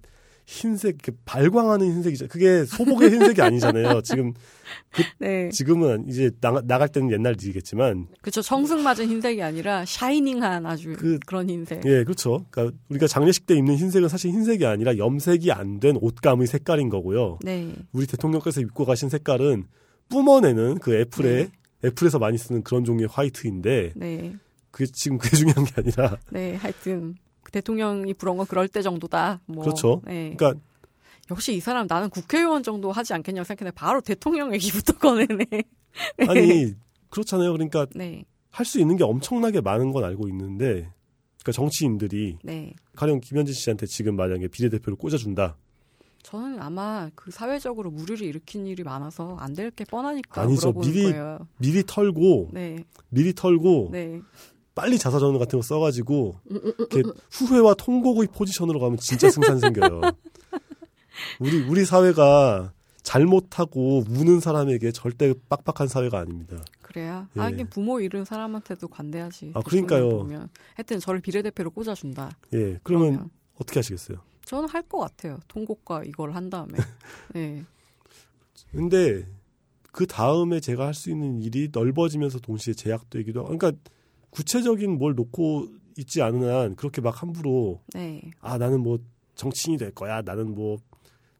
[0.52, 2.28] 흰색 이렇게 발광하는 흰색이죠.
[2.28, 4.02] 그게 소복의 흰색이 아니잖아요.
[4.04, 4.34] 지금
[5.18, 10.94] 네 지금은 이제 나가, 나갈 때는 옛날 일이겠지만 그렇죠 청승 맞은 흰색이 아니라 샤이닝한 아주
[10.98, 12.46] 그- 그, 런 흰색 예 그렇죠.
[12.52, 17.40] 그러니까 우리가 장례식 때 입는 흰색은 사실 흰색이 아니라 염색이 안 된 옷감의 색깔인 거고요.
[17.44, 19.64] 네 우리 대통령께서 입고 가신 색깔은
[20.10, 21.52] 뿜어내는 그 애플에 네.
[21.88, 24.36] 애플에서 많이 쓰는 그런 종류의 화이트인데 네,
[24.70, 27.16] 그게 지금 그게 중요한 게 아니라 네, 하여튼
[27.52, 29.42] 대통령이 부러운 건 그럴 때 정도다.
[29.46, 30.02] 뭐, 그렇죠.
[30.06, 30.34] 네.
[30.36, 30.60] 그러니까
[31.30, 35.46] 역시 이 사람 나는 국회의원 정도 하지 않겠냐고 생각했는데 바로 대통령 얘기부터 꺼내네.
[36.28, 36.74] 아니
[37.10, 37.52] 그렇잖아요.
[37.52, 40.92] 그러니까 네, 할수 있는 게 엄청나게 많은 건 알고 있는데
[41.44, 42.74] 그러니까 정치인들이 네.
[42.96, 45.58] 가령 김현진 씨한테 지금 만약에 비례대표를 꽂아준다.
[46.24, 50.72] 저는 아마 그 사회적으로 무리를 일으킨 일이 많아서 안 될 게 뻔하니까 아니죠.
[50.74, 51.48] 미리- 거예요.
[51.58, 54.22] 미리 털고 네, 미리 털고 네.
[54.74, 60.02] 빨리 자사전원 같은 거 써가지고 이렇게 후회와 통곡의 포지션으로 가면 진짜 승산 생겨요.
[61.40, 66.64] 우리 우리 사회가 잘못하고 우는 사람에게 절대 빡빡한 사회가 아닙니다.
[66.82, 67.28] 그래요?
[67.36, 67.40] 예.
[67.42, 69.52] 하긴 부모 잃은 사람한테도 관대하지.
[69.56, 70.10] 아, 그러니까요.
[70.10, 70.50] 보면.
[70.76, 72.38] 하여튼 저를 비례대표로 꽂아준다.
[72.54, 73.30] 예, 그러면, 그러면.
[73.56, 74.18] 어떻게 하시겠어요?
[74.46, 75.40] 저는 할 것 같아요.
[75.48, 76.78] 통곡과 이걸 한 다음에.
[77.34, 77.64] 네.
[78.72, 79.26] 근데
[79.92, 83.80] 그 다음에 제가 할 수 있는 일이 넓어지면서 동시에 제약되기도 하고, 그러니까
[84.32, 85.68] 구체적인 뭘 놓고
[85.98, 88.22] 있지 않은 한 그렇게 막 함부로 네.
[88.40, 89.00] 아 나는 뭐
[89.36, 90.78] 정치인이 될 거야, 나는 뭐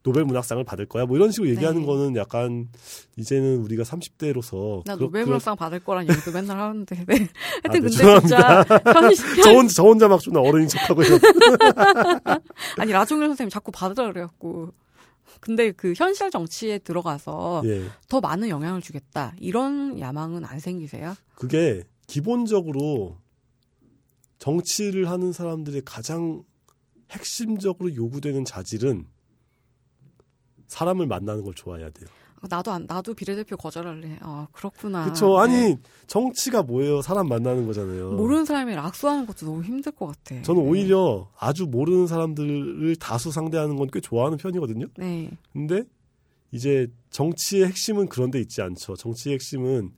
[0.04, 1.86] 노벨 문학상을 받을 거야, 뭐 이런 식으로 얘기하는 네.
[1.86, 2.68] 거는 약간
[3.18, 7.14] 이제는 우리가 30대로서 나 노벨 문학상 받을 거란 얘기도 맨날 하는데, 네.
[7.16, 7.30] 하여튼
[7.64, 8.64] 아, 네, 근데 죄송합니다.
[8.64, 9.44] 진짜 현실...
[9.44, 11.02] 저 혼자 저 혼자 막 존나 어른인 척하고.
[12.78, 14.74] 아니 라종일 선생님 자꾸 받으라 그래갖고.
[15.40, 17.86] 근데 그 현실 정치에 들어가서 예.
[18.10, 21.16] 더 많은 영향을 주겠다 이런 야망은 안 생기세요?
[21.34, 23.16] 그게 기본적으로
[24.38, 26.44] 정치를 하는 사람들의 가장
[27.10, 29.06] 핵심적으로 요구되는 자질은
[30.68, 32.10] 사람을 만나는 걸 좋아해야 돼요.
[32.50, 34.18] 나도 안, 나도 비례대표 거절할래.
[34.22, 35.06] 아 그렇구나.
[35.06, 35.38] 그렇죠.
[35.38, 35.78] 아니 네.
[36.08, 37.02] 정치가 뭐예요?
[37.02, 38.12] 사람 만나는 거잖아요.
[38.12, 40.42] 모르는 사람이 악수하는 것도 너무 힘들 것 같아.
[40.42, 40.70] 저는 네.
[40.70, 44.88] 오히려 아주 모르는 사람들을 다수 상대하는 건 꽤 좋아하는 편이거든요.
[44.98, 45.32] 네.
[45.54, 45.84] 근데
[46.52, 48.98] 이제 정치의 핵심은 그런 데 있지 않죠.
[48.98, 49.94] 정치의 핵심은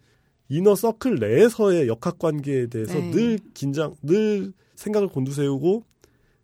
[0.50, 3.12] 이너 서클 내에서의 역학 관계에 대해서 네.
[3.12, 5.84] 늘 긴장, 늘 생각을 곤두세우고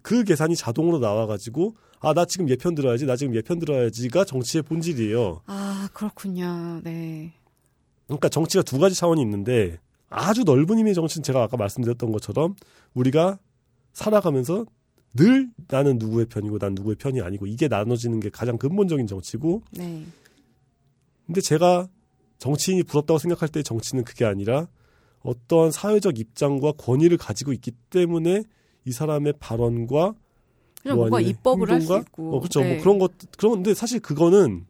[0.02, 5.41] 그 계산이 자동으로 나와가지고 아, 나 지금 예편 들어야지, 나 지금 예편 들어야지가 정치의 본질이에요.
[5.45, 6.80] 아, 그렇군요.
[6.84, 7.34] 네.
[8.08, 9.80] 그러니까 정치가 두 가지 차원이 있는데
[10.10, 12.56] 아주 넓은 의미의 정치는 제가 아까 말씀드렸던 것처럼
[12.93, 13.38] 우리가
[13.93, 14.66] 살아가면서
[15.14, 19.64] 늘 나는 누구의 편이고 난 누구의 편이 아니고 이게 나눠지는 게 가장 근본적인 정치고.
[19.72, 20.06] 네.
[21.26, 21.88] 근데 제가
[22.39, 24.67] 정치인이 부럽다고 생각할 때 정치는 그게 아니라
[25.21, 28.43] 어떠한 사회적 입장과 권위를 가지고 있기 때문에
[28.85, 30.13] 이 사람의 발언과
[30.81, 32.37] 그냥 뭐 뭔가 입법을 할 수 있고.
[32.37, 32.61] 어, 그렇죠.
[32.61, 32.73] 네.
[32.73, 34.65] 뭐 그런 것 그런데 사실 그거는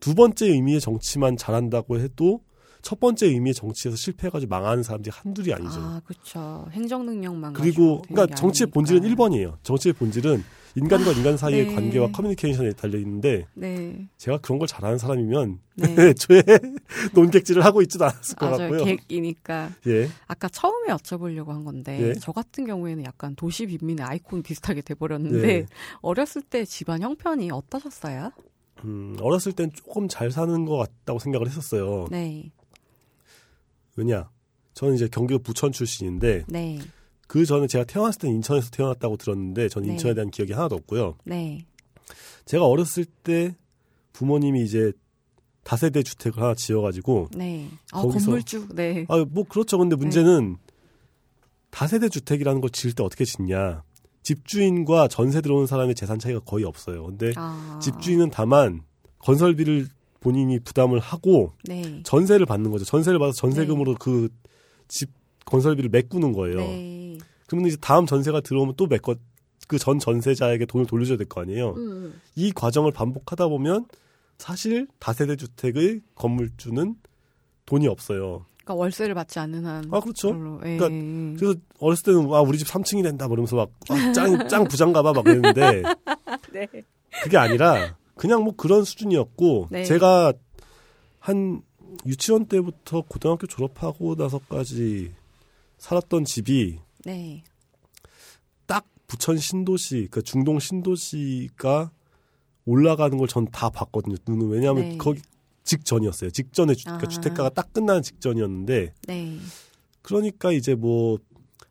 [0.00, 2.42] 두 번째 의미의 정치만 잘한다고 해도
[2.82, 5.80] 첫 번째 의미의 정치에서 실패해가지고 망하는 사람들이 한둘이 아니죠.
[5.80, 6.66] 아, 그렇죠.
[6.72, 8.74] 행정 능력만 그리고 그러니까 정치의 아니니까.
[8.74, 9.56] 본질은 1번이에요.
[9.62, 11.74] 정치의 본질은 인간과 아, 인간 사이의 네.
[11.74, 14.08] 관계와 커뮤니케이션에 달려 있는데 네.
[14.16, 15.94] 제가 그런 걸 잘하는 사람이면 네.
[16.10, 16.42] 애초에
[17.14, 18.84] 논객질을 하고 있지도 않았을 것 같고요.
[18.84, 19.70] 객이니까.
[19.86, 20.08] 예.
[20.26, 22.14] 아까 처음에 여쭤보려고 한 건데 예.
[22.14, 25.66] 저 같은 경우에는 약간 도시 빈민의 아이콘 비슷하게 돼버렸는데 예.
[26.00, 28.32] 어렸을 때 집안 형편이 어떠셨어요?
[28.84, 32.06] 음, 어렸을 땐 조금 잘 사는 것 같다고 생각을 했었어요.
[32.10, 32.50] 네.
[33.96, 34.30] 왜냐?
[34.74, 36.78] 저는 이제 경기도 부천 출신인데 네.
[37.26, 39.92] 그 전에 제가 태어났을 때 인천에서 태어났다고 들었는데 저는 네.
[39.94, 41.16] 인천에 대한 기억이 하나도 없고요.
[41.24, 41.66] 네.
[42.44, 43.56] 제가 어렸을 때
[44.12, 44.92] 부모님이 이제
[45.64, 47.68] 다세대 주택을 하나 지어가지고 네.
[47.92, 48.68] 아, 거기서 건물주.
[48.74, 49.06] 네.
[49.08, 49.78] 아뭐 그렇죠.
[49.78, 50.74] 근데 문제는 네.
[51.70, 53.82] 다세대 주택이라는 걸 지을 때 어떻게 짓냐?
[54.22, 57.06] 집주인과 전세 들어오는 사람의 재산 차이가 거의 없어요.
[57.06, 57.78] 근데 아.
[57.82, 58.82] 집주인은 다만
[59.18, 59.88] 건설비를
[60.22, 62.02] 본인이 부담을 하고 네.
[62.04, 62.84] 전세를 받는 거죠.
[62.84, 64.28] 전세를 받아서 전세금으로 네.
[64.86, 65.10] 그집
[65.44, 66.58] 건설비를 메꾸는 거예요.
[66.58, 67.18] 네.
[67.46, 69.14] 그러면 이제 다음 전세가 들어오면 또 메꿔
[69.68, 71.70] 그 전 전세자에게 돈을 돌려줘야 될 거 아니에요.
[71.76, 72.20] 음.
[72.36, 73.86] 이 과정을 반복하다 보면
[74.38, 76.94] 사실 다세대 주택의 건물주는
[77.64, 78.44] 돈이 없어요.
[78.64, 79.84] 그러니까 월세를 받지 않는 한.
[79.90, 80.32] 아 그렇죠.
[80.58, 80.88] 그러니까
[81.38, 85.82] 그래서 어렸을 때는 아 우리 집 3층이 된다 그러면서 막짱짱 부장가봐 막 그랬는데
[86.52, 86.66] 네.
[87.22, 89.84] 그게 아니라 그냥 뭐 그런 수준이었고 네.
[89.84, 90.32] 제가
[91.18, 91.60] 한
[92.06, 95.10] 유치원 때부터 고등학교 졸업하고 나서까지
[95.78, 97.42] 살았던 집이 네.
[98.66, 101.90] 딱 부천 신도시, 그 중동 신도시가
[102.64, 104.14] 올라가는 걸 전 다 봤거든요.
[104.28, 104.96] 눈은 왜냐하면 네.
[104.98, 105.20] 거기
[105.64, 106.30] 직전이었어요.
[106.30, 107.08] 직전에 주, 그러니까 아.
[107.08, 108.94] 주택가가 딱 끝나는 직전이었는데.
[109.08, 109.38] 네.
[110.02, 111.18] 그러니까 이제 뭐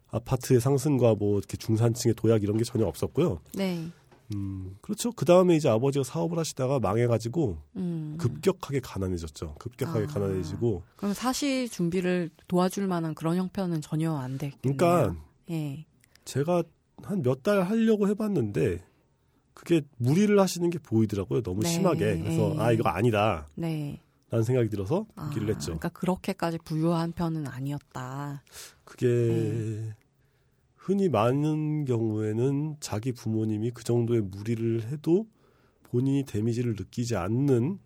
[0.10, 3.39] 아파트의 상승과 뭐 이렇게 중산층의 도약 이런 게 전혀 없었고요.
[3.54, 3.88] 네.
[4.34, 5.11] 음, 그렇죠.
[5.11, 8.15] 그 다음에 이제 아버지가 사업을 하시다가 망해가지고 음.
[8.19, 9.55] 급격하게 가난해졌죠.
[9.59, 10.07] 급격하게 아.
[10.07, 10.84] 가난해지고.
[10.95, 14.77] 그럼 사실 준비를 도와줄 만한 그런 형편은 전혀 안 됐겠네요.
[14.77, 15.15] 그러니까
[15.49, 15.86] 예.
[16.25, 16.63] 제가
[17.03, 18.84] 한 몇 달 하려고 해봤는데
[19.53, 21.41] 그게 무리를 하시는 게 보이더라고요.
[21.41, 21.69] 너무 네.
[21.69, 22.17] 심하게.
[22.19, 22.59] 그래서 예.
[22.59, 23.47] 아 이거 아니다.
[23.55, 23.99] 네.
[24.29, 25.65] 라는 생각이 들어서 포기를 아, 했죠.
[25.77, 28.43] 그러니까 그렇게까지 부유한 편은 아니었다.
[28.86, 29.95] 그게 네.
[30.82, 35.27] 흔히 많은 경우에는 자기 부모님이 그 정도의 무리를 해도
[35.84, 37.77] 본인이 데미지를 느끼지 않는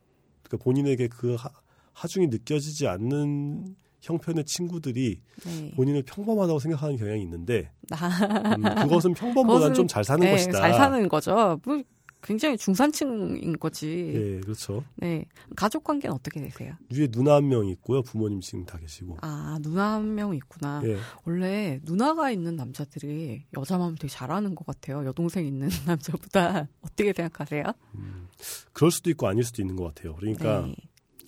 [0.44, 1.50] 그러니까 본인에게 그 하,
[1.92, 5.72] 하중이 느껴지지 않는 형편의 친구들이 네.
[5.76, 10.54] 본인을 평범하다고 생각하는 경향이 있는데 음, 그것은 평범보다는 좀 잘 사는 네, 것이다.
[10.60, 11.60] 잘 사는 거죠.
[11.66, 11.82] 뭐
[12.26, 14.12] 굉장히 중산층인 거지.
[14.16, 14.84] 예, 그렇죠.
[14.96, 15.26] 네.
[15.56, 16.74] 가족 관계는 어떻게 되세요?
[16.92, 18.02] 위에 누나 한 명 있고요.
[18.02, 19.20] 부모님 지금 다 계시고.
[19.22, 20.82] 아, 누나 한 명 있구나.
[20.86, 20.98] 예.
[21.24, 25.06] 원래 누나가 있는 남자들이 여자 마음 되게 잘하는 것 같아요.
[25.06, 26.68] 여동생 있는 남자보다.
[26.82, 27.64] 어떻게 생각하세요?
[27.96, 28.28] 음,
[28.74, 30.16] 그럴 수도 있고 아닐 수도 있는 것 같아요.
[30.16, 30.76] 그러니까 네.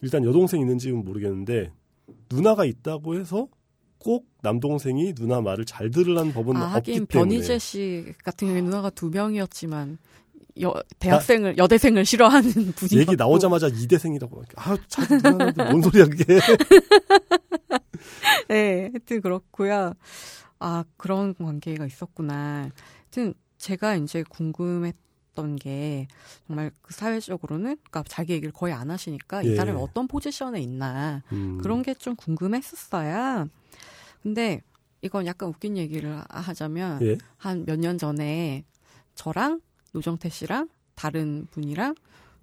[0.02, 1.72] 일단 여동생 있는지는 모르겠는데
[2.32, 3.48] 누나가 있다고 해서
[4.00, 7.30] 꼭 남동생이 누나 말을 잘 들으라는 법은 아, 없기 하긴 때문에.
[7.36, 9.98] 변희재 씨 같은 경우에 누나가 두 명이었지만
[10.62, 16.39] 여, 대학생을 나, 여대생을 싫어하는 분이 얘기 나오자마자 이대생이라고 아, 자뭔 소리야 그게.
[18.49, 19.93] 네, 하여튼 그렇고요.
[20.60, 22.70] 아 그런 관계가 있었구나.
[23.03, 26.08] 하여튼 제가 이제 궁금했던 게
[26.47, 29.51] 정말 그 사회적으로는 그러니까 자기 얘기를 거의 안 하시니까 예.
[29.51, 31.60] 이 사람이 어떤 포지션에 있나 음.
[31.62, 33.47] 그런 게 좀 궁금했었어요.
[34.24, 34.62] 근데
[35.01, 37.18] 이건 약간 웃긴 얘기를 하자면 예?
[37.38, 38.64] 한몇 년 전에
[39.16, 39.62] 저랑
[39.94, 41.96] 노정태 씨랑 다른 분이랑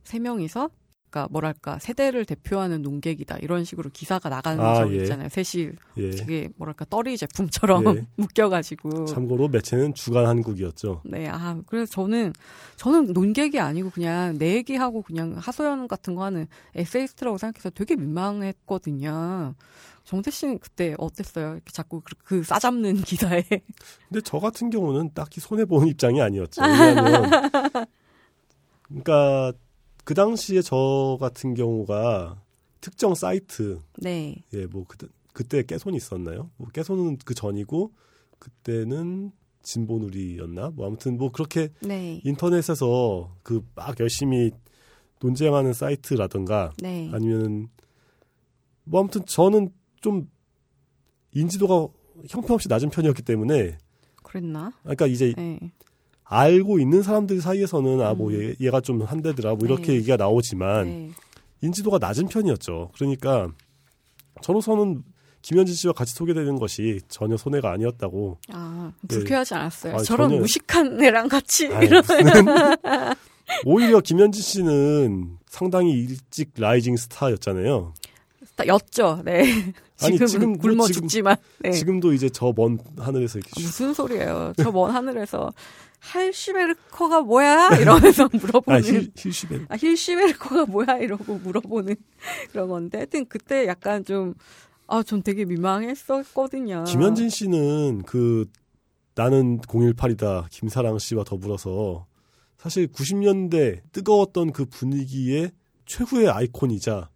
[0.04, 0.70] 세 명이서
[1.14, 5.02] 그러니까 뭐랄까 세대를 대표하는 농객이다 이런 식으로 기사가 나가는 아, 적 예.
[5.02, 5.28] 있잖아요.
[5.28, 6.10] 셋이 예.
[6.10, 8.06] 되게 뭐랄까 떨이 제품처럼 예.
[8.16, 9.04] 묶여가지고.
[9.06, 11.02] 참고로 매체는 주간 한국이었죠.
[11.04, 12.32] 네, 아 그래서 저는
[12.74, 19.54] 저는 논객이 아니고 그냥 내 얘기하고 그냥 하소연 같은 거 하는 에세이스트라고 생각해서 되게 민망했거든요.
[20.04, 21.52] 정태 씨는 그때 어땠어요?
[21.54, 23.42] 이렇게 자꾸 그, 그 싸잡는 기사에.
[24.08, 26.62] 근데 저 같은 경우는 딱히 손해 보는 입장이 아니었죠.
[26.62, 27.30] 왜냐하면
[28.88, 29.52] 그러니까
[30.04, 32.42] 그 당시에 저 같은 경우가
[32.80, 33.80] 특정 사이트.
[33.98, 34.36] 네.
[34.52, 36.50] 예, 뭐 그때 그때 깨손이 있었나요?
[36.58, 37.92] 뭐 깨손은 그 전이고
[38.38, 39.32] 그때는
[39.62, 40.70] 진보누리였나?
[40.74, 42.20] 뭐 아무튼 뭐 그렇게 네.
[42.24, 44.50] 인터넷에서 그 막 열심히
[45.20, 47.10] 논쟁하는 사이트라든가 네.
[47.12, 47.68] 아니면은
[48.84, 49.70] 뭐 아무튼 저는
[50.04, 50.28] 좀
[51.32, 51.88] 인지도가
[52.28, 53.78] 형편없이 낮은 편이었기 때문에
[54.22, 54.70] 그랬나?
[54.82, 55.58] 그러니까 이제 네.
[56.24, 58.54] 알고 있는 사람들 사이에서는 아뭐 음.
[58.60, 59.94] 얘, 가좀 한대더라 뭐 이렇게 네.
[59.94, 61.10] 얘기가 나오지만 네.
[61.62, 62.90] 인지도가 낮은 편이었죠.
[62.94, 63.48] 그러니까
[64.42, 65.02] 저로서는
[65.40, 68.38] 김현진 씨와 같이 소개되는 것이 전혀 손해가 아니었다고.
[68.52, 69.94] 아 불쾌하지 않았어요.
[69.94, 70.40] 아, 저런 전혀...
[70.42, 71.88] 무식한 애랑 같이 아니,
[73.64, 77.94] 오히려 김현진 씨는 상당히 일찍 rising star였잖아요.
[78.66, 79.22] 였죠.
[79.24, 79.72] 네.
[80.02, 81.70] 아니 지금 굶어 지금, 죽지만 네.
[81.70, 84.52] 지금도 이제 저 먼 하늘에서 이렇게 무슨 소리예요?
[84.56, 85.52] 저 먼 하늘에서
[86.00, 87.76] 할시베르커가 뭐야?
[87.80, 88.78] 이러면서 물어보는.
[88.78, 89.64] 아, 힐, 힐시베르.
[89.68, 90.98] 아, 힐시베르커가 뭐야?
[90.98, 91.94] 이러고 물어보는
[92.52, 92.98] 그런 건데.
[92.98, 94.34] 하여튼 그때 약간 좀,
[94.86, 96.84] 아, 전 되게 민망했었거든요.
[96.84, 98.46] 김현진 씨는 그,
[99.14, 100.46] 나는 018이다.
[100.50, 102.06] 김사랑 씨와 더불어서
[102.58, 105.52] 사실 90년대 뜨거웠던 그 분위기의
[105.86, 107.08] 최후의 아이콘이자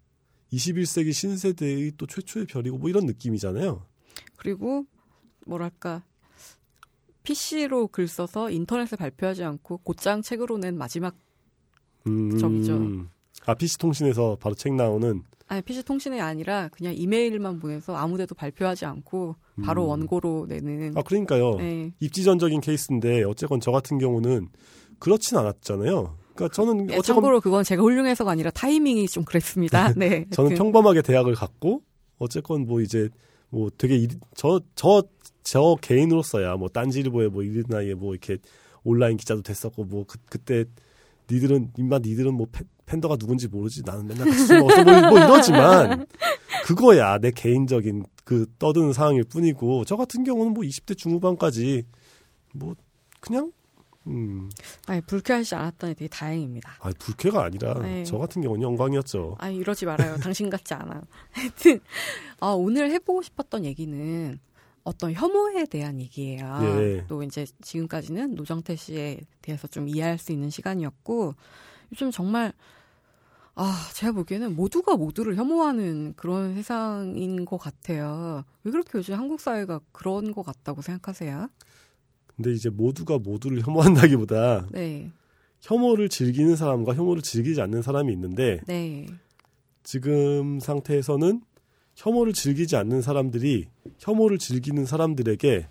[0.53, 3.83] 21세기 신세대의 또 최초의 별이고 뭐 이런 느낌이잖아요.
[4.37, 4.87] 그리고
[5.47, 6.03] 뭐랄까
[7.23, 11.15] PC로 글 써서 인터넷에 발표하지 않고 곧장 책으로 낸 마지막
[12.07, 13.07] 음, 적이죠.
[13.47, 18.85] 아 PC 통신에서 바로 책 나오는 아니 PC 통신이 아니라 그냥 이메일만 보내서 아무데도 발표하지
[18.85, 19.89] 않고 바로 음.
[19.89, 20.97] 원고로 내는.
[20.97, 21.57] 아 그러니까요.
[21.57, 21.93] 네.
[22.01, 24.49] 입지전적인 케이스인데 어쨌건 저 같은 경우는
[24.99, 26.17] 그렇진 않았잖아요.
[26.39, 29.93] 그러니까 저는 네, 어쨌건 참고로 그건 제가 훌륭해서가 아니라 타이밍이 좀 그랬습니다.
[29.97, 30.25] 네.
[30.31, 31.83] 저는 평범하게 대학을 갔고
[32.19, 33.09] 어쨌건 뭐 이제
[33.51, 35.03] 뭐 되게 저저 저,
[35.43, 38.39] 저 개인으로서야 뭐 딴지일보에 뭐 이른 나이에 뭐 이렇게
[38.85, 40.65] 온라인 기자도 됐었고 뭐 그, 그때
[41.31, 46.07] 니들은 임마 니들은 뭐 팬, 팬더가 누군지 모르지 나는 맨날 같이 먹어서 뭐, 뭐 이러지만
[46.65, 51.83] 그거야 내 개인적인 그 떠드는 상황일 뿐이고 저 같은 경우는 뭐 20대 중후반까지
[52.55, 52.77] 뭐
[53.21, 53.51] 그냥
[54.09, 54.51] 음.
[54.87, 56.77] 아니 불쾌하지 않았다니 되게 다행입니다.
[56.81, 58.05] 아 불쾌가 아니라 네.
[58.05, 59.37] 저 같은 경우는 영광이었죠.
[59.39, 60.17] 아 이러지 말아요.
[60.17, 61.03] 당신 같지 않아.
[61.33, 61.81] 하여튼
[62.41, 64.39] 아, 오늘 해보고 싶었던 얘기는
[64.85, 66.61] 어떤 혐오에 대한 얘기예요.
[66.63, 67.05] 예.
[67.09, 71.35] 또 이제 지금까지는 노정태 씨에 대해서 좀 이해할 수 있는 시간이었고
[71.93, 72.53] 요즘 정말
[73.55, 78.45] 아 제가 보기에는 모두가 모두를 혐오하는 그런 세상인 것 같아요.
[78.63, 81.49] 왜 그렇게 요즘 한국 사회가 그런 것 같다고 생각하세요?
[82.39, 85.11] 근데 이제 모두가 모두를 혐오한다기보다 네.
[85.61, 89.07] 혐오를 즐기는 사람과 혐오를 즐기지 않는 사람이 있는데 네.
[89.83, 91.43] 지금 상태에서는
[91.97, 93.67] 혐오를 즐기지 않는 사람들이
[93.99, 95.67] 혐오를 즐기는 사람들에게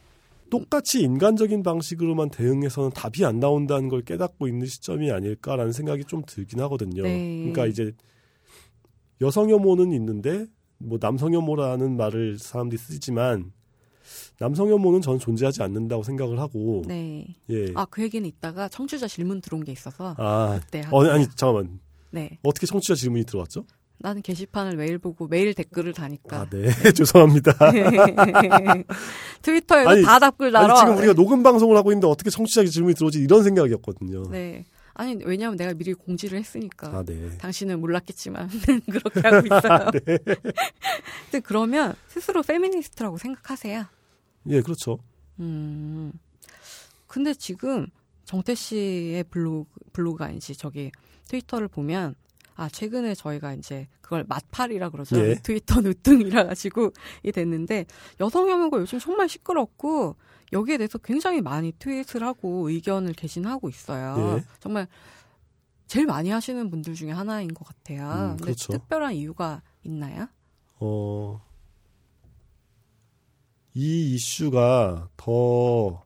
[0.49, 6.59] 똑같이 인간적인 방식으로만 대응해서는 답이 안 나온다는 걸 깨닫고 있는 시점이 아닐까라는 생각이 좀 들긴
[6.61, 7.03] 하거든요.
[7.03, 7.37] 네.
[7.39, 7.93] 그러니까 이제
[9.21, 10.45] 여성 혐오는 있는데
[10.79, 13.53] 뭐 남성 혐오라는 말을 사람들이 쓰지만
[14.39, 16.83] 남성 혐오는 저는 존재하지 않는다고 생각을 하고.
[16.87, 17.25] 네.
[17.49, 17.71] 예.
[17.75, 20.15] 아, 그 얘기는 있다가 청취자 질문 들어온 게 있어서.
[20.17, 20.59] 아.
[20.63, 21.79] 그때 어, 아니, 잠깐만.
[22.11, 22.37] 네.
[22.43, 23.65] 어떻게 청취자 질문이 들어왔죠?
[23.99, 26.41] 나는 게시판을 매일 보고 매일 댓글을 다니까.
[26.41, 26.69] 아, 네.
[26.69, 26.91] 네.
[26.93, 27.53] 죄송합니다.
[29.41, 30.65] 트위터에도 아니, 다 답글 달아.
[30.65, 34.29] 아니, 지금 우리가 녹음 방송을 하고 있는데 어떻게 청취자 질문이 들어오지 이런 생각이었거든요.
[34.29, 34.65] 네.
[34.99, 36.87] 아니 왜냐하면 내가 미리 공지를 했으니까.
[36.87, 37.37] 아, 네.
[37.37, 38.49] 당신은 몰랐겠지만
[38.89, 39.91] 그렇게 하고 있어요.
[39.91, 40.17] 네.
[41.29, 43.85] 근데 그러면 스스로 페미니스트라고 생각하세요?
[44.49, 44.99] 예, 그렇죠.
[45.39, 46.11] 음.
[47.07, 47.87] 근데 지금
[48.25, 50.91] 정태 씨의 블로그 블로그가 아니지 저기
[51.27, 52.15] 트위터를 보면
[52.55, 55.35] 아 최근에 저희가 이제 그걸 맛팔이라 그러죠 예.
[55.43, 56.91] 트위터 누뚱이라 가지고
[57.23, 57.85] 이 됐는데
[58.19, 60.15] 여성 혐오가 요즘 정말 시끄럽고
[60.53, 64.37] 여기에 대해서 굉장히 많이 트윗을 하고 의견을 개진하고 있어요.
[64.37, 64.43] 예.
[64.59, 64.87] 정말
[65.87, 68.33] 제일 많이 하시는 분들 중에 하나인 것 같아요.
[68.33, 68.73] 음, 그렇죠.
[68.73, 70.27] 특별한 이유가 있나요?
[70.79, 71.41] 어,
[73.77, 76.03] 이 이슈가 더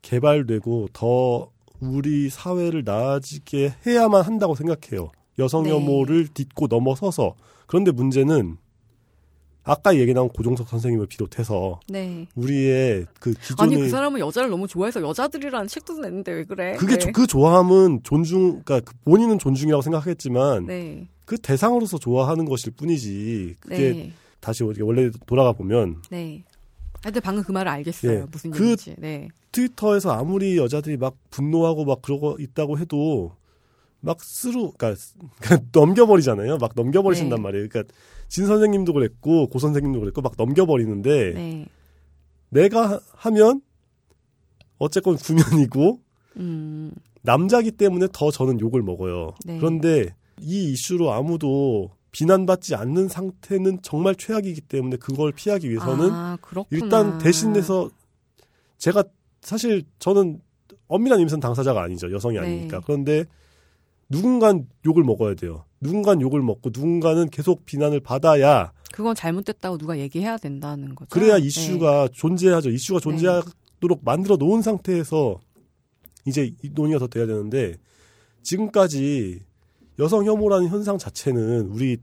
[0.00, 5.10] 개발되고 더 우리 사회를 나아지게 해야만 한다고 생각해요.
[5.38, 6.32] 여성 혐오를 네.
[6.32, 7.34] 딛고 넘어서서
[7.66, 8.56] 그런데 문제는
[9.62, 12.26] 아까 얘기 나온 고종석 선생님을 비롯해서 네.
[12.34, 16.76] 우리의 그 기존의 아니 그 사람은 여자를 너무 좋아해서 여자들이라는 책도 냈는데 왜 그래?
[16.76, 17.12] 그게 네.
[17.12, 21.08] 그 좋아함은 존중 그러니까 그 본인은 존중이라고 생각했지만 네.
[21.26, 24.12] 그 대상으로서 좋아하는 것일 뿐이지 그게 네.
[24.40, 26.42] 다시 원래 돌아가 보면 네.
[27.02, 28.12] 근데 방금 그 말을 알겠어요.
[28.12, 28.26] 예.
[28.30, 28.96] 무슨 그 얘기인지.
[28.98, 29.28] 네.
[29.52, 33.32] 트위터에서 아무리 여자들이 막 분노하고 막 그러고 있다고 해도
[34.00, 35.00] 막 스루 그러니까,
[35.40, 36.58] 그러니까 넘겨버리잖아요.
[36.58, 37.42] 막 넘겨버리신단 네.
[37.42, 37.68] 말이에요.
[37.68, 37.94] 그러니까
[38.28, 41.66] 진 선생님도 그랬고 고 선생님도 그랬고 막 넘겨버리는데 네.
[42.50, 43.60] 내가 하면
[44.78, 46.00] 어쨌건 구면이고
[46.36, 46.92] 음.
[47.22, 49.34] 남자기 때문에 더 저는 욕을 먹어요.
[49.44, 49.58] 네.
[49.58, 56.38] 그런데 이 이슈로 아무도 비난받지 않는 상태는 정말 최악이기 때문에 그걸 피하기 위해서는 아,
[56.70, 57.90] 일단 대신해서
[58.78, 59.04] 제가
[59.40, 60.40] 사실 저는
[60.88, 62.42] 엄밀한 임신 당사자가 아니죠 여성이 네.
[62.42, 63.24] 아니니까 그런데
[64.08, 65.64] 누군간 욕을 먹어야 돼요.
[65.80, 71.08] 누군간 욕을 먹고 누군가는 계속 비난을 받아야 그건 잘못됐다고 누가 얘기해야 된다는 거죠.
[71.10, 71.46] 그래야 네.
[71.46, 72.12] 이슈가 네.
[72.12, 72.70] 존재하죠.
[72.70, 73.02] 이슈가 네.
[73.04, 75.38] 존재하도록 만들어 놓은 상태에서
[76.26, 77.76] 이제 논의가 더 돼야 되는데
[78.42, 79.40] 지금까지
[80.00, 81.98] 여성 혐오라는 현상 자체는 우리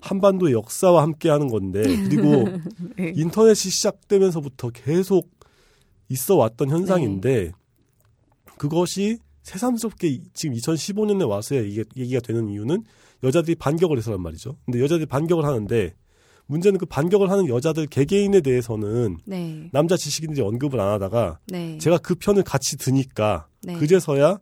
[0.00, 2.44] 한반도의 역사와 함께 하는 건데 그리고
[2.96, 3.12] 네.
[3.14, 5.30] 인터넷이 시작되면서부터 계속
[6.08, 7.52] 있어 왔던 현상인데 네.
[8.56, 12.84] 그것이 새삼스럽게 지금 2015년에 와서야 이게 얘기가 되는 이유는
[13.22, 14.56] 여자들이 반격을 해서란 말이죠.
[14.64, 15.94] 근데 여자들이 반격을 하는데
[16.46, 19.68] 문제는 그 반격을 하는 여자들 개개인에 대해서는 네.
[19.72, 21.76] 남자 지식인들이 언급을 안 하다가 네.
[21.78, 23.74] 제가 그 편을 같이 드니까 네.
[23.74, 24.38] 그제서야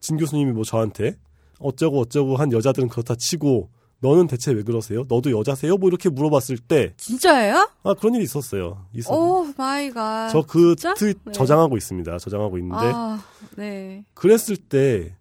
[0.00, 1.16] 진 교수님이 뭐 저한테
[1.58, 5.04] 어쩌고 어쩌고 한 여자들은 그렇다 치고 너는 대체 왜 그러세요?
[5.08, 5.76] 너도 여자세요?
[5.76, 7.68] 뭐 이렇게 물어봤을 때 진짜예요?
[7.82, 8.84] 아 그런 일이 있었어요.
[8.92, 9.12] 있었.
[9.12, 10.28] Oh my god.
[10.28, 11.32] 저그 트윗 네.
[11.32, 12.18] 저장하고 있습니다.
[12.18, 13.20] 저장하고 있는데 아,
[13.56, 14.04] 네.
[14.14, 15.16] 그랬을 때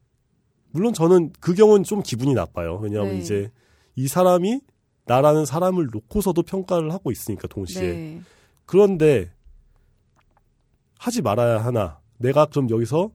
[0.72, 2.78] 물론 저는 그 경우는 좀 기분이 나빠요.
[2.82, 3.20] 왜냐하면 네.
[3.20, 3.52] 이제
[3.96, 4.62] 이 사람이
[5.06, 8.22] 나라는 사람을 놓고서도 평가를 하고 있으니까 동시에 네.
[8.66, 9.32] 그런데
[11.00, 12.00] 하지 말아야 하나.
[12.18, 13.10] 내가 그럼 여기서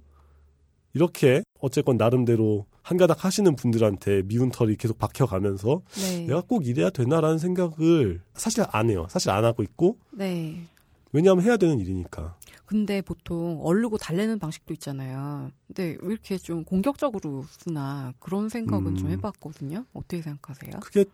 [0.95, 6.27] 이렇게 어쨌건 나름대로 한 가닥 하시는 분들한테 미운 털이 계속 박혀가면서 네.
[6.27, 9.07] 내가 꼭 이래야 되나라는 생각을 사실 안 해요.
[9.09, 9.99] 사실 안 하고 있고.
[10.11, 10.67] 네.
[11.13, 12.37] 왜냐하면 해야 되는 일이니까.
[12.67, 15.51] 근데 보통 얼르고 달래는 방식도 있잖아요.
[15.67, 18.97] 근데 왜 이렇게 좀 공격적으로 쓰나 그런 생각은 음.
[18.97, 19.85] 좀 해봤거든요.
[19.93, 20.81] 어떻게 생각하세요?
[20.81, 21.05] 그게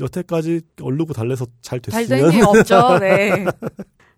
[0.00, 2.98] 여태까지 얼르고 달래서 잘 됐으면 잘된 게 없죠.
[3.00, 3.44] 네.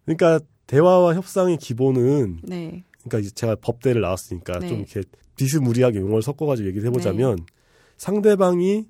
[0.05, 2.85] 그러니까 대화와 협상의 기본은 네.
[2.99, 4.69] 그러니까 이제 제가 법대를 나왔으니까 네.
[4.69, 5.03] 좀 이렇게
[5.41, 7.45] 비스무리하게 용어를 섞어가지고 얘기를 해보자면 네.
[7.97, 8.86] 상대방이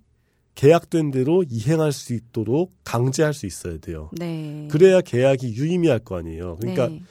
[0.56, 4.10] 계약된 대로 이행할 수 있도록 강제할 수 있어야 돼요.
[4.18, 4.66] 네.
[4.70, 6.56] 그래야 계약이 유의미할 거 아니에요.
[6.60, 7.02] 그러니까 네.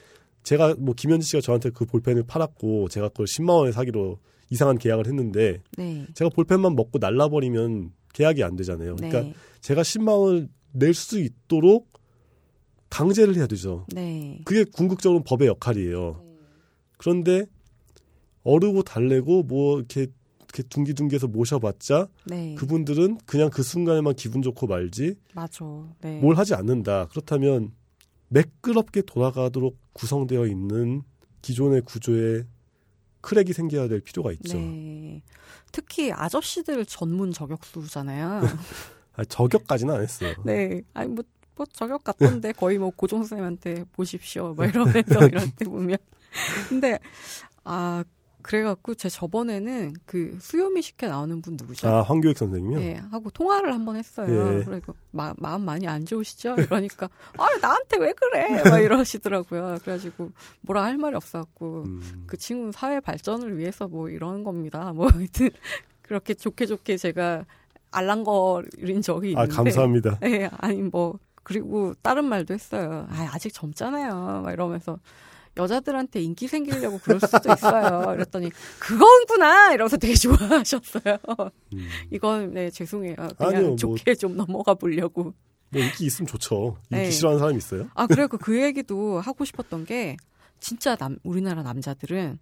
[0.43, 4.19] 제가 뭐 김현지 씨가 저한테 그 볼펜을 팔았고 제가 그걸 10만 원에 사기로
[4.49, 6.05] 이상한 계약을 했는데 네.
[6.13, 8.97] 제가 볼펜만 먹고 날라버리면 계약이 안 되잖아요.
[8.97, 9.33] 그러니까 네.
[9.61, 11.87] 제가 10만 원을 낼 수 있도록
[12.89, 13.85] 강제를 해야 되죠.
[13.93, 14.41] 네.
[14.43, 16.23] 그게 궁극적으로 법의 역할이에요.
[16.97, 17.45] 그런데
[18.49, 20.07] 어르고 달래고 뭐 이렇게
[20.43, 22.55] 이렇게 둥기둥기해서 모셔봤자 네.
[22.55, 25.65] 그분들은 그냥 그 순간에만 기분 좋고 말지 맞아.
[26.01, 26.19] 네.
[26.19, 27.07] 뭘 하지 않는다.
[27.09, 27.71] 그렇다면
[28.29, 31.03] 매끄럽게 돌아가도록 구성되어 있는
[31.41, 32.45] 기존의 구조에
[33.21, 34.57] 크랙이 생겨야 될 필요가 있죠.
[34.57, 35.21] 네.
[35.71, 38.41] 특히 아저씨들 전문 저격수잖아요.
[39.13, 40.33] 아, 저격까지는 안 했어요.
[40.45, 40.81] 네.
[40.93, 41.23] 아니 뭐,
[41.55, 44.53] 뭐 저격 같던데 거의 뭐 고종 선생님한테 보십시오.
[44.53, 45.97] 뭐 이러면서 이런 때 보면.
[46.69, 46.97] 근데
[47.63, 48.03] 아
[48.41, 51.87] 그래갖고 제 저번에는 그 수요미 식회 나오는 분 누구죠?
[51.89, 52.79] 아 황교익 선생님이요?
[52.79, 54.59] 네, 하고 통화를 한 번 했어요.
[54.59, 54.63] 예.
[54.63, 56.55] 그리고 마, 마음 많이 안 좋으시죠?
[56.57, 58.63] 이러니까 아 나한테 왜 그래?
[58.63, 59.77] 막 이러시더라고요.
[59.81, 60.31] 그래가지고
[60.61, 62.23] 뭐라 할 말이 없어갖고 음.
[62.27, 64.93] 그 친구는 사회 발전을 위해서 뭐 이러는 겁니다.
[64.93, 65.49] 뭐 하여튼
[66.01, 67.45] 그렇게 좋게 좋게 제가
[67.91, 69.53] 알랑거린 적이 아, 있는데.
[69.53, 70.19] 아 감사합니다.
[70.19, 73.07] 네, 아니 뭐 그리고 다른 말도 했어요.
[73.09, 74.41] 아 아직 젊잖아요.
[74.43, 74.97] 막 이러면서
[75.57, 78.05] 여자들한테 인기 생기려고 그럴 수도 있어요.
[78.15, 81.17] 그랬더니 그건구나 이러면서 되게 좋아하셨어요.
[81.73, 81.87] 음.
[82.11, 83.15] 이건 네 죄송해요.
[83.15, 85.33] 그냥 아니요, 뭐 좋게 뭐, 좀 넘어가 보려고.
[85.71, 86.77] 뭐 인기 있으면 좋죠.
[86.91, 87.11] 인기 네.
[87.11, 87.89] 싫어하는 사람 있어요?
[87.93, 90.17] 아 그래고 그 얘기도 하고 싶었던 게
[90.59, 92.39] 진짜 남 우리나라 남자들은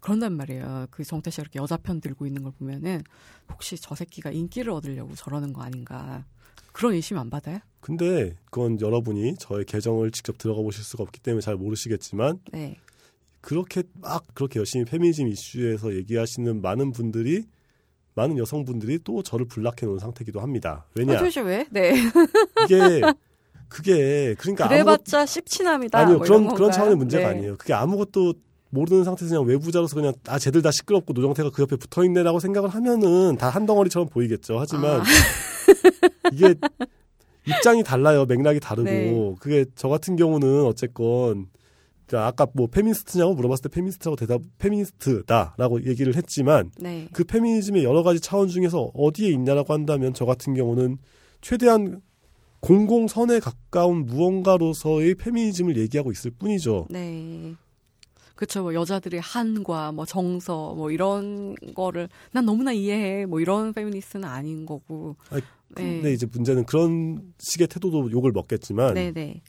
[0.00, 0.86] 그런단 말이에요.
[0.90, 3.02] 그 정태 씨가 이렇게 여자 편 들고 있는 걸 보면은
[3.50, 6.24] 혹시 저 새끼가 인기를 얻으려고 저러는 거 아닌가.
[6.72, 7.58] 그런 의심 안 받아요?
[7.80, 12.76] 근데 그건 여러분이 저의 계정을 직접 들어가 보실 수가 없기 때문에 잘 모르시겠지만 네.
[13.40, 17.44] 그렇게 막 그렇게 열심히 페미니즘 이슈에서 얘기하시는 많은 분들이
[18.14, 20.86] 많은 여성분들이 또 저를 불락해 놓은 상태이기도 합니다.
[20.94, 21.14] 왜냐?
[21.14, 21.66] 어, 도대체 왜?
[21.70, 21.94] 네.
[22.64, 23.00] 이게
[23.68, 25.98] 그게 그러니까 그래봤자 씹치남이다.
[25.98, 27.36] 아니요 뭐 그런 그런 차원의 문제가 네.
[27.36, 27.56] 아니에요.
[27.56, 28.34] 그게 아무것도
[28.70, 32.68] 모르는 상태에서 그냥 외부자로서 그냥 아 쟤들 다 시끄럽고 노정태가 그 옆에 붙어 있네라고 생각을
[32.70, 34.58] 하면은 다 한 덩어리처럼 보이겠죠.
[34.58, 35.04] 하지만 아.
[36.32, 36.54] 이게
[37.46, 38.26] 입장이 달라요.
[38.26, 39.34] 맥락이 다르고 네.
[39.40, 41.46] 그게 저 같은 경우는 어쨌건
[42.06, 47.08] 그러니까 아까 뭐 페미니스트냐고 물어봤을 때 페미니스트라고 대답 페미니스트다라고 얘기를 했지만 네.
[47.12, 50.98] 그 페미니즘의 여러 가지 차원 중에서 어디에 있냐라고 한다면 저 같은 경우는
[51.40, 52.00] 최대한
[52.60, 56.86] 공공선에 가까운 무언가로서의 페미니즘을 얘기하고 있을 뿐이죠.
[56.90, 57.54] 네.
[58.34, 58.62] 그렇죠.
[58.62, 63.26] 뭐 여자들의 한과 뭐 정서 뭐 이런 거를 난 너무나 이해해.
[63.26, 65.16] 뭐 이런 페미니스트는 아닌 거고.
[65.30, 65.42] 아니,
[65.74, 66.12] 근데 네.
[66.12, 68.94] 이제 문제는 그런 식의 태도도 욕을 먹겠지만.
[68.94, 69.12] 네네.
[69.12, 69.42] 네.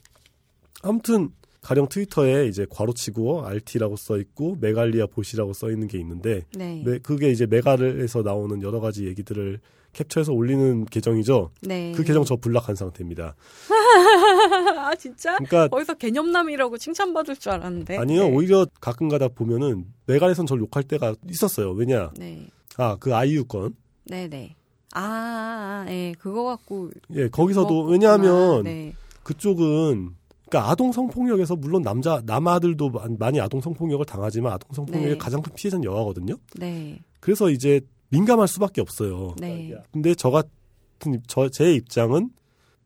[0.82, 1.30] 아무튼
[1.62, 6.82] 가령 트위터에 이제 괄호치고 RT라고 써 있고 메갈리아 봇이라고 써 있는 게 있는데 네.
[7.02, 9.60] 그게 이제 메갈에서 나오는 여러 가지 얘기들을
[9.92, 11.50] 캡처해서 올리는 계정이죠.
[11.62, 11.92] 네.
[11.96, 13.34] 그 계정 저 블락한 상태입니다.
[14.78, 15.36] 아 진짜?
[15.36, 17.98] 그러니까 거기서 개념남이라고 칭찬받을 줄 알았는데.
[17.98, 18.34] 아니요, 네.
[18.34, 21.72] 오히려 가끔가다 보면은 메갈에선 저를 욕할 때가 있었어요.
[21.72, 22.12] 왜냐?
[22.16, 22.46] 네.
[22.76, 23.74] 아그 아이유 건.
[24.04, 24.54] 네네.
[24.94, 26.90] 아, 아, 아, 예, 그거 갖고.
[27.14, 28.92] 예, 거기서도 왜냐하면 네.
[29.22, 30.14] 그쪽은
[30.48, 35.18] 그러니까 아동 성폭력에서 물론 남자 남아들도 많이 아동 성폭력을 당하지만 아동 성폭력의 네.
[35.18, 36.34] 가장 큰 피해자는 여아거든요.
[36.58, 36.98] 네.
[37.20, 39.34] 그래서 이제 민감할 수밖에 없어요.
[39.38, 39.72] 네.
[39.92, 42.30] 근데 저 같은 저 제 입장은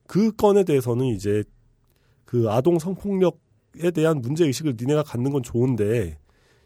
[0.07, 1.43] 그 건에 대해서는 이제
[2.27, 6.19] 그 아동 성폭력에 대한 문제 의식을 니네가 갖는 건 좋은데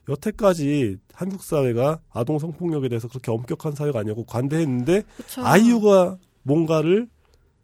[0.09, 5.43] 여태까지 한국 사회가 아동 성폭력에 대해서 그렇게 엄격한 사회가 아니었고 관대했는데 그쵸.
[5.45, 7.09] 아이유가 뭔가를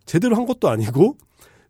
[0.07, 1.17] 제대로 한 것도 아니고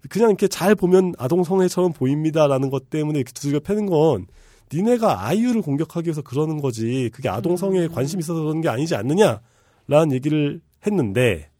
[0.08, 4.26] 그냥 이렇게 잘 보면 아동 성애처럼 보입니다라는 것 때문에 이렇게 두들겨 패는 건
[4.72, 7.92] 니네가 아이유를 공격하기 위해서 그러는 거지 그게 아동 성애에 음.
[7.92, 11.50] 관심 있어서 그러는 게 아니지 않느냐라는 얘기를 했는데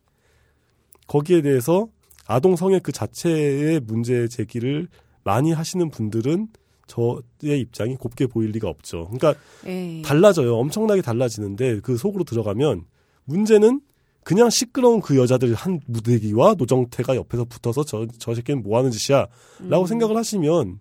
[1.07, 1.89] 거기에 대해서
[2.27, 4.89] 아동 성애 그 자체의 문제 제기를
[5.23, 6.49] 많이 하시는 분들은
[6.87, 9.09] 저의 입장이 곱게 보일 리가 없죠.
[9.11, 9.35] 그러니까
[9.67, 9.99] 에이.
[9.99, 10.03] 예.
[10.03, 10.57] 달라져요.
[10.57, 12.85] 엄청나게 달라지는데 그 속으로 들어가면
[13.25, 13.81] 문제는
[14.23, 19.27] 그냥 시끄러운 그 여자들 한 무대기와 노정태가 옆에서 붙어서 저, 저 새끼는 뭐 하는 짓이야
[19.69, 19.87] 라고 음.
[19.87, 20.81] 생각을 하시면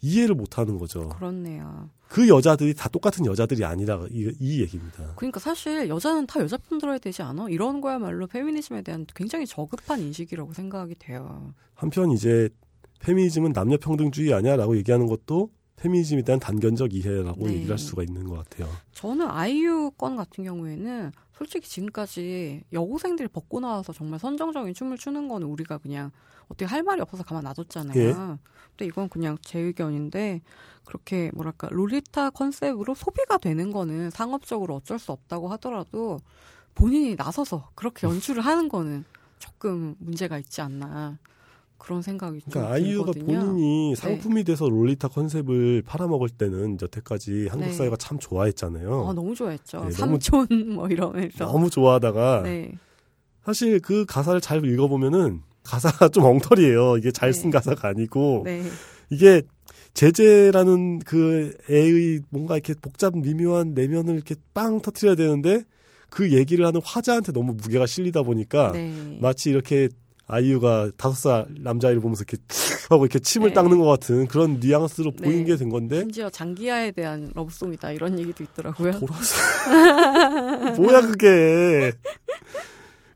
[0.00, 1.08] 이해를 못 하는 거죠.
[1.08, 1.90] 그렇네요.
[2.08, 5.14] 그 여자들이 다 똑같은 여자들이 아니라 이, 이 얘기입니다.
[5.16, 7.48] 그러니까 사실 여자는 다 여자 편 들어야 되지 않아?
[7.48, 11.52] 이런 거야말로 페미니즘에 대한 굉장히 저급한 인식이라고 생각이 돼요.
[11.74, 12.48] 한편 이제
[13.04, 17.54] 페미니즘은 남녀 평등주의 아니야라고 얘기하는 것도 페미니즘에 대한 단견적 이해라고 네.
[17.54, 18.70] 얘기를 할 수가 있는 것 같아요.
[18.92, 25.46] 저는 아이유 건 같은 경우에는 솔직히 지금까지 여고생들이 벗고 나와서 정말 선정적인 춤을 추는 거는
[25.48, 26.10] 우리가 그냥
[26.46, 28.00] 어떻게 할 말이 없어서 가만 놔뒀잖아요.
[28.00, 28.12] 예.
[28.12, 30.40] 근데 이건 그냥 제 의견인데
[30.86, 36.18] 그렇게 뭐랄까 롤리타 컨셉으로 소비가 되는 거는 상업적으로 어쩔 수 없다고 하더라도
[36.74, 39.04] 본인이 나서서 그렇게 연출을 하는 거는
[39.38, 41.18] 조금 문제가 있지 않나.
[41.78, 43.40] 그런 생각이 그러니까 아이유가 들거든요.
[43.40, 43.94] 본인이 네.
[43.94, 44.44] 상품이 네.
[44.44, 47.72] 돼서 롤리타 컨셉을 팔아먹을 때는 여태까지 한국 네.
[47.72, 49.06] 사회가 참 좋아했잖아요.
[49.08, 49.84] 아, 너무 좋아했죠.
[49.84, 52.72] 네, 삼촌 너무, 뭐 이러면서 너무 좋아하다가 네.
[53.44, 56.96] 사실 그 가사를 잘 읽어보면은 가사가 좀 엉터리예요.
[56.96, 57.50] 이게 잘쓴 네.
[57.50, 58.62] 가사가 아니고 네.
[59.10, 59.42] 이게
[59.92, 65.64] 제제라는 그 애의 뭔가 이렇게 복잡 미묘한 내면을 이렇게 빵 터트려야 되는데
[66.10, 68.72] 그 얘기를 하는 화자한테 너무 무게가 실리다 보니까
[69.20, 69.88] 마치 이렇게
[70.26, 72.42] 아이유가 다섯 살 남자아이를 보면서 이렇게
[72.88, 73.54] 하고 이렇게 침을 네.
[73.54, 75.24] 닦는 것 같은 그런 뉘앙스로 네.
[75.24, 78.92] 보이는 게된 건데 심지어 장기하에 대한 러브송이다 이런 얘기도 있더라고요.
[78.92, 79.36] 돌아서
[80.80, 81.92] 뭐야 그게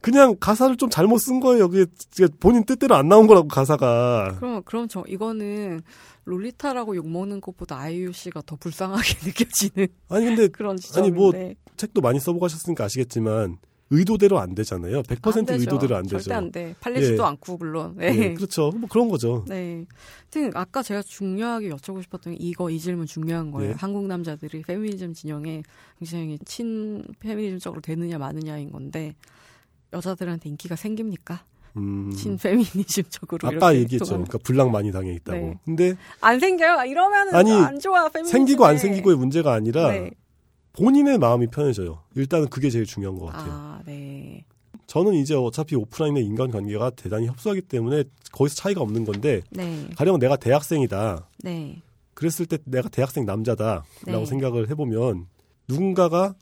[0.01, 1.69] 그냥 가사를 좀 잘못 쓴 거예요.
[1.69, 1.87] 그게
[2.41, 4.37] 본인 뜻대로 안 나온 거라고 가사가.
[4.39, 5.83] 그럼 그럼 저 이거는
[6.25, 9.89] 롤리타라고 욕 먹는 것보다 아이유 씨가 더 불쌍하게 느껴지는.
[10.09, 11.09] 아니 근데 그런 지점인데.
[11.09, 11.33] 아니 뭐
[11.77, 13.59] 책도 많이 써보고 하셨으니까 아시겠지만
[13.90, 15.02] 의도대로 안 되잖아요.
[15.02, 16.19] 100%안 의도대로 안 되죠.
[16.19, 16.74] 절대 안 돼.
[16.81, 17.27] 팔리지도 예.
[17.27, 17.94] 않고 물론.
[17.97, 18.12] 네.
[18.12, 18.35] 네.
[18.35, 18.70] 그렇죠.
[18.70, 19.44] 뭐 그런 거죠.
[19.48, 19.86] 네.
[20.32, 23.73] 하여튼 아까 제가 중요하게 여쭤보고 싶었던 게 이거 이 질문 중요한 거예요.
[23.73, 23.77] 네.
[23.78, 25.62] 한국 남자들이 페미니즘 진영에
[25.98, 29.15] 굉장히 친 페미니즘적으로 되느냐 마느냐인 건데
[29.93, 31.44] 여자들한테 인기가 생깁니까?
[31.77, 32.10] 음.
[32.12, 34.05] 신페미니즘적으로 아까 얘기했죠.
[34.06, 35.39] 그러니까 불락 많이 당해 있다고.
[35.39, 35.55] 네.
[35.65, 36.85] 근데 안 생겨요.
[36.85, 38.09] 이러면 아니 안 좋아.
[38.09, 38.31] 페미니즘에.
[38.31, 40.10] 생기고 안 생기고의 문제가 아니라 네.
[40.79, 42.03] 본인의 마음이 편해져요.
[42.15, 43.51] 일단은 그게 제일 중요한 것 같아요.
[43.53, 44.45] 아, 네.
[44.87, 49.87] 저는 이제 어차피 오프라인의 인간관계가 대단히 협소하기 때문에 거기서 차이가 없는 건데 네.
[49.97, 51.29] 가령 내가 대학생이다.
[51.43, 51.83] 네.
[52.15, 54.25] 그랬을 때 내가 대학생 남자다라고 네.
[54.25, 55.27] 생각을 해보면
[55.69, 56.35] 누군가가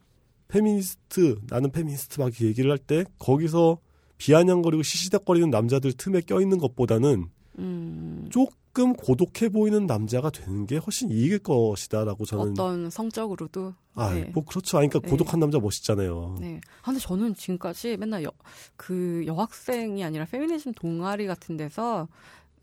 [0.48, 3.78] 페미니스트 나는 페미니스트 막 얘기를 할 때 거기서
[4.18, 7.26] 비아냥거리고 시시덕거리는 남자들 틈에 껴있는 것보다는
[7.58, 8.28] 음.
[8.30, 14.30] 조금 고독해 보이는 남자가 되는 게 훨씬 이익일 것이다라고 저는 어떤 성적으로도 아, 네.
[14.34, 14.78] 뭐 그렇죠.
[14.78, 15.10] 아니, 그러니까 네.
[15.10, 16.36] 고독한 남자 멋있잖아요.
[16.40, 16.60] 네.
[16.82, 18.30] 아, 근데 저는 지금까지 맨날 여,
[18.76, 22.08] 그 여학생이 아니라 페미니즘 동아리 같은 데서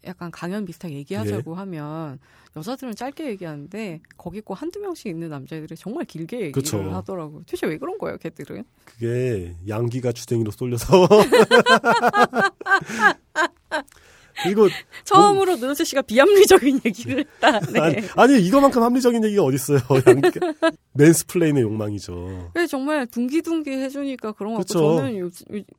[0.06, 1.58] 약간 강연 비슷하게 얘기하자고 예.
[1.58, 2.20] 하면
[2.56, 6.82] 여자들은 짧게 얘기하는데 거기 꼭 한두 명씩 있는 남자들이 정말 길게 얘기를 그쵸.
[6.92, 7.40] 하더라고요.
[7.40, 8.64] 도대체 왜 그런 거예요, 걔들은?
[8.84, 11.08] 그게 양기가 주댕이로 쏠려서
[14.44, 14.68] 그리고
[15.06, 17.60] 처음으로 뭐, 노현세 씨가 비합리적인 얘기를 했다.
[17.72, 17.80] 네.
[17.80, 19.80] 아니, 아니 이거만큼 합리적인 얘기가 어딨어요.
[20.94, 22.52] 맨스플레인의 욕망이죠.
[22.54, 25.30] 네, 정말 둥기둥기 해주니까 그런 거 같고 저는 요, 요,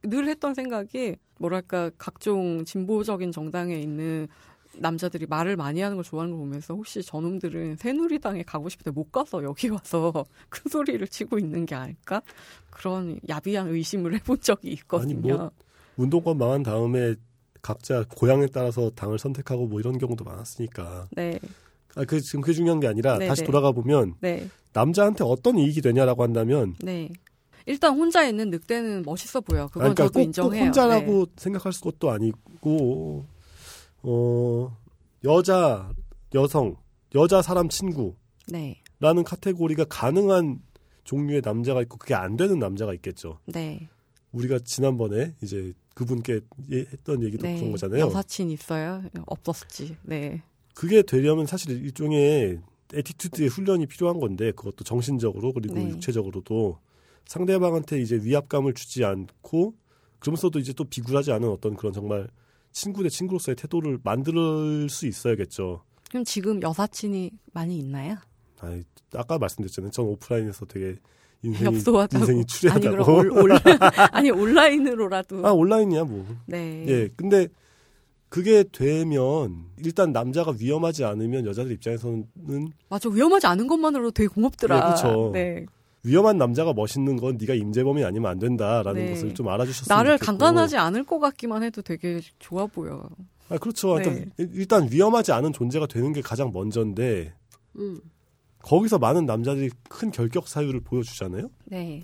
[0.03, 4.28] 늘 했던 생각이 뭐랄까 각종 진보적인 정당에 있는
[4.77, 9.43] 남자들이 말을 많이 하는 걸 좋아하는 걸 보면서 혹시 저놈들은 새누리당에 가고 싶은데 못 가서
[9.45, 10.12] 여기 와서
[10.49, 12.23] 큰 소리를 치고 있는 게 아닐까?
[12.70, 15.12] 그런 야비한 의심을 해본 적이 있거든요.
[15.15, 15.51] 아니 뭐
[15.97, 17.15] 운동권 망한 다음에
[17.65, 21.09] 각자 고향에 따라서 당을 선택하고 뭐 이런 경우도 많았으니까.
[21.12, 21.41] 네.
[21.97, 23.47] 아, 그 지금 그게 중요한 게 아니라 네, 다시 네.
[23.47, 24.51] 돌아가 보면 네.
[24.74, 27.09] 남자한테 어떤 이익이 되냐라고 한다면 네.
[27.65, 29.69] 일단 혼자 있는 늑대는 멋있어 보여.
[29.69, 30.61] 그건 그러니까 저도 꼭, 인정해요.
[30.61, 31.32] 꼭 혼자라고 네.
[31.36, 33.24] 생각할 것도 아니고
[34.03, 34.77] 어
[35.24, 35.91] 여자
[36.35, 36.77] 여성
[37.15, 38.15] 여자 사람 친구
[38.47, 38.82] 네.
[39.01, 40.61] 라는 카테고리가 가능한
[41.05, 43.39] 종류의 남자가 있고 그게 안 되는 남자가 있겠죠.
[43.47, 43.89] 네.
[44.32, 46.41] 우리가 지난번에 이제 그분께
[46.73, 47.57] 예, 했던 얘기도 네.
[47.57, 48.07] 그런 거잖아요.
[48.07, 49.03] 여사친 있어요?
[49.27, 49.97] 없었지.
[50.03, 50.43] 네.
[50.75, 52.61] 그게 되려면 사실 일종의
[52.93, 55.89] attitude의 훈련이 필요한 건데 그것도 정신적으로 그리고 네.
[55.89, 56.79] 육체적으로도
[57.27, 59.75] 상대방한테 이제 위압감을 주지 않고
[60.19, 62.29] 그러면서도 이제 또 비굴하지 않은 어떤 그런 정말
[62.73, 65.83] 친구 대 친구로서의 태도를 만들 수 있어야겠죠.
[66.11, 68.16] 그럼 지금 여사친이 많이 있나요?
[68.61, 68.81] 아,
[69.15, 69.91] 아까 말씀드렸잖아요.
[69.91, 70.97] 전 오프라인에서 되게
[71.45, 71.77] 인생이,
[72.15, 72.97] 인생이 추리하다고.
[72.97, 73.51] 아니, 올, 올,
[74.12, 75.47] 아니 온라인으로라도.
[75.47, 76.27] 아 온라인이야 뭐.
[76.47, 76.85] 네.
[76.89, 77.49] 예, 근데
[78.31, 82.27] 그게 되면 일단 남자가 위험하지 않으면 여자들 입장에서는
[82.89, 84.75] 맞아 위험하지 않은 것만으로 되게 고맙더라.
[84.77, 85.31] 네, 그렇죠.
[85.33, 85.66] 네.
[86.03, 89.11] 위험한 남자가 멋있는 건 네가 임재범이 아니면 안 된다라는 네.
[89.12, 90.27] 것을 좀 알아주셨으면 나를 좋겠고.
[90.27, 93.09] 강간하지 않을 것 같기만 해도 되게 좋아 보여.
[93.49, 93.99] 아 그렇죠.
[93.99, 94.27] 네.
[94.39, 97.33] 일단 위험하지 않은 존재가 되는 게 가장 먼저인데
[97.77, 98.01] 음.
[98.65, 101.51] 거기서 많은 남자들이 큰 결격 사유를 보여주잖아요.
[101.66, 102.03] 네.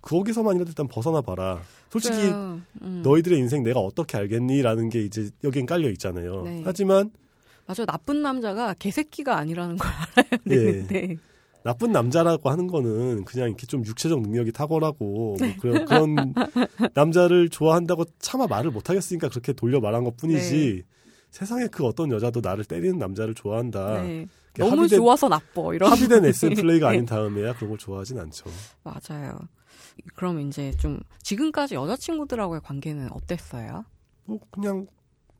[0.00, 1.60] 거기서만이라도 일단 벗어나 봐라.
[1.90, 2.64] 솔직히 음.
[3.02, 6.42] 너희들의 인생 내가 어떻게 알겠니라는 게 이제 여기엔 깔려 있잖아요.
[6.42, 6.62] 네.
[6.64, 7.10] 하지만
[7.66, 10.72] 맞아 나쁜 남자가 개새끼가 아니라는 걸 알아야 예.
[10.72, 11.16] 되는데.
[11.62, 16.14] 나쁜 남자라고 하는 거는 그냥 이렇게 좀 육체적 능력이 탁월하고 뭐 그런, 그런
[16.94, 20.82] 남자를 좋아한다고 차마 말을 못 하겠으니까 그렇게 돌려 말한 것 뿐이지 네.
[21.30, 24.02] 세상에 그 어떤 여자도 나를 때리는 남자를 좋아한다.
[24.02, 24.26] 네.
[24.58, 28.44] 너무 합의된, 좋아서 나빠 이런 합의된 SM 플레이가 아닌 다음에야 그런 걸 좋아하진 않죠.
[28.84, 29.38] 맞아요.
[30.14, 33.84] 그럼 이제 좀 지금까지 여자친구들하고의 관계는 어땠어요?
[34.24, 34.86] 뭐 그냥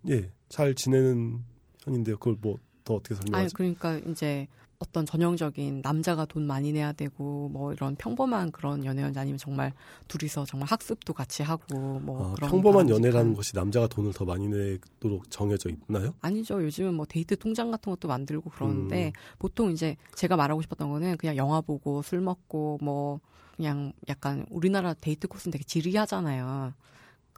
[0.09, 1.45] 예 잘 지내는
[1.85, 2.17] 편인데요.
[2.19, 3.45] 그걸 뭐 더 어떻게 설명하지?
[3.45, 4.49] 아니 그러니까 이제
[4.81, 9.73] 어떤 전형적인 남자가 돈 많이 내야 되고 뭐 이런 평범한 그런 연애였는지 아니면 정말
[10.07, 14.47] 둘이서 정말 학습도 같이 하고 뭐 아, 그런 평범한 연애라는 것이 남자가 돈을 더 많이
[14.47, 16.15] 내도록 정해져 있나요?
[16.21, 16.63] 아니죠.
[16.63, 19.13] 요즘은 뭐 데이트 통장 같은 것도 만들고 그러는데 음.
[19.41, 23.19] 보통 이제 제가 말하고 싶었던 거는 그냥 영화 보고 술 먹고 뭐
[23.57, 26.73] 그냥 약간 우리나라 데이트 코스는 되게 지리하잖아요.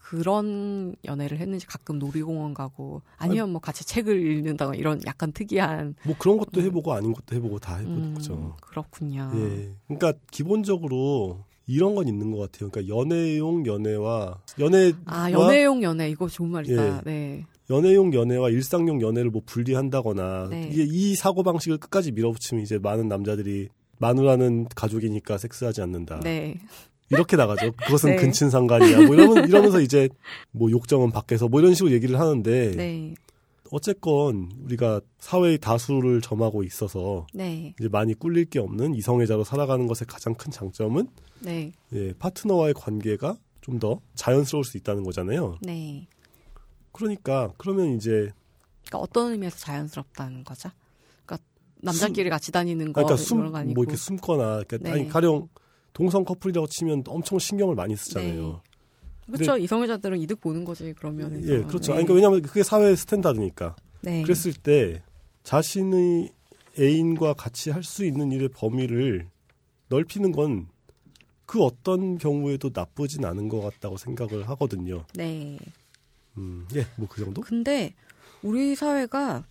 [0.01, 6.17] 그런 연애를 했는지 가끔 놀이공원 가고 아니면 뭐 같이 책을 읽는다거나 이런 약간 특이한 뭐
[6.19, 6.65] 그런 것도 음.
[6.65, 8.57] 해보고 아닌 것도 해보고 다 해보는 음, 거죠.
[8.61, 9.31] 그렇군요.
[9.35, 12.71] 예, 그러니까 기본적으로 이런 건 있는 것 같아요.
[12.71, 16.87] 그러니까 연애용 연애와 연애 아 연애용 연애 이거 좋은 말이다.
[16.87, 17.47] 예, 네.
[17.69, 20.71] 연애용 연애와 일상용 연애를 뭐 분리한다거나 네.
[20.73, 23.69] 이게 이 사고 방식을 끝까지 밀어붙이면 이제 많은 남자들이
[23.99, 26.21] 마누라는 가족이니까 섹스하지 않는다.
[26.21, 26.59] 네.
[27.11, 27.73] 이렇게 나가죠.
[27.73, 28.17] 그것은 네.
[28.17, 29.07] 근친 상관이야.
[29.07, 30.09] 뭐 이러면 이러면서 이제
[30.53, 33.15] 뭐 욕정은 밖에서 뭐 이런 식으로 얘기를 하는데 네.
[33.73, 37.75] 어쨌건 우리가 사회의 다수를 점하고 있어서 네.
[37.79, 41.09] 이제 많이 꿀릴 게 없는 이성애자로 살아가는 것의 가장 큰 장점은
[41.41, 41.73] 네.
[41.93, 45.57] 예, 파트너와의 관계가 좀 더 자연스러울 수 있다는 거잖아요.
[45.63, 46.07] 네.
[46.93, 48.31] 그러니까 그러면 이제
[48.87, 50.71] 그러니까 어떤 의미에서 자연스럽다는 거죠?
[51.25, 51.47] 그러니까
[51.77, 54.91] 남자끼리 숨, 같이 다니는 거 그러니까 숨, 뭐 이렇게 숨거나 그러니까 네.
[54.91, 55.49] 아니 가령
[55.93, 58.61] 동성 커플이라고 치면 엄청 신경을 많이 쓰잖아요.
[59.27, 59.33] 네.
[59.33, 59.57] 그렇죠.
[59.59, 61.43] 이성애자들은 이득 보는 거지 그러면.
[61.45, 61.93] 예, 그렇죠.
[61.93, 61.99] 네.
[61.99, 63.77] 아니, 그러니까 왜냐하면 그게 사회 스탠다드니까.
[64.03, 64.23] 네.
[64.23, 65.03] 그랬을 때
[65.45, 66.31] 자신의
[66.79, 69.29] 애인과 같이 할 수 있는 일의 범위를
[69.89, 70.69] 넓히는 건
[71.47, 75.05] 그 어떤 경우에도 나쁘진 않은 것 같다고 생각을 하거든요.
[75.15, 75.59] 네.
[76.39, 77.41] 음, 예, 뭐 그 정도?
[77.41, 77.93] 근데
[78.41, 79.43] 우리 사회가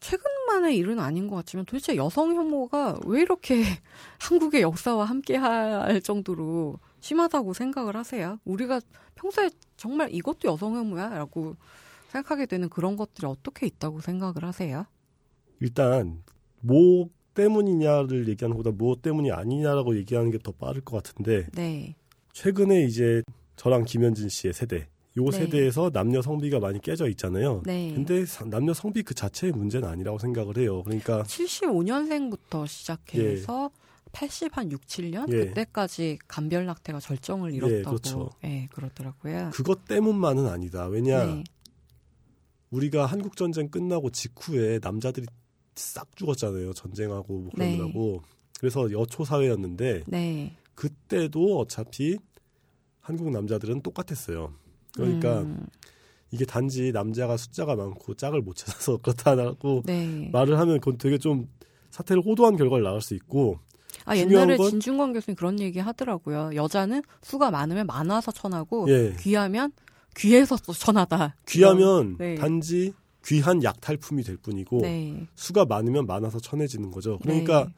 [0.00, 3.62] 최근만의 일은 아닌 것 같지만 도대체 여성 혐오가 왜 이렇게
[4.18, 8.38] 한국의 역사와 함께 할 정도로 심하다고 생각을 하세요?
[8.44, 8.80] 우리가
[9.14, 11.10] 평소에 정말 이것도 여성 혐오야?
[11.10, 11.56] 라고
[12.08, 14.86] 생각하게 되는 그런 것들이 어떻게 있다고 생각을 하세요?
[15.60, 16.22] 일단
[16.60, 21.94] 뭐 때문이냐를 얘기하는 것보다 뭐 때문이 아니냐라고 얘기하는 게 더 빠를 것 같은데 네.
[22.32, 23.22] 최근에 이제
[23.56, 25.38] 저랑 김현진 씨의 세대 요 네.
[25.38, 27.62] 세대에서 남녀 성비가 많이 깨져 있잖아요.
[27.64, 27.92] 네.
[27.92, 30.82] 근데 남녀 성비 그 자체의 문제는 아니라고 생각을 해요.
[30.84, 33.80] 그러니까 75년생부터 시작해서 예.
[34.12, 35.46] 80 한 6, 7년 예.
[35.46, 38.30] 그때까지 간별 낙태가 절정을 이뤘다고 예, 그렇죠.
[38.44, 39.50] 예, 그러더라고요.
[39.52, 40.86] 그것 때문만은 아니다.
[40.86, 41.44] 왜냐 네.
[42.70, 45.26] 우리가 한국 전쟁 끝나고 직후에 남자들이
[45.74, 46.72] 싹 죽었잖아요.
[46.72, 48.22] 전쟁하고 뭐 그러느라고.
[48.22, 48.28] 네.
[48.58, 50.56] 그래서 여초 사회였는데 네.
[50.74, 52.18] 그때도 어차피
[53.00, 54.52] 한국 남자들은 똑같았어요.
[54.94, 55.66] 그러니까 음.
[56.30, 60.28] 이게 단지 남자가 숫자가 많고 짝을 못 찾아서 그렇다고 네.
[60.32, 61.48] 말을 하면 그건 되게 좀
[61.90, 63.58] 사태를 호도한 결과를 낳을 수 있고
[64.04, 64.70] 아 옛날에 건...
[64.70, 66.50] 진중권 교수님 그런 얘기 하더라고요.
[66.54, 69.14] 여자는 수가 많으면 많아서 천하고 예.
[69.20, 69.72] 귀하면
[70.16, 71.36] 귀해서 또 천하다.
[71.46, 72.34] 귀하면 네.
[72.36, 72.92] 단지
[73.24, 75.26] 귀한 약탈품이 될 뿐이고 네.
[75.34, 77.18] 수가 많으면 많아서 천해지는 거죠.
[77.18, 77.74] 그러니까 네.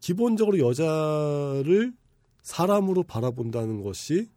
[0.00, 1.94] 기본적으로 여자를
[2.42, 4.28] 사람으로 바라본다는 것이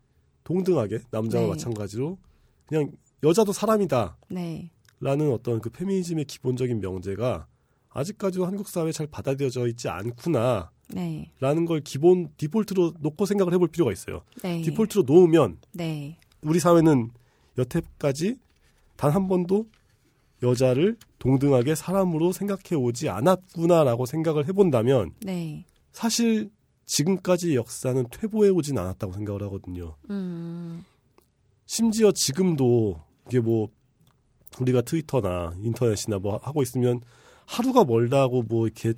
[0.50, 1.50] 동등하게 남자와 네.
[1.52, 2.18] 마찬가지로
[2.66, 2.92] 그냥
[3.24, 4.18] 여자도 사람이다.
[4.32, 4.72] 네.
[5.00, 7.46] 라는 어떤 그 페미니즘의 기본적인 명제가
[7.90, 10.72] 아직까지도 한국 사회에 잘 받아들여져 있지 않구나.
[10.90, 11.32] 네.
[11.40, 14.24] 라는 걸 기본 디폴트로 놓고 생각을 해볼 필요가 있어요.
[14.42, 14.64] 네.
[14.64, 16.18] 디폴트로 놓으면 네.
[16.42, 17.12] 우리 사회는
[17.60, 18.38] 여태까지
[18.96, 19.68] 단 한 번도
[20.42, 25.66] 여자를 동등하게 사람으로 생각해 오지 않았구나라고 생각을 해본다면 네.
[25.92, 26.50] 사실
[26.90, 29.96] 지금까지 역사는 퇴보해 오진 않았다고 생각을 하거든요.
[30.10, 30.84] 음.
[31.68, 33.70] 심지어 지금도 이게 뭐
[34.60, 37.02] 우리가 트위터나 인터넷이나 뭐 하고 있으면
[37.46, 38.94] 하루가 멀다고 뭐 이렇게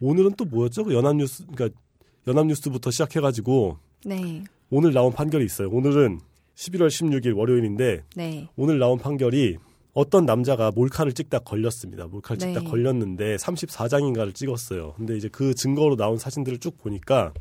[0.00, 0.84] 오늘은 또 뭐였죠?
[0.84, 1.78] 그 연합뉴스 그러니까
[2.26, 4.42] 연합뉴스부터 시작해가지고 네.
[4.70, 5.68] 오늘 나온 판결이 있어요.
[5.68, 6.20] 오늘은
[6.54, 8.48] 11월 16일 월요일인데 네.
[8.56, 9.58] 오늘 나온 판결이
[9.96, 12.06] 어떤 남자가 몰카를 찍다 걸렸습니다.
[12.06, 12.66] 몰카를 찍다 네.
[12.66, 14.92] 걸렸는데 34장인가를 찍었어요.
[14.96, 17.32] 근데 이제 그 증거로 나온 사진들을 쭉 보니까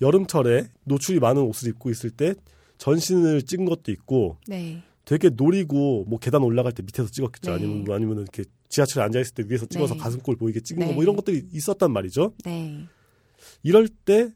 [0.00, 2.34] 여름철에 노출이 많은 옷을 입고 있을 때
[2.78, 4.82] 전신을 찍은 것도 있고 네.
[5.04, 7.52] 되게 노리고 뭐 계단 올라갈 때 밑에서 찍었겠죠.
[7.52, 7.56] 네.
[7.56, 10.00] 아니면 뭐 아니면 이렇게 지하철에 앉아 있을 때 위에서 찍어서 네.
[10.00, 12.34] 가슴골 보이게 찍는 거뭐 이런 것들이 있었단 말이죠.
[12.44, 12.86] 네.
[13.62, 14.32] 이럴 때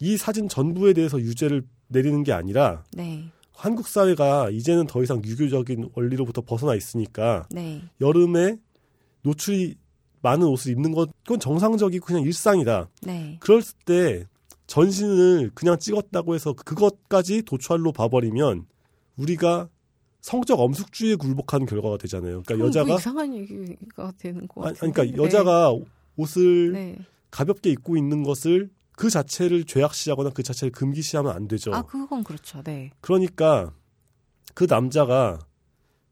[0.00, 3.30] 이 사진 전부에 대해서 유죄를 내리는 게 아니라 네.
[3.60, 7.82] 한국 사회가 이제는 더 이상 유교적인 원리로부터 벗어나 있으니까 네.
[8.00, 8.56] 여름에
[9.20, 9.76] 노출이
[10.22, 12.88] 많은 옷을 입는 것 그건 정상적이고 그냥 일상이다.
[13.02, 13.36] 네.
[13.38, 14.26] 그럴 때
[14.66, 18.64] 전신을 그냥 찍었다고 해서 그것까지 도출로 봐버리면
[19.18, 19.68] 우리가
[20.22, 22.42] 성적 엄숙주의에 굴복하는 결과가 되잖아요.
[22.46, 24.90] 그러니까 여자가 이상한 얘기가 되는 거 같아요.
[24.90, 25.74] 그러니까 여자가
[26.16, 26.98] 옷을 네.
[27.30, 28.70] 가볍게 입고 있는 것을
[29.00, 31.72] 그 자체를 죄악시하거나 그 자체를 금기시하면 안 되죠.
[31.72, 32.62] 아, 그건 그렇죠.
[32.62, 32.90] 네.
[33.00, 33.72] 그러니까
[34.52, 35.38] 그 남자가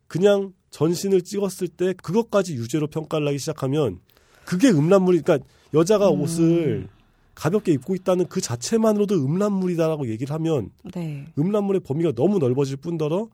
[0.06, 4.00] 그냥 전신을 찍었을 때 그것까지 유죄로 평가를 하기 시작하면
[4.46, 6.22] 그게 음란물이 그러니까 여자가 음.
[6.22, 6.88] 옷을
[7.34, 11.26] 가볍게 입고 있다는 그 자체만으로도 음란물이다라고 얘기를 하면 네.
[11.38, 13.28] 음란물의 범위가 너무 넓어질 뿐더러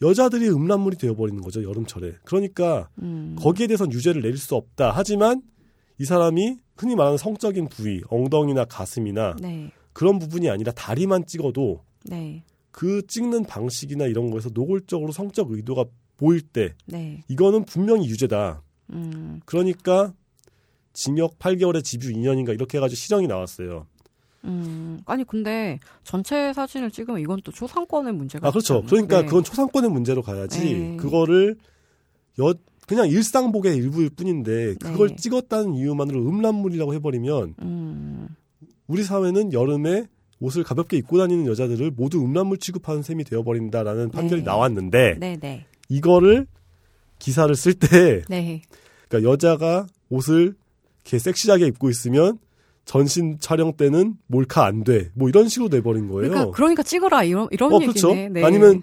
[0.00, 3.36] 여자들이 음란물이 되어버리는 거죠 여름철에 그러니까 음.
[3.38, 5.42] 거기에 대해서는 유죄를 내릴 수 없다 하지만
[6.02, 9.70] 이 사람이 흔히 말하는 성적인 부위, 엉덩이나 가슴이나 네.
[9.92, 12.42] 그런 부분이 아니라 다리만 찍어도 네.
[12.72, 15.84] 그 찍는 방식이나 이런 거에서 노골적으로 성적 의도가
[16.16, 17.22] 보일 때 네.
[17.28, 18.64] 이거는 분명히 유죄다.
[18.90, 19.40] 음.
[19.44, 20.12] 그러니까
[20.92, 23.86] 징역 8개월에 집유 2년인가 이렇게 해가지고 실형이 나왔어요.
[24.44, 28.82] 음, 아니 근데 전체 사진을 찍으면 이건 또 초상권의 문제가 아 그렇죠.
[28.82, 29.26] 그러니까 네.
[29.26, 30.96] 그건 초상권의 문제로 가야지 네.
[30.96, 31.56] 그거를
[32.40, 32.52] 여
[32.86, 35.16] 그냥 일상복의 일부일 뿐인데 그걸 네.
[35.16, 38.28] 찍었다는 이유만으로 음란물이라고 해버리면 음.
[38.86, 40.06] 우리 사회는 여름에
[40.40, 44.44] 옷을 가볍게 입고 다니는 여자들을 모두 음란물 취급하는 셈이 되어버린다라는 판결이 네.
[44.44, 45.66] 나왔는데 네, 네.
[45.88, 46.46] 이거를
[47.18, 48.62] 기사를 쓸때 네.
[49.08, 50.54] 그러니까 여자가 옷을
[51.04, 52.38] 이렇게 섹시하게 입고 있으면
[52.84, 55.10] 전신 촬영 때는 몰카 안 돼.
[55.14, 56.30] 뭐 이런 식으로 돼버린 거예요.
[56.30, 58.10] 그러니까, 그러니까 찍어라 이런 이런 어, 그렇죠?
[58.10, 58.28] 얘기네.
[58.40, 58.44] 네.
[58.44, 58.82] 아니면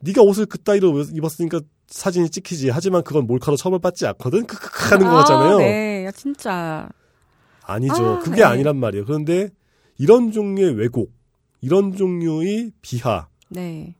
[0.00, 2.70] 네가 옷을 그따위로 입었으니까 사진이 찍히지.
[2.70, 4.46] 하지만 그건 몰카로 처벌받지 않거든.
[4.46, 5.58] 크크크 하는 아, 거잖아요.
[5.58, 6.88] 네, 진짜.
[7.62, 7.94] 아니죠.
[7.94, 8.42] 아, 그게 네.
[8.42, 9.04] 아니란 말이에요.
[9.04, 9.50] 그런데
[9.98, 11.12] 이런 종류의 왜곡,
[11.60, 13.94] 이런 종류의 비하, 네.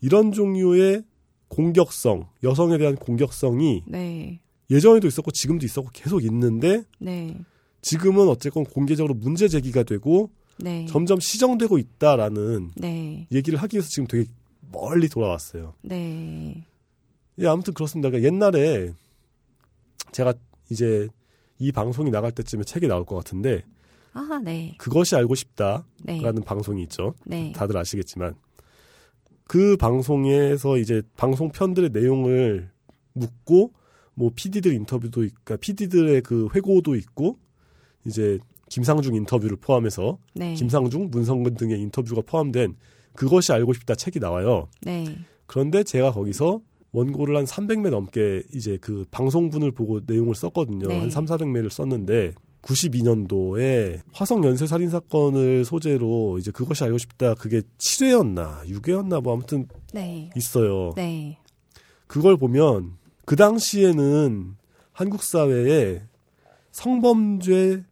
[0.00, 1.04] 이런 종류의
[1.48, 4.40] 공격성, 여성에 대한 공격성이 네.
[4.70, 7.36] 예전에도 있었고 지금도 있었고 계속 있는데 네.
[7.82, 10.86] 지금은 어쨌건 공개적으로 문제 제기가 되고 네.
[10.88, 13.26] 점점 시정되고 있다라는 네.
[13.32, 14.26] 얘기를 하기 위해서 지금 되게
[14.70, 15.74] 멀리 돌아왔어요.
[15.82, 16.66] 네.
[17.38, 18.10] 예, 아무튼 그렇습니다.
[18.10, 18.92] 그러니까 옛날에
[20.12, 20.34] 제가
[20.70, 21.08] 이제
[21.58, 23.64] 이 방송이 나갈 때쯤에 책이 나올 것 같은데
[24.12, 24.74] 아, 네.
[24.78, 26.32] 그것이 알고 싶다라는 네.
[26.44, 27.14] 방송이 있죠.
[27.24, 27.52] 네.
[27.54, 28.34] 다들 아시겠지만
[29.44, 32.70] 그 방송에서 이제 방송 편들의 내용을
[33.12, 33.72] 묻고
[34.14, 37.38] 뭐 PD들 인터뷰도 그러니까 PD들의 그 회고도 있고
[38.06, 38.38] 이제
[38.68, 40.54] 김상중 인터뷰를 포함해서 네.
[40.54, 42.76] 김상중, 문성근 등의 인터뷰가 포함된
[43.14, 44.68] 그것이 알고 싶다 책이 나와요.
[44.82, 45.18] 네.
[45.46, 46.60] 그런데 제가 거기서
[46.92, 50.88] 원고를 한 300매 넘게 이제 그 방송분을 보고 내용을 썼거든요.
[50.88, 51.00] 네.
[51.00, 57.34] 한 3, 400매를 썼는데 92년도에 화성 연쇄 살인 사건을 소재로 이제 그것이 알고 싶다.
[57.34, 60.30] 그게 7회였나 6회였나 뭐 아무튼 네.
[60.36, 60.92] 있어요.
[60.96, 61.38] 네.
[62.06, 64.56] 그걸 보면 그 당시에는
[64.92, 66.02] 한국 사회에
[66.72, 67.84] 성범죄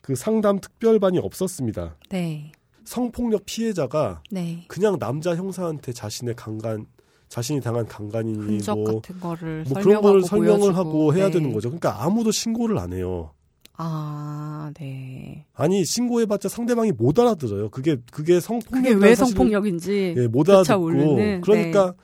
[0.00, 1.96] 그 상담 특별반이 없었습니다.
[2.10, 2.52] 네.
[2.84, 4.64] 성폭력 피해자가 네.
[4.68, 6.86] 그냥 남자 형사한테 자신의 강간
[7.28, 10.76] 자신이 당한 강간이니 뭐, 같은 거를 뭐 그런 걸 설명하고 설명을 보여주고.
[10.78, 11.32] 하고 해야 네.
[11.32, 11.68] 되는 거죠.
[11.68, 13.32] 그러니까 아무도 신고를 안 해요.
[13.80, 15.44] 아, 네.
[15.54, 17.68] 아니 신고해봤자 상대방이 못 알아들어요.
[17.70, 22.02] 그게 그게 성폭력 그게 왜 성폭력인지 예, 못 알아듣고 모르는, 그러니까 네.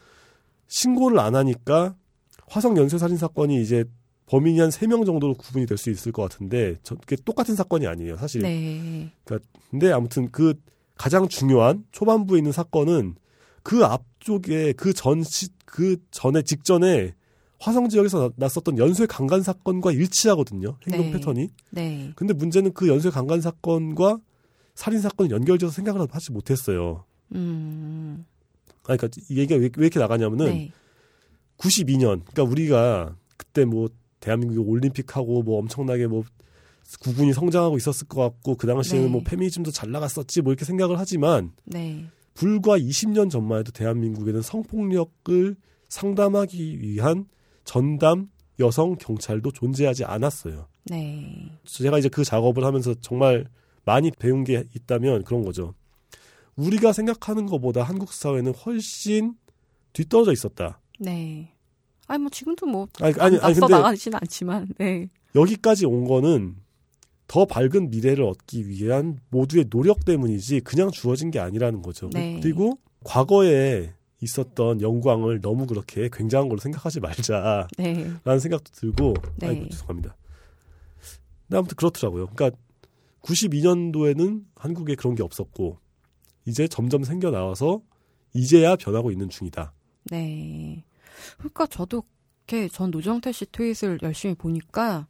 [0.69, 1.97] 신고를 안 하니까
[2.47, 3.85] 화성 연쇄 살인 사건이 이제
[4.27, 7.87] 범인이 한 세 명 정도로 구분이 될 수 있을 것 같은데 저, 그게 똑같은 사건이
[7.87, 8.43] 아니에요, 사실.
[8.43, 9.11] 네.
[9.71, 10.55] 근데 아무튼 그
[10.97, 13.17] 가장 중요한 초반부에 있는 사건은
[13.65, 17.15] 그 앞쪽에 그 전, 시, 그 전에 직전에
[17.59, 20.77] 화성 지역에서 나- 났었던 연쇄 강간 사건과 일치하거든요.
[20.86, 21.12] 행동 네.
[21.12, 21.49] 패턴이.
[21.70, 22.12] 네.
[22.15, 24.19] 근데 문제는 그 연쇄 강간 사건과
[24.74, 27.05] 살인 사건이 연결돼서 생각을 하지 못했어요.
[27.35, 28.24] 음.
[28.86, 30.73] 아니, 그러니까 이 얘기가 왜, 왜 이렇게 나가냐면은 네.
[31.57, 33.89] 92년, 그러니까 우리가 그때 뭐
[34.20, 36.23] 대한민국이 올림픽하고 뭐 엄청나게 뭐
[37.01, 39.11] 구군이 성장하고 있었을 것 같고 그 당시에는 네.
[39.12, 42.05] 뭐 페미니즘도 잘 나갔었지 뭐 이렇게 생각을 하지만 네.
[42.35, 45.56] 불과 20년 전만 해도 대한민국에는 성폭력을
[45.89, 47.27] 상담하기 위한
[47.65, 48.28] 전담
[48.61, 50.69] 여성 경찰도 존재하지 않았어요.
[50.86, 51.51] 네.
[51.65, 53.47] 제가 이제 그 작업을 하면서 정말
[53.85, 55.74] 많이 배운 게 있다면 그런 거죠.
[56.56, 59.35] 우리가 생각하는 것보다 한국 사회는 훨씬
[59.93, 60.81] 뒤떨어져 있었다.
[61.01, 61.52] 네.
[62.06, 65.09] 아니 뭐 지금도 뭐 아니, 아니, 아니 근데 나가진 않지만 네.
[65.35, 66.56] 여기까지 온 거는
[67.27, 72.11] 더 밝은 미래를 얻기 위한 모두의 노력 때문이지 그냥 주어진 게 아니라는 거죠.
[72.13, 72.39] 네.
[72.43, 78.39] 그리고 과거에 있었던 영광을 너무 그렇게 굉장한 걸로 생각하지 말자라는 네.
[78.39, 79.49] 생각도 들고 네.
[79.49, 80.17] 아이고 죄송합니다.
[81.53, 82.29] 아무튼 그렇더라고요.
[82.29, 82.57] 그러니까
[83.23, 85.79] 92년도에는 한국에 그런 게 없었고
[86.47, 87.83] 이제 점점 생겨 나와서
[88.35, 89.73] 이제야 변하고 있는 중이다.
[90.11, 90.85] 네.
[91.39, 92.03] 그러니까 저도
[92.47, 95.07] 이렇게 전 노정태 씨 트윗을 열심히 보니까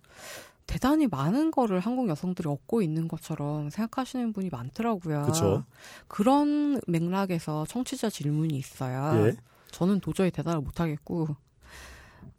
[0.66, 5.22] 대단히 많은 거를 한국 여성들이 얻고 있는 것처럼 생각하시는 분이 많더라고요.
[5.26, 5.64] 그쵸.
[6.08, 9.26] 그런 맥락에서 청취자 질문이 있어요.
[9.26, 9.36] 예.
[9.70, 11.28] 저는 도저히 대답을 못하겠고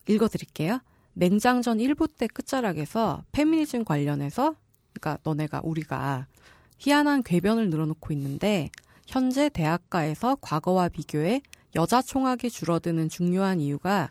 [0.07, 0.79] 읽어드릴게요.
[1.13, 4.55] 맹장전 1부 때 끝자락에서 페미니즘 관련해서
[4.93, 6.27] 그러니까 너네가 우리가
[6.77, 8.69] 희한한 궤변을 늘어놓고 있는데
[9.07, 11.41] 현재 대학가에서 과거와 비교해
[11.75, 14.09] 여자 총학이 줄어드는 중요한 이유가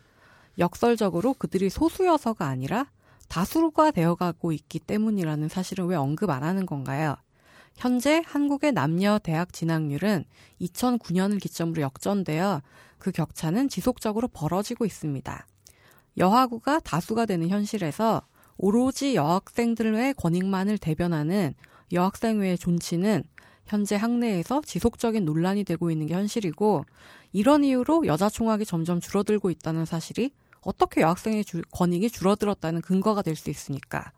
[0.59, 2.86] 역설적으로 그들이 소수여서가 아니라
[3.35, 7.16] 다수가 되어가고 있기 때문이라는 사실을 왜 언급 안 하는 건가요?
[7.74, 10.24] 현재 한국의 남녀 대학 진학률은
[10.61, 12.62] 2009년을 기점으로 역전되어
[12.98, 15.48] 그 격차는 지속적으로 벌어지고 있습니다.
[16.16, 18.23] 여하구가 다수가 되는 현실에서
[18.56, 21.55] 오로지 여학생들의 권익만을 대변하는
[21.93, 23.24] 여학생회의 존치는
[23.66, 26.85] 현재 학내에서 지속적인 논란이 되고 있는 게 현실이고
[27.32, 30.31] 이런 이유로 여자 총학이 점점 줄어들고 있다는 사실이
[30.65, 34.12] 어떻게 여학생의 주- 권익이 줄어들었다는 근거가 될 수 있습니까?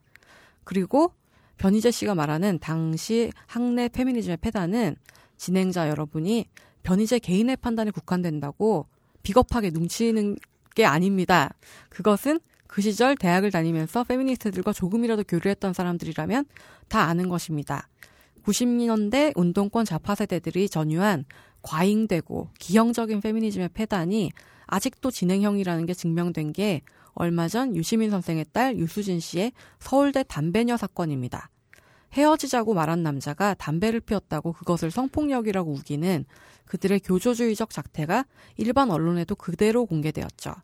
[0.65, 1.13] 그리고
[1.59, 4.97] 변희재 씨가 말하는 당시 학내 페미니즘의 패단은
[5.37, 6.47] 진행자 여러분이
[6.83, 8.87] 변희재 개인의 판단에 국한된다고
[9.23, 10.37] 비겁하게 눈치는
[10.75, 11.55] 게 아닙니다.
[11.89, 16.45] 그것은 그 시절 대학을 다니면서 페미니스트들과 조금이라도 교류했던 사람들이라면
[16.89, 17.89] 다 아는 것입니다.
[18.45, 21.25] 90년대 운동권 좌파 세대들이 전유한
[21.63, 24.31] 과잉되고 기형적인 페미니즘의 패단이
[24.67, 26.83] 아직도 진행형이라는 게 증명된 게
[27.15, 31.51] 얼마 전 유시민 선생의 딸 유수진 씨의 서울대 담배녀 사건입니다.
[32.13, 36.25] 헤어지자고 말한 남자가 담배를 피웠다고 그것을 성폭력이라고 우기는
[36.67, 38.25] 그들의 교조주의적 작태가
[38.57, 40.55] 일반 언론에도 그대로 공개되었죠.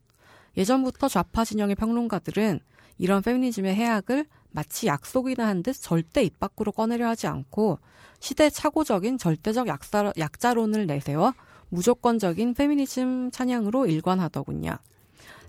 [0.56, 2.60] 예전부터 좌파 진영의 평론가들은
[2.98, 7.78] 이런 페미니즘의 해악을 마치 약속이나 한 듯 절대 입 밖으로 꺼내려 하지 않고
[8.20, 11.32] 시대 착오적인 절대적 약사, 약자론을 내세워
[11.72, 14.76] 무조건적인 페미니즘 찬양으로 일관하더군요.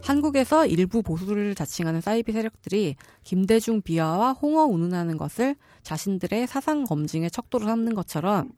[0.01, 7.65] 한국에서 일부 보수를 자칭하는 사이비 세력들이 김대중 비하와 홍어 운운하는 것을 자신들의 사상 검증의 척도로
[7.65, 8.51] 삼는 것처럼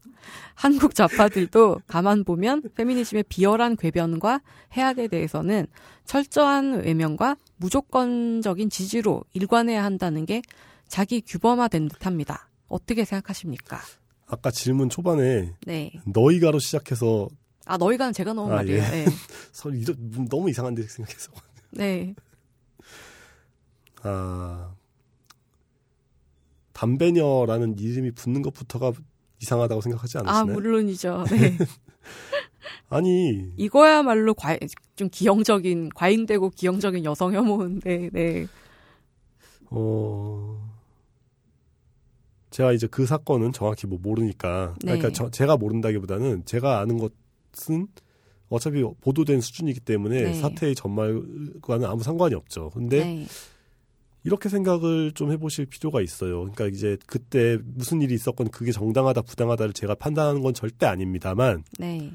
[0.55, 4.41] 한국 좌파들도 가만 보면 페미니즘의 비열한 궤변과
[4.73, 5.67] 해악에 대해서는
[6.05, 10.41] 철저한 외면과 무조건적인 지지로 일관해야 한다는 게
[10.87, 12.49] 자기 규범화된 듯합니다.
[12.67, 13.79] 어떻게 생각하십니까?
[14.27, 15.91] 아까 질문 초반에 네.
[16.05, 17.27] 너희가로 시작해서
[17.65, 18.77] 아 너희가는 제가 넣은 아, 말이에요.
[18.77, 19.05] 예.
[19.05, 19.05] 네.
[20.29, 21.31] 너무 이상한데 생각해서.
[21.71, 22.15] 네.
[24.03, 24.71] 아
[26.73, 28.93] 담배녀라는 이름이 붙는 것부터가
[29.41, 30.41] 이상하다고 생각하지 않으시나요?
[30.41, 31.25] 아 물론이죠.
[31.31, 31.57] 네.
[32.89, 34.57] 아니 이거야말로 과,
[34.95, 38.09] 좀 기형적인 과잉되고 기형적인 여성 혐오인데.
[38.13, 38.47] 네.
[39.71, 40.63] 어.
[42.51, 44.93] 제가 이제 그 사건은 정확히 뭐 모르니까 네.
[44.93, 47.11] 그러니까 저, 제가 모른다기보다는 제가 아는 것
[47.56, 47.88] 것은
[48.49, 50.34] 어차피 보도된 수준이기 때문에 네.
[50.34, 52.69] 사태의 전말과는 아무 상관이 없죠.
[52.72, 53.26] 근데 네.
[54.23, 56.40] 이렇게 생각을 좀 해보실 필요가 있어요.
[56.40, 62.11] 그러니까 이제 그때 무슨 일이 있었건 그게 정당하다 부당하다를 제가 판단하는 건 절대 아닙니다만 네.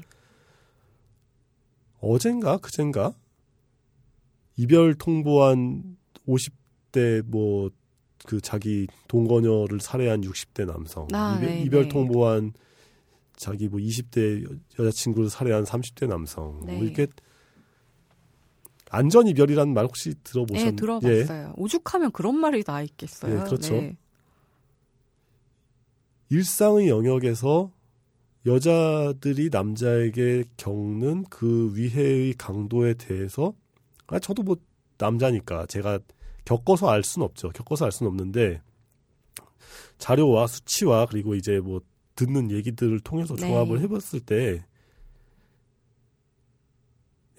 [1.99, 3.13] 어젠가 그젠가
[4.57, 5.97] 이별 통보한
[6.27, 7.71] 50대 뭐
[8.25, 11.89] 그 자기 동거녀를 살해한 60대 남성 아, 이별, 네, 이별 네.
[11.89, 12.53] 통보한
[13.41, 14.47] 자기 뭐 20대
[14.77, 16.75] 여자친구를 살해한 30대 남성 뭐 네.
[16.75, 17.07] 뭐 이렇게
[18.91, 20.69] 안전 이별이라는 말 혹시 들어보셨나요?
[20.69, 21.47] 네, 들어봤어요.
[21.47, 21.53] 예.
[21.57, 23.39] 오죽하면 그런 말이 나 있겠어요.
[23.39, 23.73] 네, 그렇죠.
[23.73, 23.97] 네.
[26.29, 27.71] 일상의 영역에서
[28.45, 33.55] 여자들이 남자에게 겪는 그 위해의 강도에 대해서
[34.05, 34.55] 아 저도 뭐
[34.99, 35.97] 남자니까 제가
[36.45, 37.49] 겪어서 알 수는 없죠.
[37.49, 38.61] 겪어서 알 수는 없는데
[39.97, 41.81] 자료와 수치와 그리고 이제 뭐
[42.25, 43.47] 듣는 얘기들을 통해서 네.
[43.47, 44.63] 조합을 해봤을 때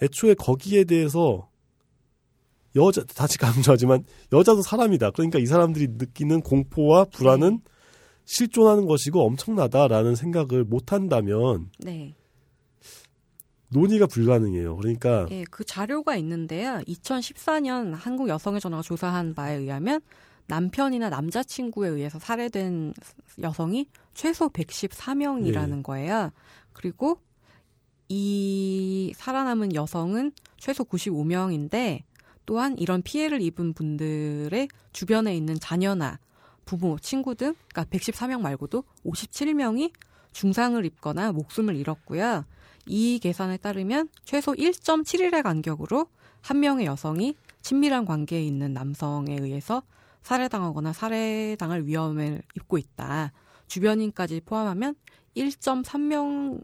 [0.02, 1.48] 애초에 거기에 대해서
[2.74, 5.10] 여자 다시 강조하지만 여자도 사람이다.
[5.10, 7.72] 그러니까 이 사람들이 느끼는 공포와 불안은 네.
[8.24, 12.14] 실존하는 것이고 엄청나다라는 생각을 못 한다면 네.
[13.68, 14.76] 논의가 불가능해요.
[14.76, 16.80] 그러니까 예, 그 자료가 있는데요.
[16.86, 20.00] 2014년 한국 여성의 전화가 조사한 바에 의하면
[20.46, 22.92] 남편이나 남자친구에 의해서 살해된
[23.42, 25.82] 여성이 최소 114명이라는 네.
[25.82, 26.30] 거예요.
[26.72, 27.18] 그리고
[28.08, 32.02] 이 살아남은 여성은 최소 95명인데
[32.44, 36.18] 또한 이런 피해를 입은 분들의 주변에 있는 자녀나
[36.64, 39.92] 부모, 친구 등, 그러니까 114명 말고도 57명이
[40.32, 42.44] 중상을 입거나 목숨을 잃었고요.
[42.86, 46.06] 이 계산에 따르면 최소 1.7일의 간격으로
[46.40, 49.82] 한 명의 여성이 친밀한 관계에 있는 남성에 의해서
[50.22, 53.32] 살해당하거나 살해당할 위험을 입고 있다.
[53.72, 54.94] 주변인까지 포함하면
[55.34, 56.62] 1.3명,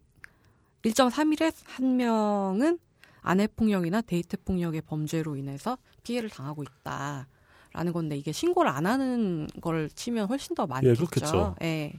[0.82, 2.78] 1.3일에 한 명은
[3.22, 7.26] 아내 폭력이나 데이트 폭력의 범죄로 인해서 피해를 당하고 있다.
[7.72, 10.90] 라는 건데 이게 신고를 안 하는 걸 치면 훨씬 더 많겠죠.
[10.90, 11.56] 예, 그렇겠죠.
[11.62, 11.92] 예.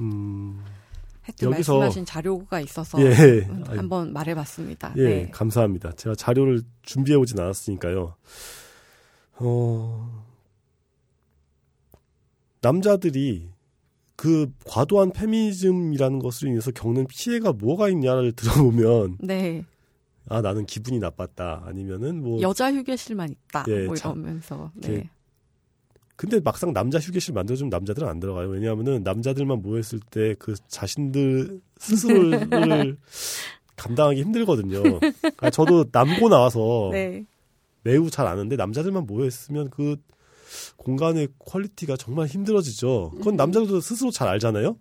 [0.00, 0.62] 음.
[1.22, 4.92] 하여튼 여기서 말씀하신 자료가 있어서 예, 한번 말해 봤습니다.
[4.96, 5.30] 예, 네.
[5.30, 5.92] 감사합니다.
[5.92, 8.14] 제가 자료를 준비해 오진 않았으니까요.
[9.36, 10.24] 어,
[12.60, 13.50] 남자들이
[14.18, 19.64] 그 과도한 페미니즘이라는 것으로 인해서 겪는 피해가 뭐가 있냐를 들어보면 네.
[20.28, 24.92] 아 나는 기분이 나빴다 아니면은 뭐 여자 휴게실만 있다 예, 뭐 이러면서 네.
[24.92, 25.10] 예.
[26.16, 32.96] 근데 막상 남자 휴게실 만들어주면 남자들은 안 들어가요 왜냐하면은 남자들만 모였을 때 그 자신들 스스로를
[33.76, 34.82] 감당하기 힘들거든요
[35.36, 37.24] 아, 저도 남고 나와서 네.
[37.84, 39.94] 매우 잘 아는데 남자들만 모여있으면 그
[40.76, 43.12] 공간의 quality가 정말 힘들어지죠.
[43.16, 43.36] 그건 음.
[43.36, 44.76] 남자들도 스스로 잘 알잖아요.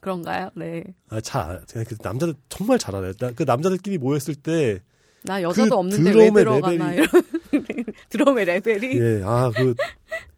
[0.00, 0.50] 그런가요?
[0.54, 0.84] 네.
[1.08, 3.12] 아, 잘, 그 남자들 정말 잘 알아요.
[3.34, 4.80] 그 남자들끼리 모였을 때.
[5.22, 7.06] 나 여자도 그 없는데 왜 들어가나 레벨이,
[8.10, 9.00] 드럼의 레벨이.
[9.00, 9.74] 예, 아, 그,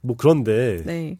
[0.00, 0.82] 뭐 그런데.
[0.86, 1.16] 네.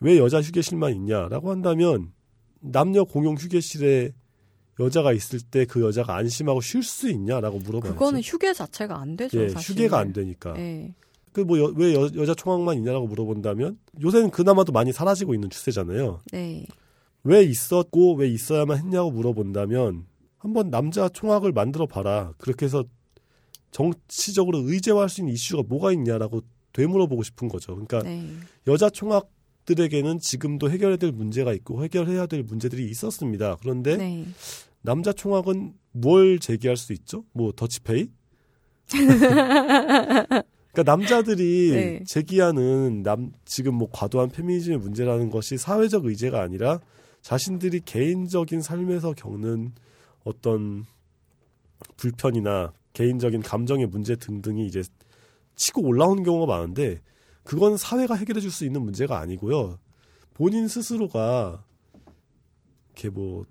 [0.00, 2.12] 왜 여자 휴게실만 있냐라고 한다면
[2.60, 4.12] 남녀 공용 휴게실에
[4.78, 7.92] 여자가 있을 때 그 여자가 안심하고 쉴 수 있냐라고 물어봐요.
[7.92, 9.42] 그거는 휴게 자체가 안 되죠.
[9.42, 9.74] 예, 사실.
[9.74, 10.54] 휴게가 안 되니까.
[10.58, 10.94] 예.
[11.32, 16.20] 그 뭐 왜 여자 총학만 있냐라고 물어본다면 요새는 그나마도 많이 사라지고 있는 추세잖아요.
[16.32, 16.66] 네.
[17.22, 20.06] 왜 있었고 왜 있어야만 했냐고 물어본다면
[20.38, 22.32] 한번 남자 총학을 만들어 봐라.
[22.38, 22.84] 그렇게 해서
[23.70, 26.40] 정치적으로 의제화할 수 있는 이슈가 뭐가 있냐라고
[26.72, 27.74] 되물어보고 싶은 거죠.
[27.74, 28.26] 그러니까 네.
[28.66, 33.56] 여자 총학들에게는 지금도 해결해야 될 문제가 있고 해결해야 될 문제들이 있었습니다.
[33.60, 34.26] 그런데 네.
[34.82, 37.24] 남자 총학은 뭘 제기할 수 있죠?
[37.32, 38.08] 뭐 더치페이?
[40.72, 42.04] 그러니까 남자들이 네.
[42.06, 46.80] 제기하는 남 지금 뭐 과도한 페미니즘의 문제라는 것이 사회적 의제가 아니라
[47.22, 49.72] 자신들이 개인적인 삶에서 겪는
[50.24, 50.84] 어떤
[51.96, 54.82] 불편이나 개인적인 감정의 문제 등등이 이제
[55.56, 57.00] 치고 올라오는 경우가 많은데
[57.44, 59.78] 그건 사회가 해결해 줄 수 있는 문제가 아니고요.
[60.34, 61.64] 본인 스스로가
[62.92, 63.44] 이렇게 뭐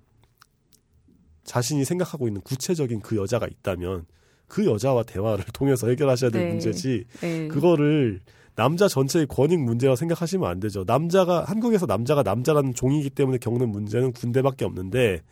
[1.44, 4.06] 자신이 생각하고 있는 구체적인 그 여자가 있다면
[4.50, 6.48] 그 여자와 대화를 통해서 해결하셔야 될 네.
[6.50, 7.48] 문제지 네.
[7.48, 8.20] 그거를
[8.56, 10.84] 남자 전체의 권익 문제라 생각하시면 안 되죠.
[10.86, 15.22] 남자가 한국에서 남자가 남자라는 종이기 때문에 겪는 문제는 군대밖에 없는데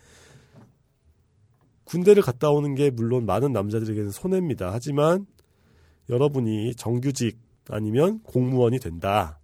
[1.83, 4.71] 군대를 갔다 오는 게 물론 많은 남자들에게는 손해입니다.
[4.71, 5.27] 하지만
[6.09, 7.37] 여러분이 정규직
[7.69, 9.39] 아니면 공무원이 된다.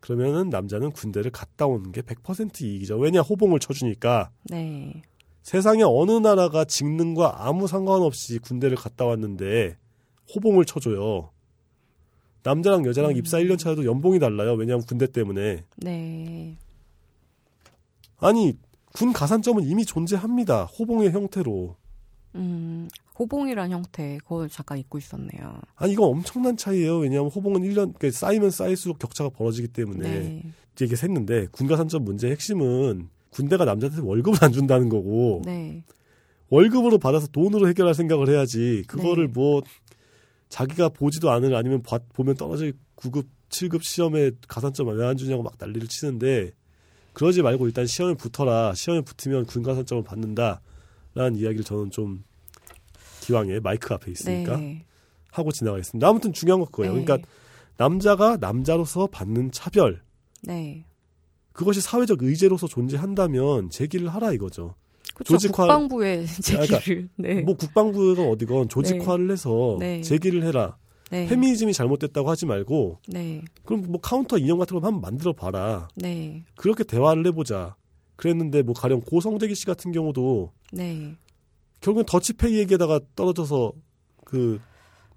[0.00, 2.98] 그러면은 남자는 군대를 갔다 오는 게 100% 이익이죠.
[2.98, 4.30] 왜냐 호봉을 쳐주니까.
[4.50, 5.02] 네.
[5.48, 9.78] 세상에 어느 나라가 직능과 아무 상관없이 군대를 갔다 왔는데
[10.34, 11.30] 호봉을 쳐줘요.
[12.42, 13.16] 남자랑 여자랑 음.
[13.16, 14.52] 입사 1년 차여도 연봉이 달라요.
[14.52, 15.64] 왜냐하면 군대 때문에.
[15.78, 16.58] 네.
[18.18, 18.58] 아니
[18.92, 20.64] 군 가산점은 이미 존재합니다.
[20.64, 21.76] 호봉의 형태로.
[22.34, 25.62] 음, 호봉이란 형태, 그걸 잠깐 잊고 있었네요.
[25.76, 26.98] 아니, 이건 엄청난 차이예요.
[26.98, 30.08] 왜냐하면 호봉은 1년, 그러니까 쌓이면 쌓일수록 격차가 벌어지기 때문에.
[30.08, 30.42] 네.
[30.78, 35.82] 이게 샜는데, 군가산점 문제의 핵심은 군대가 남자한테 월급을 안 준다는 거고, 네.
[36.50, 39.32] 월급으로 받아서 돈으로 해결할 생각을 해야지, 그거를 네.
[39.34, 39.62] 뭐,
[40.48, 41.82] 자기가 보지도 않을 아니면
[42.14, 46.52] 보면 떨어질 9급, 7급 시험에 가산점 왜 안 주냐고 막 난리를 치는데,
[47.12, 48.74] 그러지 말고 일단 시험에 붙어라.
[48.74, 50.60] 시험에 붙으면 군가산점을 받는다.
[51.14, 52.22] 라는 이야기를 저는 좀
[53.22, 54.84] 기왕에 마이크 앞에 있으니까 네.
[55.32, 56.06] 하고 지나가겠습니다.
[56.06, 56.94] 아무튼 중요한 건 그거예요.
[56.94, 57.04] 네.
[57.04, 57.28] 그러니까
[57.76, 60.00] 남자가 남자로서 받는 차별.
[60.42, 60.84] 네.
[61.58, 64.76] 그것이 사회적 의제로서 존재한다면 제기를 하라 이거죠.
[65.12, 66.78] 그쵸, 조직화 국방부의 제기를.
[66.78, 67.40] 그러니까 네.
[67.40, 69.32] 뭐 국방부가 어디건 조직화를 네.
[69.32, 70.00] 해서 네.
[70.00, 70.76] 제기를 해라.
[71.10, 71.26] 네.
[71.26, 73.42] 페미니즘이 잘못됐다고 하지 말고 네.
[73.64, 75.88] 그럼 뭐 카운터 인형 같은 거 한번 만들어 봐라.
[75.96, 76.44] 네.
[76.54, 77.74] 그렇게 대화를 해보자.
[78.14, 81.16] 그랬는데 뭐 가령 고성재기 씨 같은 경우도 네.
[81.80, 83.72] 결국엔 더치페이 얘기에다가 떨어져서
[84.24, 84.60] 그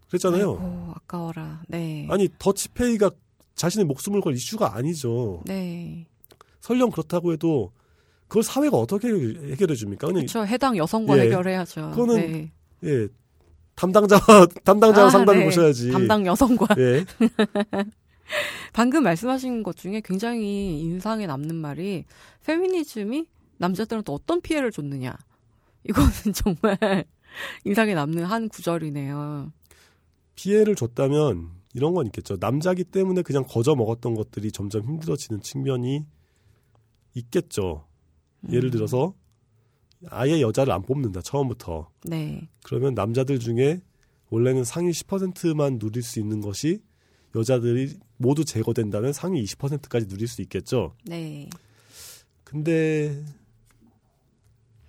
[0.07, 0.53] 그랬잖아요.
[0.53, 1.61] 아이고, 아까워라.
[1.68, 2.07] 네.
[2.09, 3.11] 아니 더치페이가
[3.53, 5.43] 자신의 목숨을 걸 이슈가 아니죠.
[5.45, 6.07] 네.
[6.61, 7.71] 설령 그렇다고 해도
[8.27, 10.07] 그걸 사회가 어떻게 해결해 줍니까?
[10.07, 10.45] 그렇죠.
[10.45, 11.91] 해당 여성과 예, 해결해야죠.
[11.91, 12.51] 그거는 네.
[12.85, 13.07] 예
[13.75, 14.17] 담당자
[14.63, 15.45] 담당자 아, 상담해 네.
[15.45, 15.91] 보셔야지.
[15.91, 16.67] 담당 여성과.
[16.77, 17.05] 예.
[18.71, 22.05] 방금 말씀하신 것 중에 굉장히 인상에 남는 말이
[22.45, 23.25] 페미니즘이
[23.57, 25.17] 남자들한테 어떤 피해를 줬느냐.
[25.83, 27.05] 이거는 정말
[27.65, 29.51] 인상에 남는 한 구절이네요.
[30.35, 32.38] 피해를 줬다면 이런 건 있겠죠.
[32.39, 36.05] 남자기 때문에 그냥 거저 먹었던 것들이 점점 힘들어지는 측면이
[37.15, 37.85] 있겠죠.
[38.41, 38.53] 음.
[38.53, 39.13] 예를 들어서
[40.09, 41.89] 아예 여자를 안 뽑는다 처음부터.
[42.05, 42.47] 네.
[42.63, 43.81] 그러면 남자들 중에
[44.29, 46.81] 원래는 상위 10%만 누릴 수 있는 것이
[47.35, 50.95] 여자들이 모두 제거된다면 상위 20%까지 누릴 수 있겠죠.
[51.05, 51.49] 네.
[52.43, 53.23] 근데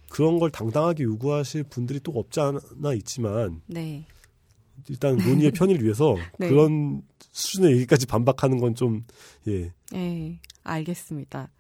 [0.08, 4.04] 그런 걸 당당하게 요구하실 분들이 또 없지 않아 있지만 네.
[4.88, 6.48] 일단 논의의 편의를 위해서 네.
[6.48, 9.04] 그런 수준의 얘기까지 반박하는 건 좀
[9.46, 9.72] 예.
[9.92, 11.50] 네, 알겠습니다.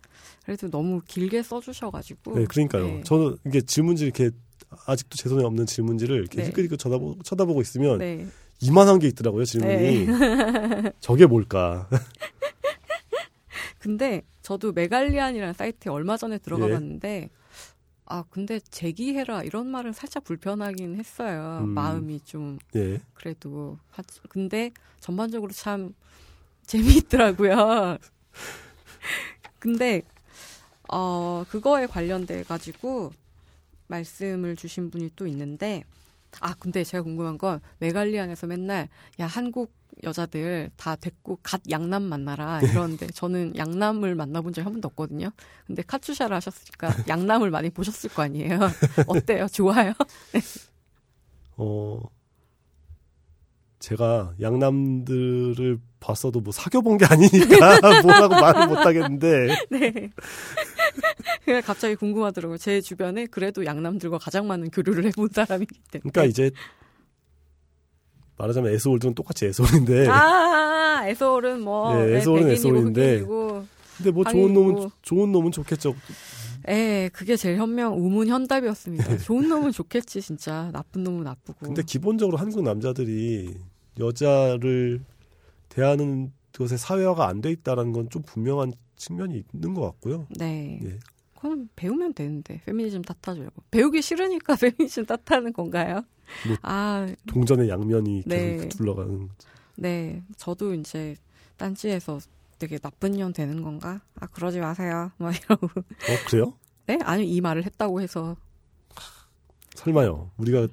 [0.44, 2.38] 그래도 너무 길게 써주셔가지고.
[2.38, 2.86] 네, 그러니까요.
[2.86, 3.02] 네.
[3.04, 4.30] 저는 이게 질문지 이렇게
[4.86, 6.48] 아직도 제 손에 없는 질문지를 이렇게 네.
[6.48, 8.26] 힐끗힐끗 쳐다보, 쳐다보고 있으면 네.
[8.60, 10.06] 이만한 게 있더라고요 질문이.
[10.06, 10.92] 네.
[11.00, 11.88] 저게 뭘까?
[13.78, 16.72] 근데 저도 메갈리안이라는 사이트에 얼마 전에 들어가 예.
[16.72, 17.30] 봤는데
[18.04, 21.60] 아 근데 제기해라 이런 말은 살짝 불편하긴 했어요.
[21.62, 21.70] 음.
[21.70, 23.00] 마음이 좀 예.
[23.14, 23.78] 그래도
[24.28, 24.70] 근데
[25.00, 25.94] 전반적으로 참
[26.66, 27.98] 재미있더라고요.
[29.62, 30.02] 근데
[30.88, 33.12] 어 그거에 관련돼 가지고
[33.86, 35.84] 말씀을 주신 분이 또 있는데
[36.40, 38.88] 아 근데 제가 궁금한 건 메갈리안에서 맨날
[39.20, 39.72] 야 한국
[40.02, 45.30] 여자들 다 됐고 갓 양남 만나라 이러는데 저는 양남을 만나본 적이 한 번도 없거든요.
[45.64, 48.58] 근데 카투샤를 하셨으니까 양남을 많이 보셨을 거 아니에요.
[49.06, 49.46] 어때요?
[49.46, 49.92] 좋아요?
[51.56, 52.00] 어
[53.82, 59.48] 제가 양남들을 봤어도 뭐 사귀어본 게 아니니까 뭐라고 말을 못 하겠는데.
[59.70, 60.10] 네.
[61.44, 62.58] 그냥 갑자기 궁금하더라고요.
[62.58, 66.10] 제 주변에 그래도 양남들과 가장 많은 교류를 해본 사람이기 때문에.
[66.12, 66.52] 그러니까 이제
[68.38, 70.06] 말하자면 에스홀드는 똑같이 에스홀인데.
[70.08, 71.96] 아, 에스홀은 뭐.
[71.96, 73.24] 네, 에스홀은 네, 에스홀인데.
[73.96, 75.96] 근데 뭐 좋은 놈은 좋은 놈은 좋겠죠.
[76.68, 79.08] 예, 그게 제일 현명 우문 현답이었습니다.
[79.08, 79.18] 네.
[79.26, 81.66] 좋은 놈은 좋겠지 진짜 나쁜 놈은 나쁘고.
[81.66, 83.56] 근데 기본적으로 한국 남자들이
[83.98, 85.04] 여자를
[85.68, 90.26] 대하는 것에 사회화가 안 돼 있다라는 건 좀 분명한 측면이 있는 것 같고요.
[90.38, 90.78] 네.
[90.84, 90.98] 예.
[91.38, 96.02] 그럼 배우면 되는데 페미니즘 탓하지 말고 배우기 싫으니까 페미니즘 탓하는 건가요?
[96.46, 98.56] 뭐 아, 동전의 양면이 네.
[98.58, 99.28] 계속 둘러가는.
[99.76, 101.16] 네, 저도 이제
[101.56, 102.20] 딴지에서
[102.58, 104.00] 되게 나쁜 년 되는 건가?
[104.20, 105.10] 아 그러지 마세요.
[105.18, 105.66] 막 이러고.
[105.66, 106.54] 어 그래요?
[106.86, 108.36] 네, 아니 이 말을 했다고 해서.
[109.74, 110.30] 설마요.
[110.36, 110.68] 우리가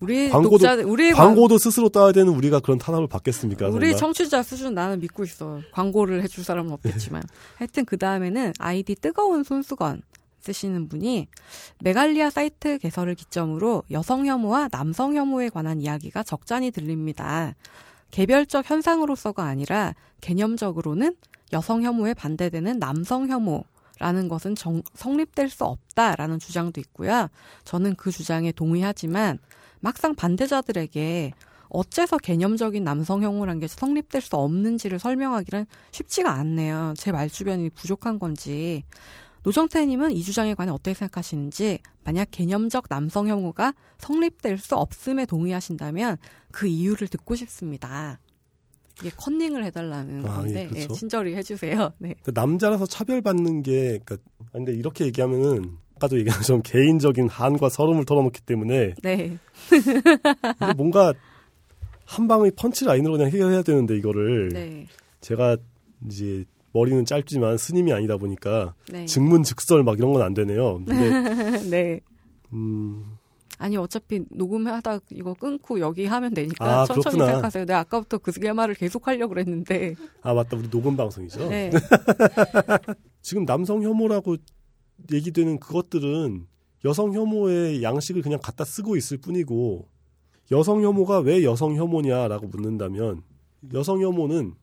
[0.00, 3.68] 우리 광고도 독자, 우리 광고도 스스로 따야 되는 우리가 그런 탄압을 받겠습니까?
[3.68, 3.98] 우리 설마?
[3.98, 5.60] 청취자 수준 나는 믿고 있어.
[5.72, 7.22] 광고를 해줄 사람은 없겠지만.
[7.56, 10.02] 하여튼 그 다음에는 아이디 뜨거운 손수건
[10.40, 11.28] 쓰시는 분이
[11.80, 17.54] 메갈리아 사이트 개설을 기점으로 여성 혐오와 남성 혐오에 관한 이야기가 적잖이 들립니다.
[18.10, 21.14] 개별적 현상으로서가 아니라 개념적으로는
[21.52, 23.64] 여성 혐오에 반대되는 남성 혐오
[23.98, 27.28] 라는 것은 정, 성립될 수 없다라는 주장도 있고요.
[27.64, 29.38] 저는 그 주장에 동의하지만
[29.80, 31.32] 막상 반대자들에게
[31.68, 36.94] 어째서 개념적인 남성 혐오란 게 성립될 수 없는지를 설명하기는 쉽지가 않네요.
[36.96, 38.82] 제 말 주변이 부족한 건지.
[39.42, 46.18] 노정태님은 이 주장에 관해 어떻게 생각하시는지, 만약 개념적 남성 혐오가 성립될 수 없음에 동의하신다면
[46.50, 48.18] 그 이유를 듣고 싶습니다.
[49.00, 50.88] 이게 컨닝을 해달라는 아, 건데, 예, 그렇죠.
[50.88, 51.92] 네, 친절히 해주세요.
[51.98, 52.14] 네.
[52.22, 54.18] 그 남자라서 차별받는 게, 그러니까,
[54.52, 59.36] 근데 이렇게 얘기하면은, 아까도 얘기한 것처럼 개인적인 한과 서름을 털어놓기 때문에, 네.
[60.76, 61.12] 뭔가,
[62.06, 64.48] 한 방의 펀치 라인으로 그냥 해결해야 되는데, 이거를.
[64.48, 64.86] 네.
[65.20, 65.58] 제가
[66.06, 69.04] 이제, 머리는 짧지만 스님이 아니다 보니까, 네.
[69.04, 70.82] 증문즉설 막 이런 건 안 되네요.
[70.84, 70.94] 근데,
[71.70, 72.00] 네.
[72.54, 73.04] 음,
[73.58, 77.26] 아니 어차피 녹음하다 이거 끊고 여기 하면 되니까 아, 천천히 그렇구나.
[77.26, 77.64] 생각하세요.
[77.66, 79.94] 내가 아까부터 그 말을 계속 하려고 그랬는데.
[80.22, 80.56] 아, 맞다.
[80.56, 81.46] 우리 녹음 방송이죠.
[81.48, 81.70] 네.
[83.20, 84.36] 지금 남성 혐오라고
[85.12, 86.46] 얘기되는 그것들은
[86.84, 89.86] 여성 혐오의 양식을 그냥 갖다 쓰고 있을 뿐이고
[90.50, 93.22] 여성 혐오가 왜 여성 혐오냐라고 묻는다면
[93.74, 94.54] 여성 혐오는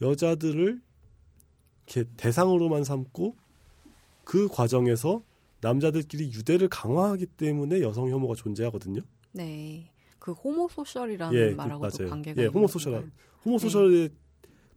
[0.00, 0.80] 여자들을
[1.86, 3.36] 이렇게 대상으로만 삼고
[4.24, 5.22] 그 과정에서
[5.60, 9.00] 남자들끼리 유대를 강화하기 때문에 여성 혐오가 존재하거든요.
[9.32, 9.88] 네.
[10.18, 12.10] 그 호모소셜이라는 예, 그- 말하고도 맞아요.
[12.10, 13.10] 관계가 예, 호모소셜.
[13.44, 14.10] 호모소셜의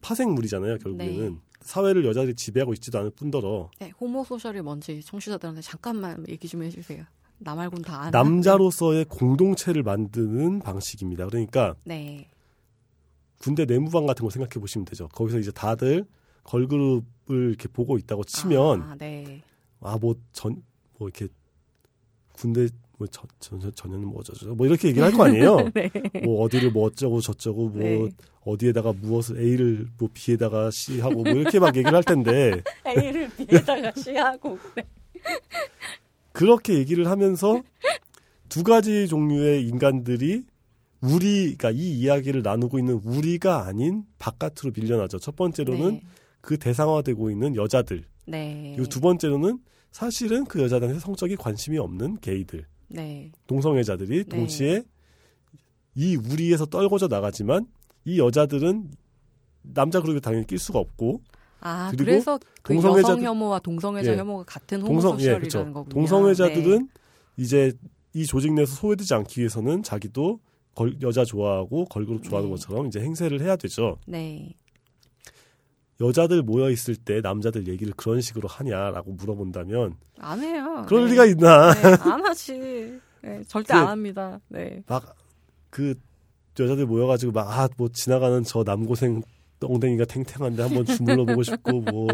[0.01, 0.77] 파생물이잖아요.
[0.79, 1.39] 결국에는 네.
[1.65, 7.03] 사회를 여자들이 지배하고 있지도 않을 뿐더러 네, 호모소셜이 뭔지 청취자들한테 잠깐만 얘기 좀 해주세요.
[7.39, 8.11] 나 말고는 다 아는.
[8.11, 11.25] 남자로서의 공동체를 만드는 방식입니다.
[11.25, 12.29] 그러니까 네.
[13.39, 15.09] 군대 내무반 같은 거 생각해 보시면 되죠.
[15.09, 16.05] 거기서 이제 다들
[16.43, 19.41] 걸그룹을 이렇게 보고 있다고 치면 아, 네.
[19.81, 20.61] 아뭐전뭐
[21.01, 21.27] 이렇게
[22.33, 25.69] 군대 뭐 전, 전, 전혀는 뭐 어쩌죠 뭐 이렇게 얘기를 할 거 아니에요.
[25.75, 25.89] 네.
[26.23, 28.09] 뭐 어디를 뭐 어쩌고 저쩌고 뭐 네.
[28.45, 33.91] 어디에다가 무엇을 A를 뭐 B에다가 C 하고 뭐 이렇게 막 얘기를 할 텐데 A를 B에다가
[33.99, 34.57] C하고.
[34.75, 34.83] 네.
[36.31, 37.61] 그렇게 얘기를 하면서
[38.49, 40.43] 두 가지 종류의 인간들이
[41.01, 45.19] 우리, 그러니까 이 이야기를 나누고 있는 우리가 아닌 바깥으로 밀려나죠.
[45.19, 46.01] 첫 번째로는 네.
[46.41, 48.03] 그 대상화되고 있는 여자들.
[48.25, 48.73] 네.
[48.75, 49.59] 그리고 두 번째로는
[49.91, 53.31] 사실은 그 여자들한테 성적인 관심이 없는 게이들, 네.
[53.47, 54.29] 동성애자들이 네.
[54.37, 54.83] 동시에
[55.95, 57.67] 이 우리에서 떨궈져 나가지만
[58.05, 58.91] 이 여자들은
[59.63, 61.21] 남자 그룹에 당연히 낄 수가 없고
[61.61, 64.17] 아, 그리고 그래서 그 동성애자들- 여성 혐오와 동성애자 예.
[64.17, 65.73] 혐오가 같은 동성, 예, 호모소셜이라는 그렇죠.
[65.73, 65.89] 거군요.
[65.93, 66.87] 동성애자들은 네.
[67.37, 67.71] 이제
[68.13, 70.39] 이 조직 내에서 소외되지 않기 위해서는 자기도
[70.75, 72.55] 걸- 여자 좋아하고 걸그룹 좋아하는 네.
[72.55, 73.97] 것처럼 이제 행세를 해야 되죠.
[74.05, 74.53] 네.
[76.01, 80.85] 여자들 모여 있을 때 남자들 얘기를 그런 식으로 하냐라고 물어본다면 안 해요.
[80.87, 81.11] 그럴 네.
[81.11, 81.73] 리가 있나?
[81.73, 82.99] 네, 안 하지.
[83.21, 84.39] 네, 절대 그- 안 합니다.
[84.49, 84.83] 네.
[84.87, 85.15] 막
[85.69, 85.93] 그
[86.59, 89.21] 여자들 모여가지고 막 아 뭐 지나가는 저 남고생
[89.61, 92.07] 엉덩이가 탱탱한데 한번 주물러 보고 싶고 뭐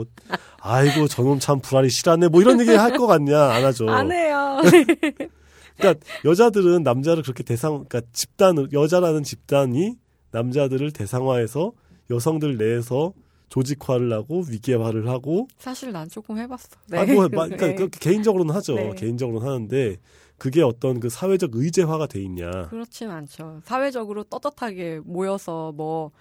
[0.62, 3.90] 아이고 저놈 참 불알이 실하네 뭐 이런 얘기 할 것 같냐 안 하죠.
[3.90, 4.58] 안 해요.
[5.78, 9.96] 그러니까 여자들은 남자를 그렇게 대상, 그러니까 집단을 여자라는 집단이
[10.32, 11.72] 남자들을 대상화해서
[12.10, 13.14] 여성들 내에서
[13.52, 16.70] 조직화를 하고 위계화를 하고 사실 난 조금 해봤어.
[16.94, 17.88] 아, 뭐, 마- 그러니까 네.
[18.00, 18.76] 개인적으로는 하죠.
[18.76, 18.94] 네.
[18.96, 19.98] 개인적으로는 하는데
[20.38, 22.50] 그게 어떤 그 사회적 의제화가 돼 있냐.
[22.70, 23.62] 그렇진 않죠.
[23.66, 26.12] 사회적으로 떳떳하게 모여서 뭐,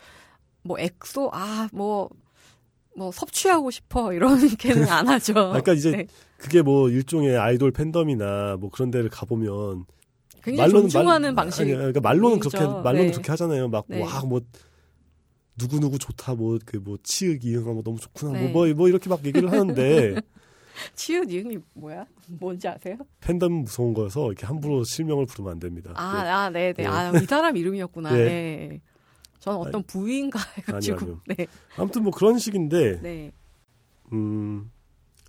[0.62, 2.11] 뭐 엑소, 아, 뭐,
[2.97, 5.32] 뭐 섭취하고 싶어 이러게는 안 하죠.
[5.32, 6.07] 그러니까 이제 네.
[6.36, 9.85] 그게 뭐 일종의 아이돌 팬덤이나 뭐 그런 데를 가보면
[10.43, 11.62] 굉장히 존중하는 방식.
[11.62, 12.40] 아니, 그러니까 말로는.
[12.40, 13.11] 그렇게 말로는 네.
[13.12, 13.69] 그렇게 하잖아요.
[13.69, 14.02] 막 네.
[14.02, 14.40] 와뭐
[15.61, 18.49] 누구 누구 좋다 뭐 그 뭐 치읓 이응하고 뭐 너무 좋구나 네.
[18.53, 20.16] 뭐 뭐 이렇게 막 얘기를 하는데
[20.97, 22.07] 치읓 이응이 뭐야?
[22.41, 22.97] 뭔지 아세요?
[23.20, 25.93] 팬덤 무서운 거여서 이렇게 함부로 실명을 부르면 안 됩니다.
[25.95, 26.28] 아, 네.
[26.31, 26.82] 아, 네, 네.
[26.85, 26.87] 네.
[26.87, 28.11] 아, 이 사람 이름이었구나.
[28.12, 28.24] 네.
[28.24, 28.81] 네.
[29.41, 30.99] 저는 어떤 부인가 해가지고.
[31.01, 31.47] 아니요, 네,
[31.77, 33.32] 아무튼 뭐 그런 식인데 네.
[34.12, 34.70] 음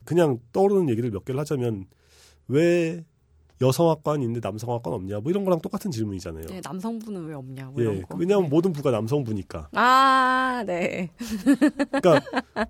[0.06, 1.86] 그냥 떠오르는 얘기를 몇 개를 하자면
[2.48, 3.04] 왜
[3.62, 6.46] 여성학과는 있는데 남성학과는 없냐 뭐 이런 거랑 똑같은 질문이잖아요.
[6.48, 8.04] 네, 남성분은 왜 없냐, 뭐 예.
[8.18, 8.50] 왜냐하면 네.
[8.50, 9.70] 모든 부가 남성부니까.
[9.74, 11.10] 아, 네.
[11.92, 12.22] 그러니까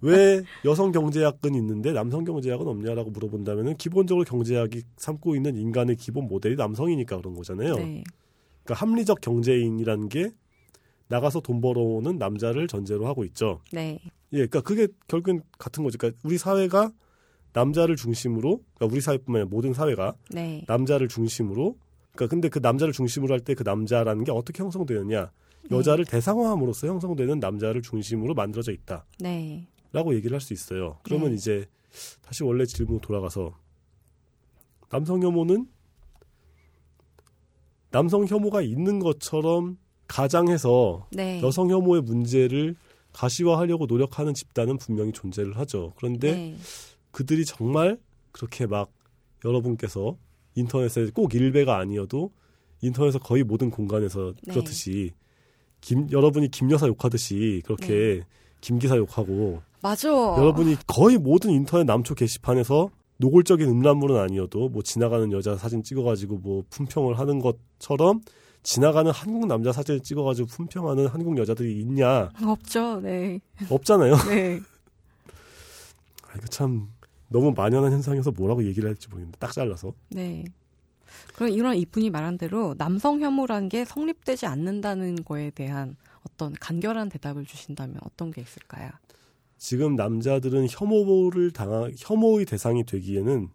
[0.01, 6.55] 왜 여성 경제학은 있는데 남성 경제학은 없냐라고 물어본다면은 기본적으로 경제학이 삼고 있는 인간의 기본 모델이
[6.57, 7.75] 남성이니까 그런 거잖아요.
[7.75, 8.03] 네.
[8.63, 10.31] 그러니까 합리적 경제인이라는 게
[11.07, 13.61] 나가서 돈 벌어오는 남자를 전제로 하고 있죠.
[13.71, 13.99] 네.
[14.33, 15.97] 예, 그러니까 그게 결국엔 같은 거죠.
[15.97, 16.91] 그러니까 우리 사회가
[17.53, 20.63] 남자를 중심으로 그러니까 우리 사회뿐만 아니라 모든 사회가 네.
[20.67, 21.75] 남자를 중심으로
[22.13, 25.31] 그러니까 근데 그 남자를 중심으로 할 때 그 남자라는 게 어떻게 형성되느냐
[25.69, 25.75] 네.
[25.77, 29.05] 여자를 대상화함으로써 형성되는 남자를 중심으로 만들어져 있다.
[29.19, 29.67] 네.
[29.93, 30.99] 라고 얘기를 할 수 있어요.
[31.03, 31.35] 그러면 네.
[31.35, 31.65] 이제
[32.21, 33.53] 다시 원래 질문 돌아가서
[34.89, 35.67] 남성 혐오는
[37.91, 41.41] 남성 혐오가 있는 것처럼 가장해서 네.
[41.41, 42.75] 여성 혐오의 문제를
[43.13, 45.93] 가시화하려고 노력하는 집단은 분명히 존재를 하죠.
[45.97, 46.57] 그런데 네.
[47.11, 47.99] 그들이 정말
[48.31, 48.91] 그렇게 막
[49.45, 50.17] 여러분께서
[50.55, 52.31] 인터넷에 꼭 일배가 아니어도
[52.81, 54.53] 인터넷에서 거의 모든 공간에서 네.
[54.53, 55.11] 그렇듯이
[55.81, 58.21] 김 여러분이 김 여사 욕하듯이 그렇게 네.
[58.59, 60.09] 김 기사 욕하고 맞아.
[60.09, 66.63] 여러분이 거의 모든 인터넷 남초 게시판에서 노골적인 음란물은 아니어도 뭐 지나가는 여자 사진 찍어가지고 뭐
[66.69, 68.21] 품평을 하는 것처럼
[68.63, 72.29] 지나가는 한국 남자 사진을 찍어가지고 품평하는 한국 여자들이 있냐?
[72.43, 73.39] 없죠, 네.
[73.69, 74.15] 없잖아요.
[74.29, 74.59] 네.
[76.29, 76.89] 아, 이거 참
[77.31, 79.93] 너무 만연한 현상이어서 뭐라고 얘기를 할지 모르겠는데 딱 잘라서.
[80.09, 80.43] 네.
[81.35, 85.95] 그럼 이런 이분이 말한 대로 남성 혐오라는 게 성립되지 않는다는 거에 대한
[86.25, 88.89] 어떤 간결한 대답을 주신다면 어떤 게 있을까요?
[89.57, 93.49] 지금 남자들은 혐오를 당한 혐오의 대상이 되기에는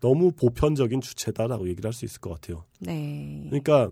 [0.00, 2.64] 너무 보편적인 주체다라고 얘기를 할 수 있을 것 같아요.
[2.80, 3.44] 네.
[3.46, 3.90] 그러니까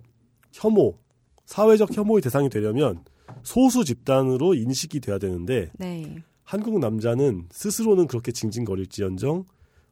[0.53, 0.99] 혐오,
[1.47, 3.05] 사회적 혐오의 대상이 되려면
[3.43, 6.23] 소수 집단으로 인식이 돼야 되는데 네.
[6.53, 9.47] 한국 남자는 스스로는 그렇게 징징거릴지언정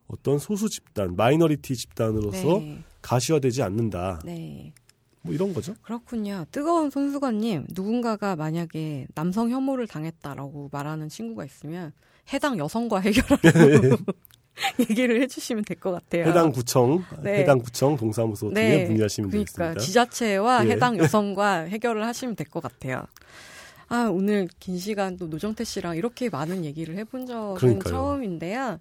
[0.09, 2.81] 어떤 소수 집단, 마이너리티 집단으로서 네.
[3.01, 4.20] 가시화되지 않는다.
[4.27, 4.74] 네.
[5.23, 5.74] 뭐 이런 거죠.
[5.81, 6.45] 그렇군요.
[6.53, 11.93] 뜨거운 손수건님, 누군가가 만약에 남성 혐오를 당했다라고 말하는 친구가 있으면
[12.31, 13.97] 해당 여성과 해결하라고
[14.81, 16.27] 얘기를 해주시면 될 것 같아요.
[16.27, 17.39] 해당 구청, 네.
[17.39, 18.70] 해당 구청 동사무소 네.
[18.73, 19.81] 등에 문의하시면 그러니까 되겠습니다.
[19.81, 20.70] 지자체와 예.
[20.73, 23.07] 해당 여성과 해결을 하시면 될 것 같아요.
[23.91, 27.93] 아 오늘 긴 시간 또 노정태 씨랑 이렇게 많은 얘기를 해본 적은 그러니까요.
[27.93, 28.79] 처음인데요.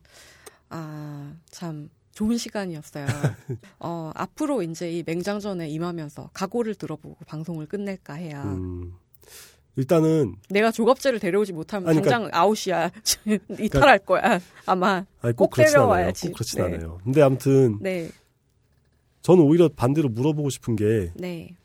[0.69, 3.05] 아 참 좋은 시간이었어요.
[3.79, 8.41] 어, 앞으로 이제 이 맹장전에 임하면서 각오를 들어보고 방송을 끝낼까 해요.
[8.45, 8.93] 음,
[9.77, 12.91] 일단은 내가 조갑제를 데려오지 못하면 아니, 그러니까, 당장 아웃이야.
[13.59, 14.39] 이탈할 거야.
[14.65, 16.27] 아마 아니, 꼭, 꼭 데려와야지.
[16.27, 16.65] 꼭 그렇진 네.
[16.75, 16.99] 않아요.
[17.05, 18.09] 근데 아무튼 네.
[19.21, 21.55] 저는 오히려 반대로 물어보고 싶은 게 네.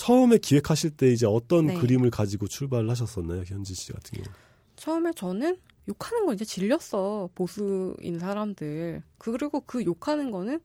[0.00, 1.74] 처음에 기획하실 때 이제 어떤 네.
[1.74, 4.34] 그림을 가지고 출발을 하셨었나요, 현지 씨 같은 경우?
[4.76, 5.58] 처음에 저는
[5.90, 9.02] 욕하는 거 이제 질렸어 보수인 사람들.
[9.18, 10.60] 그리고 그 욕하는 거는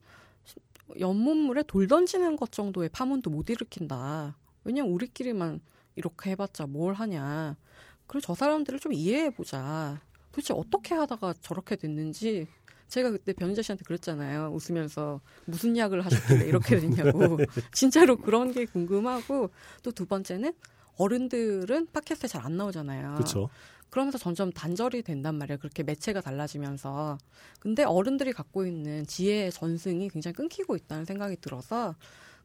[0.98, 4.38] 연못물에 돌 던지는 것 정도의 파문도 못 일으킨다.
[4.64, 5.60] 왜냐면 우리끼리만
[5.96, 7.58] 이렇게 해봤자 뭘 하냐.
[8.06, 10.00] 그리고 저 사람들을 좀 이해해보자.
[10.32, 12.46] 도대체 어떻게 하다가 저렇게 됐는지
[12.88, 14.52] 제가 그때 변희자 씨한테 그랬잖아요.
[14.54, 17.38] 웃으면서 무슨 약을 하셨길래 이렇게 됐냐고.
[17.74, 19.50] 진짜로 그런 게 궁금하고
[19.82, 20.52] 또 두 번째는
[20.98, 23.14] 어른들은 팟캐스트에 잘 안 나오잖아요.
[23.14, 23.48] 그렇죠.
[23.90, 25.58] 그러면서 점점 단절이 된단 말이에요.
[25.58, 27.18] 그렇게 매체가 달라지면서.
[27.60, 31.94] 근데 어른들이 갖고 있는 지혜의 전승이 굉장히 끊기고 있다는 생각이 들어서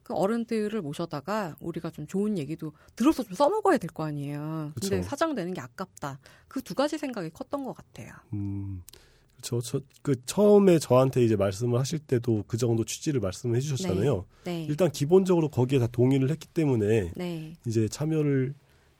[0.02, 4.72] 그 어른들을 모셔다가 우리가 좀 좋은 얘기도 들어서 좀 써먹어야 될 거 아니에요.
[4.80, 5.08] 근데 그쵸.
[5.08, 6.18] 사장되는 게 아깝다.
[6.48, 8.12] 그 두 가지 생각이 컸던 것 같아요.
[8.32, 8.82] 음.
[9.42, 14.24] 저, 저, 그, 처음에 저한테 이제 말씀을 하실 때도 그 정도 취지를 말씀을 해주셨잖아요.
[14.44, 14.52] 네.
[14.58, 14.66] 네.
[14.68, 17.52] 일단 기본적으로 거기에 다 동의를 했기 때문에 네.
[17.66, 18.54] 이제 참여를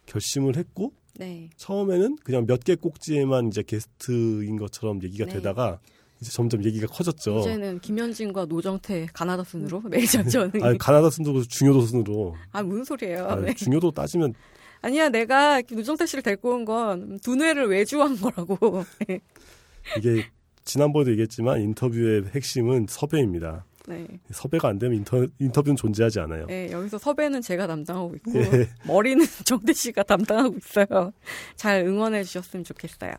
[0.06, 1.48] 결심을 했고 네.
[1.56, 5.32] 처음에는 그냥 몇 개 꼭지에만 이제 게스트인 것처럼 얘기가 네.
[5.34, 5.78] 되다가
[6.20, 7.40] 이제 점점 얘기가 커졌죠.
[7.40, 10.52] 이제는 김현진과 노정태 가나다 순으로 매장전.
[10.62, 12.34] 아니 가나다 순으로 중요도 순으로.
[12.52, 13.26] 아 무슨 소리예요?
[13.26, 13.54] 아니, 네.
[13.54, 14.34] 중요도 따지면
[14.82, 18.84] 아니야 내가 노정태 씨를 데리고 온 건 두뇌를 외주한 거라고.
[19.84, 19.98] 네.
[19.98, 20.24] 이게
[20.64, 23.64] 지난번에도 얘기했지만 인터뷰의 핵심은 섭외입니다.
[23.88, 24.06] 네.
[24.30, 26.46] 섭외가 안 되면 인터, 인터뷰는 존재하지 않아요.
[26.46, 28.68] 네, 여기서 섭외는 제가 담당하고 있고 예.
[28.86, 31.12] 머리는 정대 씨가 담당하고 있어요.
[31.56, 33.12] 잘 응원해 주셨으면 좋겠어요.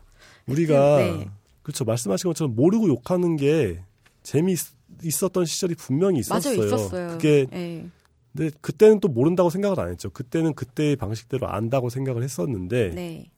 [0.46, 1.28] 우리가 네.
[1.62, 3.82] 그렇죠 말씀하신 것처럼 모르고 욕하는 게
[4.22, 4.56] 재미
[5.02, 6.56] 있었던 시절이 분명히 있었어요.
[6.56, 7.08] 맞아요, 있었어요.
[7.10, 7.86] 그게 네.
[8.34, 10.10] 근데 그때는 또 모른다고 생각을 안 했죠.
[10.10, 13.30] 그때는 그때의 방식대로 안다고 생각을 했었는데 네.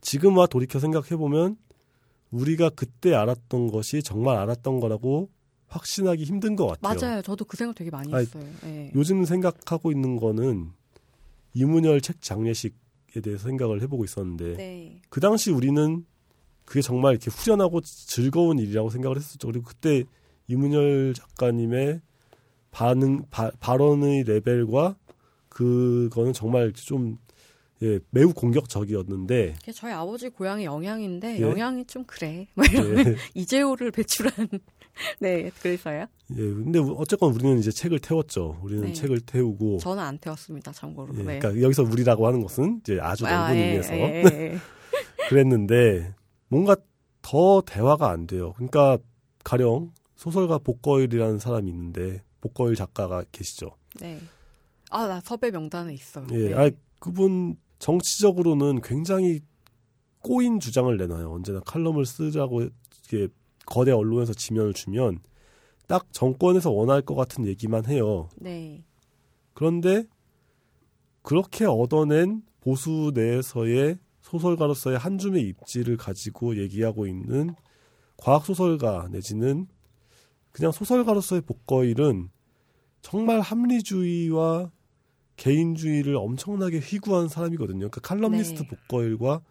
[0.00, 1.56] 지금 와 돌이켜 생각해 보면
[2.36, 5.30] 우리가 그때 알았던 것이 정말 알았던 거라고
[5.68, 7.00] 확신하기 힘든 것 같아요.
[7.00, 7.22] 맞아요.
[7.22, 8.44] 저도 그 생각 되게 많이 했어요.
[8.62, 8.92] 네.
[8.94, 10.70] 요즘 생각하고 있는 거는
[11.54, 15.00] 이문열 책 장례식에 대해서 생각을 해보고 있었는데 네.
[15.08, 16.04] 그 당시 우리는
[16.64, 19.48] 그게 정말 이렇게 후련하고 즐거운 일이라고 생각을 했었죠.
[19.48, 20.04] 그리고 그때
[20.48, 22.00] 이문열 작가님의
[22.70, 24.96] 반응 바, 발언의 레벨과
[25.48, 27.18] 그거는 정말 좀
[27.82, 29.56] 예, 매우 공격적이었는데.
[29.58, 31.40] 그게 저희 아버지 고향의 영향인데, 예?
[31.40, 32.46] 영향이 좀 그래.
[32.54, 33.16] 뭐 이러면 예.
[33.34, 34.48] 이재호를 배출한
[35.20, 36.06] 네, 그래서요.
[36.30, 38.58] 예, 근데 어쨌건 우리는 이제 책을 태웠죠.
[38.62, 38.92] 우리는 네.
[38.92, 39.78] 책을 태우고.
[39.78, 41.14] 저는 안 태웠습니다, 참고로.
[41.14, 41.38] 예, 네.
[41.38, 44.58] 그러니까 여기서 우리라고 하는 것은 이제 아주 넓은 아, 의미에서 예, 예, 예.
[45.28, 46.14] 그랬는데
[46.48, 46.76] 뭔가
[47.20, 48.52] 더 대화가 안 돼요.
[48.54, 48.98] 그러니까
[49.44, 53.72] 가령 소설가 복거일이라는 사람이 있는데 복거일 작가가 계시죠.
[54.00, 54.20] 네.
[54.90, 56.24] 아, 나 섭외 명단에 있어.
[56.32, 56.54] 예, 네.
[56.54, 56.70] 아
[57.00, 59.40] 그분 정치적으로는 굉장히
[60.20, 61.30] 꼬인 주장을 내놔요.
[61.30, 62.68] 언제나 칼럼을 쓰자고
[63.04, 63.28] 이게
[63.64, 65.20] 거대 언론에서 지면을 주면
[65.86, 68.28] 딱 정권에서 원할 것 같은 얘기만 해요.
[68.36, 68.84] 네.
[69.54, 70.04] 그런데
[71.22, 77.54] 그렇게 얻어낸 보수 내에서의 소설가로서의 한 줌의 입지를 가지고 얘기하고 있는
[78.16, 79.68] 과학 소설가 내지는
[80.50, 82.30] 그냥 소설가로서의 복거일은
[83.02, 84.72] 정말 합리주의와
[85.36, 87.90] 개인주의를 엄청나게 휘구한 사람이거든요.
[87.90, 88.68] 그러니까 칼럼니스트 네.
[88.68, 89.42] 복거일과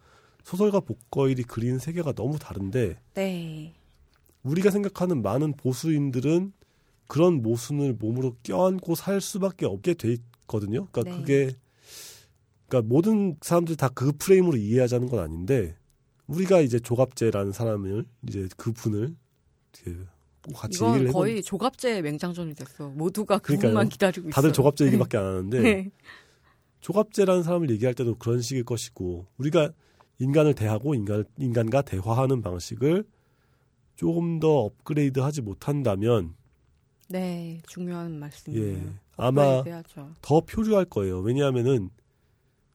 [0.44, 3.74] 소설가 복거일이 그린 세계가 너무 다른데 네.
[4.42, 6.52] 우리가 생각하는 많은 보수인들은
[7.08, 10.86] 그런 모순을 몸으로 껴안고 살 수밖에 없게 돼 있거든요.
[10.86, 11.16] 그러니까 네.
[11.16, 11.56] 그게
[12.68, 15.76] 그러니까 모든 사람들이 다 그 프레임으로 이해하자는 건 아닌데
[16.26, 19.14] 우리가 이제 조갑제라는 사람을 이제 그 분을
[20.54, 22.88] 같이 이건 거의 조갑제 맹장전이 됐어.
[22.90, 24.34] 모두가 그분만 기다리고 있어.
[24.34, 25.90] 다들 조갑제 얘기밖에 안 하는데 네.
[26.80, 29.70] 조갑제라는 사람을 얘기할 때도 그런 식일 것이고 우리가
[30.18, 33.04] 인간을 대하고 인간 인간과 대화하는 방식을
[33.96, 36.34] 조금 더 업그레이드하지 못한다면
[37.08, 38.76] 네 중요한 말씀이에요.
[38.76, 38.82] 예,
[39.16, 39.62] 아마
[40.22, 41.20] 더 표류할 거예요.
[41.20, 41.90] 왜냐하면은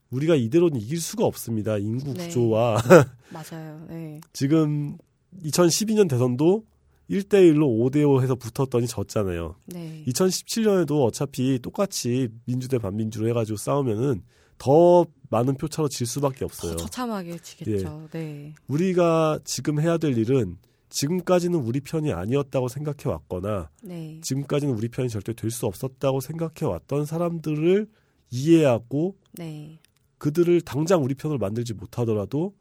[0.10, 1.78] 우리가 이대로는 이길 수가 없습니다.
[1.78, 2.28] 인구 네.
[2.28, 2.78] 구조와
[3.32, 3.86] 맞아요.
[3.90, 4.20] 네.
[4.34, 4.98] 지금
[5.44, 6.66] 2012년 대선도
[7.10, 9.56] 1대1로 5대5 해서 붙었더니 졌잖아요.
[9.66, 10.04] 네.
[10.08, 14.24] 2017년에도 어차피 똑같이 민주대 반민주로 해가지고 싸우면은
[14.58, 16.74] 더 많은 표차로 질 수밖에 없어요.
[16.74, 18.08] 더 처참하게 지겠죠.
[18.14, 18.18] 예.
[18.18, 18.54] 네.
[18.68, 20.58] 우리가 지금 해야 될 일은
[20.90, 24.20] 지금까지는 우리 편이 아니었다고 생각해 왔거나 네.
[24.22, 27.88] 지금까지는 우리 편이 절대 될 수 없었다고 생각해 왔던 사람들을
[28.30, 29.80] 이해하고 네.
[30.18, 32.54] 그들을 당장 우리 편을 만들지 못하더라도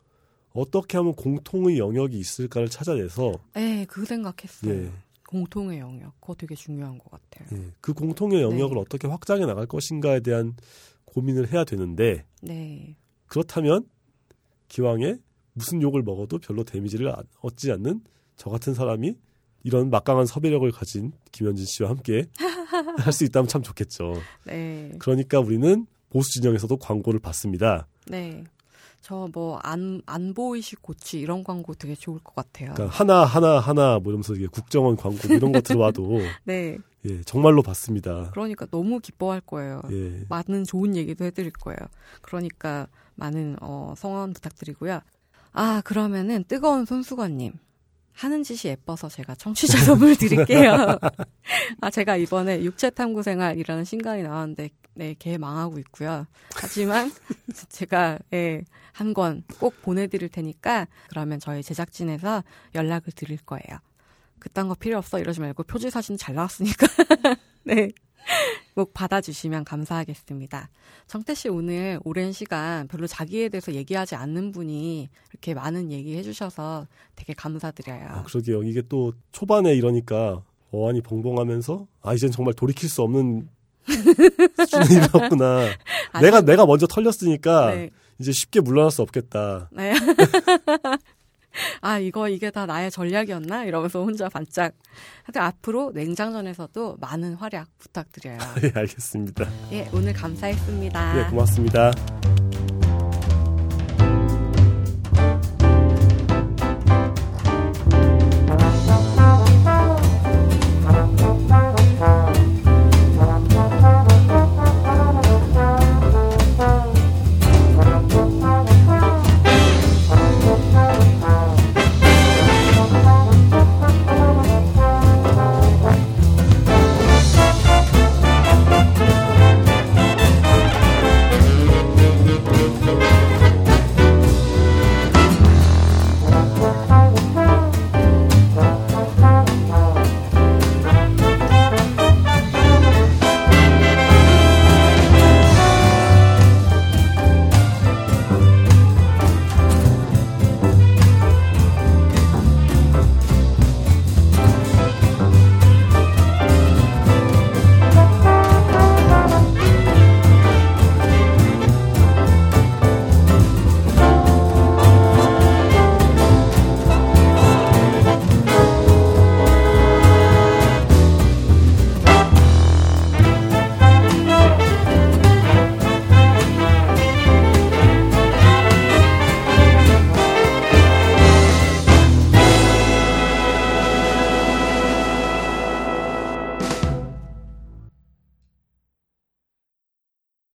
[0.53, 4.73] 어떻게 하면 공통의 영역이 있을까를 찾아내서 네, 그 생각했어요.
[4.73, 4.91] 예.
[5.29, 7.49] 공통의 영역, 그거 되게 중요한 것 같아요.
[7.53, 8.81] 예, 그 공통의 영역을 네.
[8.81, 10.57] 어떻게 확장해 나갈 것인가에 대한
[11.05, 12.97] 고민을 해야 되는데 네.
[13.27, 13.87] 그렇다면
[14.69, 15.19] 기왕에
[15.53, 18.03] 무슨 욕을 먹어도 별로 데미지를 얻지 않는
[18.37, 19.15] 저 같은 사람이
[19.63, 22.25] 이런 막강한 섭외력을 가진 김현진 씨와 함께
[22.99, 24.15] 할 수 있다면 참 좋겠죠.
[24.47, 24.93] 네.
[24.99, 27.87] 그러니까 우리는 보수 진영에서도 광고를 받습니다.
[28.07, 28.43] 네.
[29.03, 32.75] 저 뭐 안 안 보이식 고치 이런 광고 되게 좋을 것 같아요.
[32.75, 36.77] 그러니까 하나 하나 하나 뭐 이러면서 이게 국정원 광고 뭐 이런 거 들어와도 네.
[37.07, 38.31] 예, 정말로 받습니다.
[38.33, 39.81] 그러니까 너무 기뻐할 거예요.
[39.91, 40.23] 예.
[40.29, 41.79] 많은 좋은 얘기도 해드릴 거예요.
[42.21, 45.01] 그러니까 많은 어, 성원 부탁드리고요.
[45.53, 47.55] 아 그러면은 뜨거운 손수건님
[48.13, 50.99] 하는 짓이 예뻐서 제가 청취자 선물 드릴게요.
[51.81, 56.27] 아, 제가 이번에 육체탐구 생활이라는 신간이 나왔는데, 네, 개 망하고 있고요.
[56.55, 57.11] 하지만
[57.71, 58.63] 제가, 예,
[58.93, 63.79] 한 권 꼭 보내드릴 테니까, 그러면 저희 제작진에서 연락을 드릴 거예요.
[64.39, 66.87] 그딴 거 필요 없어 이러지 말고 표지 사진 잘 나왔으니까.
[67.65, 67.91] 네.
[68.75, 70.71] 꼭 받아주시면 감사하겠습니다.
[71.07, 76.87] 정태 씨 오늘 오랜 시간 별로 자기에 대해서 얘기하지 않는 분이 이렇게 많은 얘기 해주셔서
[77.17, 78.07] 되게 감사드려요.
[78.09, 78.63] 아, 그러게요.
[78.63, 80.43] 이게 또 초반에 이러니까
[80.73, 83.49] 어안이 벙벙하면서 아 이젠 정말 돌이킬 수 없는
[83.87, 85.67] 수준에 이었구나
[86.23, 87.91] 내가 내가 먼저 털렸으니까 네.
[88.21, 89.71] 이제 쉽게 물러날 수 없겠다.
[89.73, 89.95] 네.
[91.81, 93.65] 아, 이거, 이게 다 나의 전략이었나?
[93.65, 94.73] 이러면서 혼자 반짝.
[95.25, 98.39] 하여튼 앞으로 냉장전에서도 많은 활약 부탁드려요.
[98.63, 99.47] 예, 알겠습니다.
[99.73, 101.19] 예, 오늘 감사했습니다.
[101.19, 101.91] 예, 고맙습니다.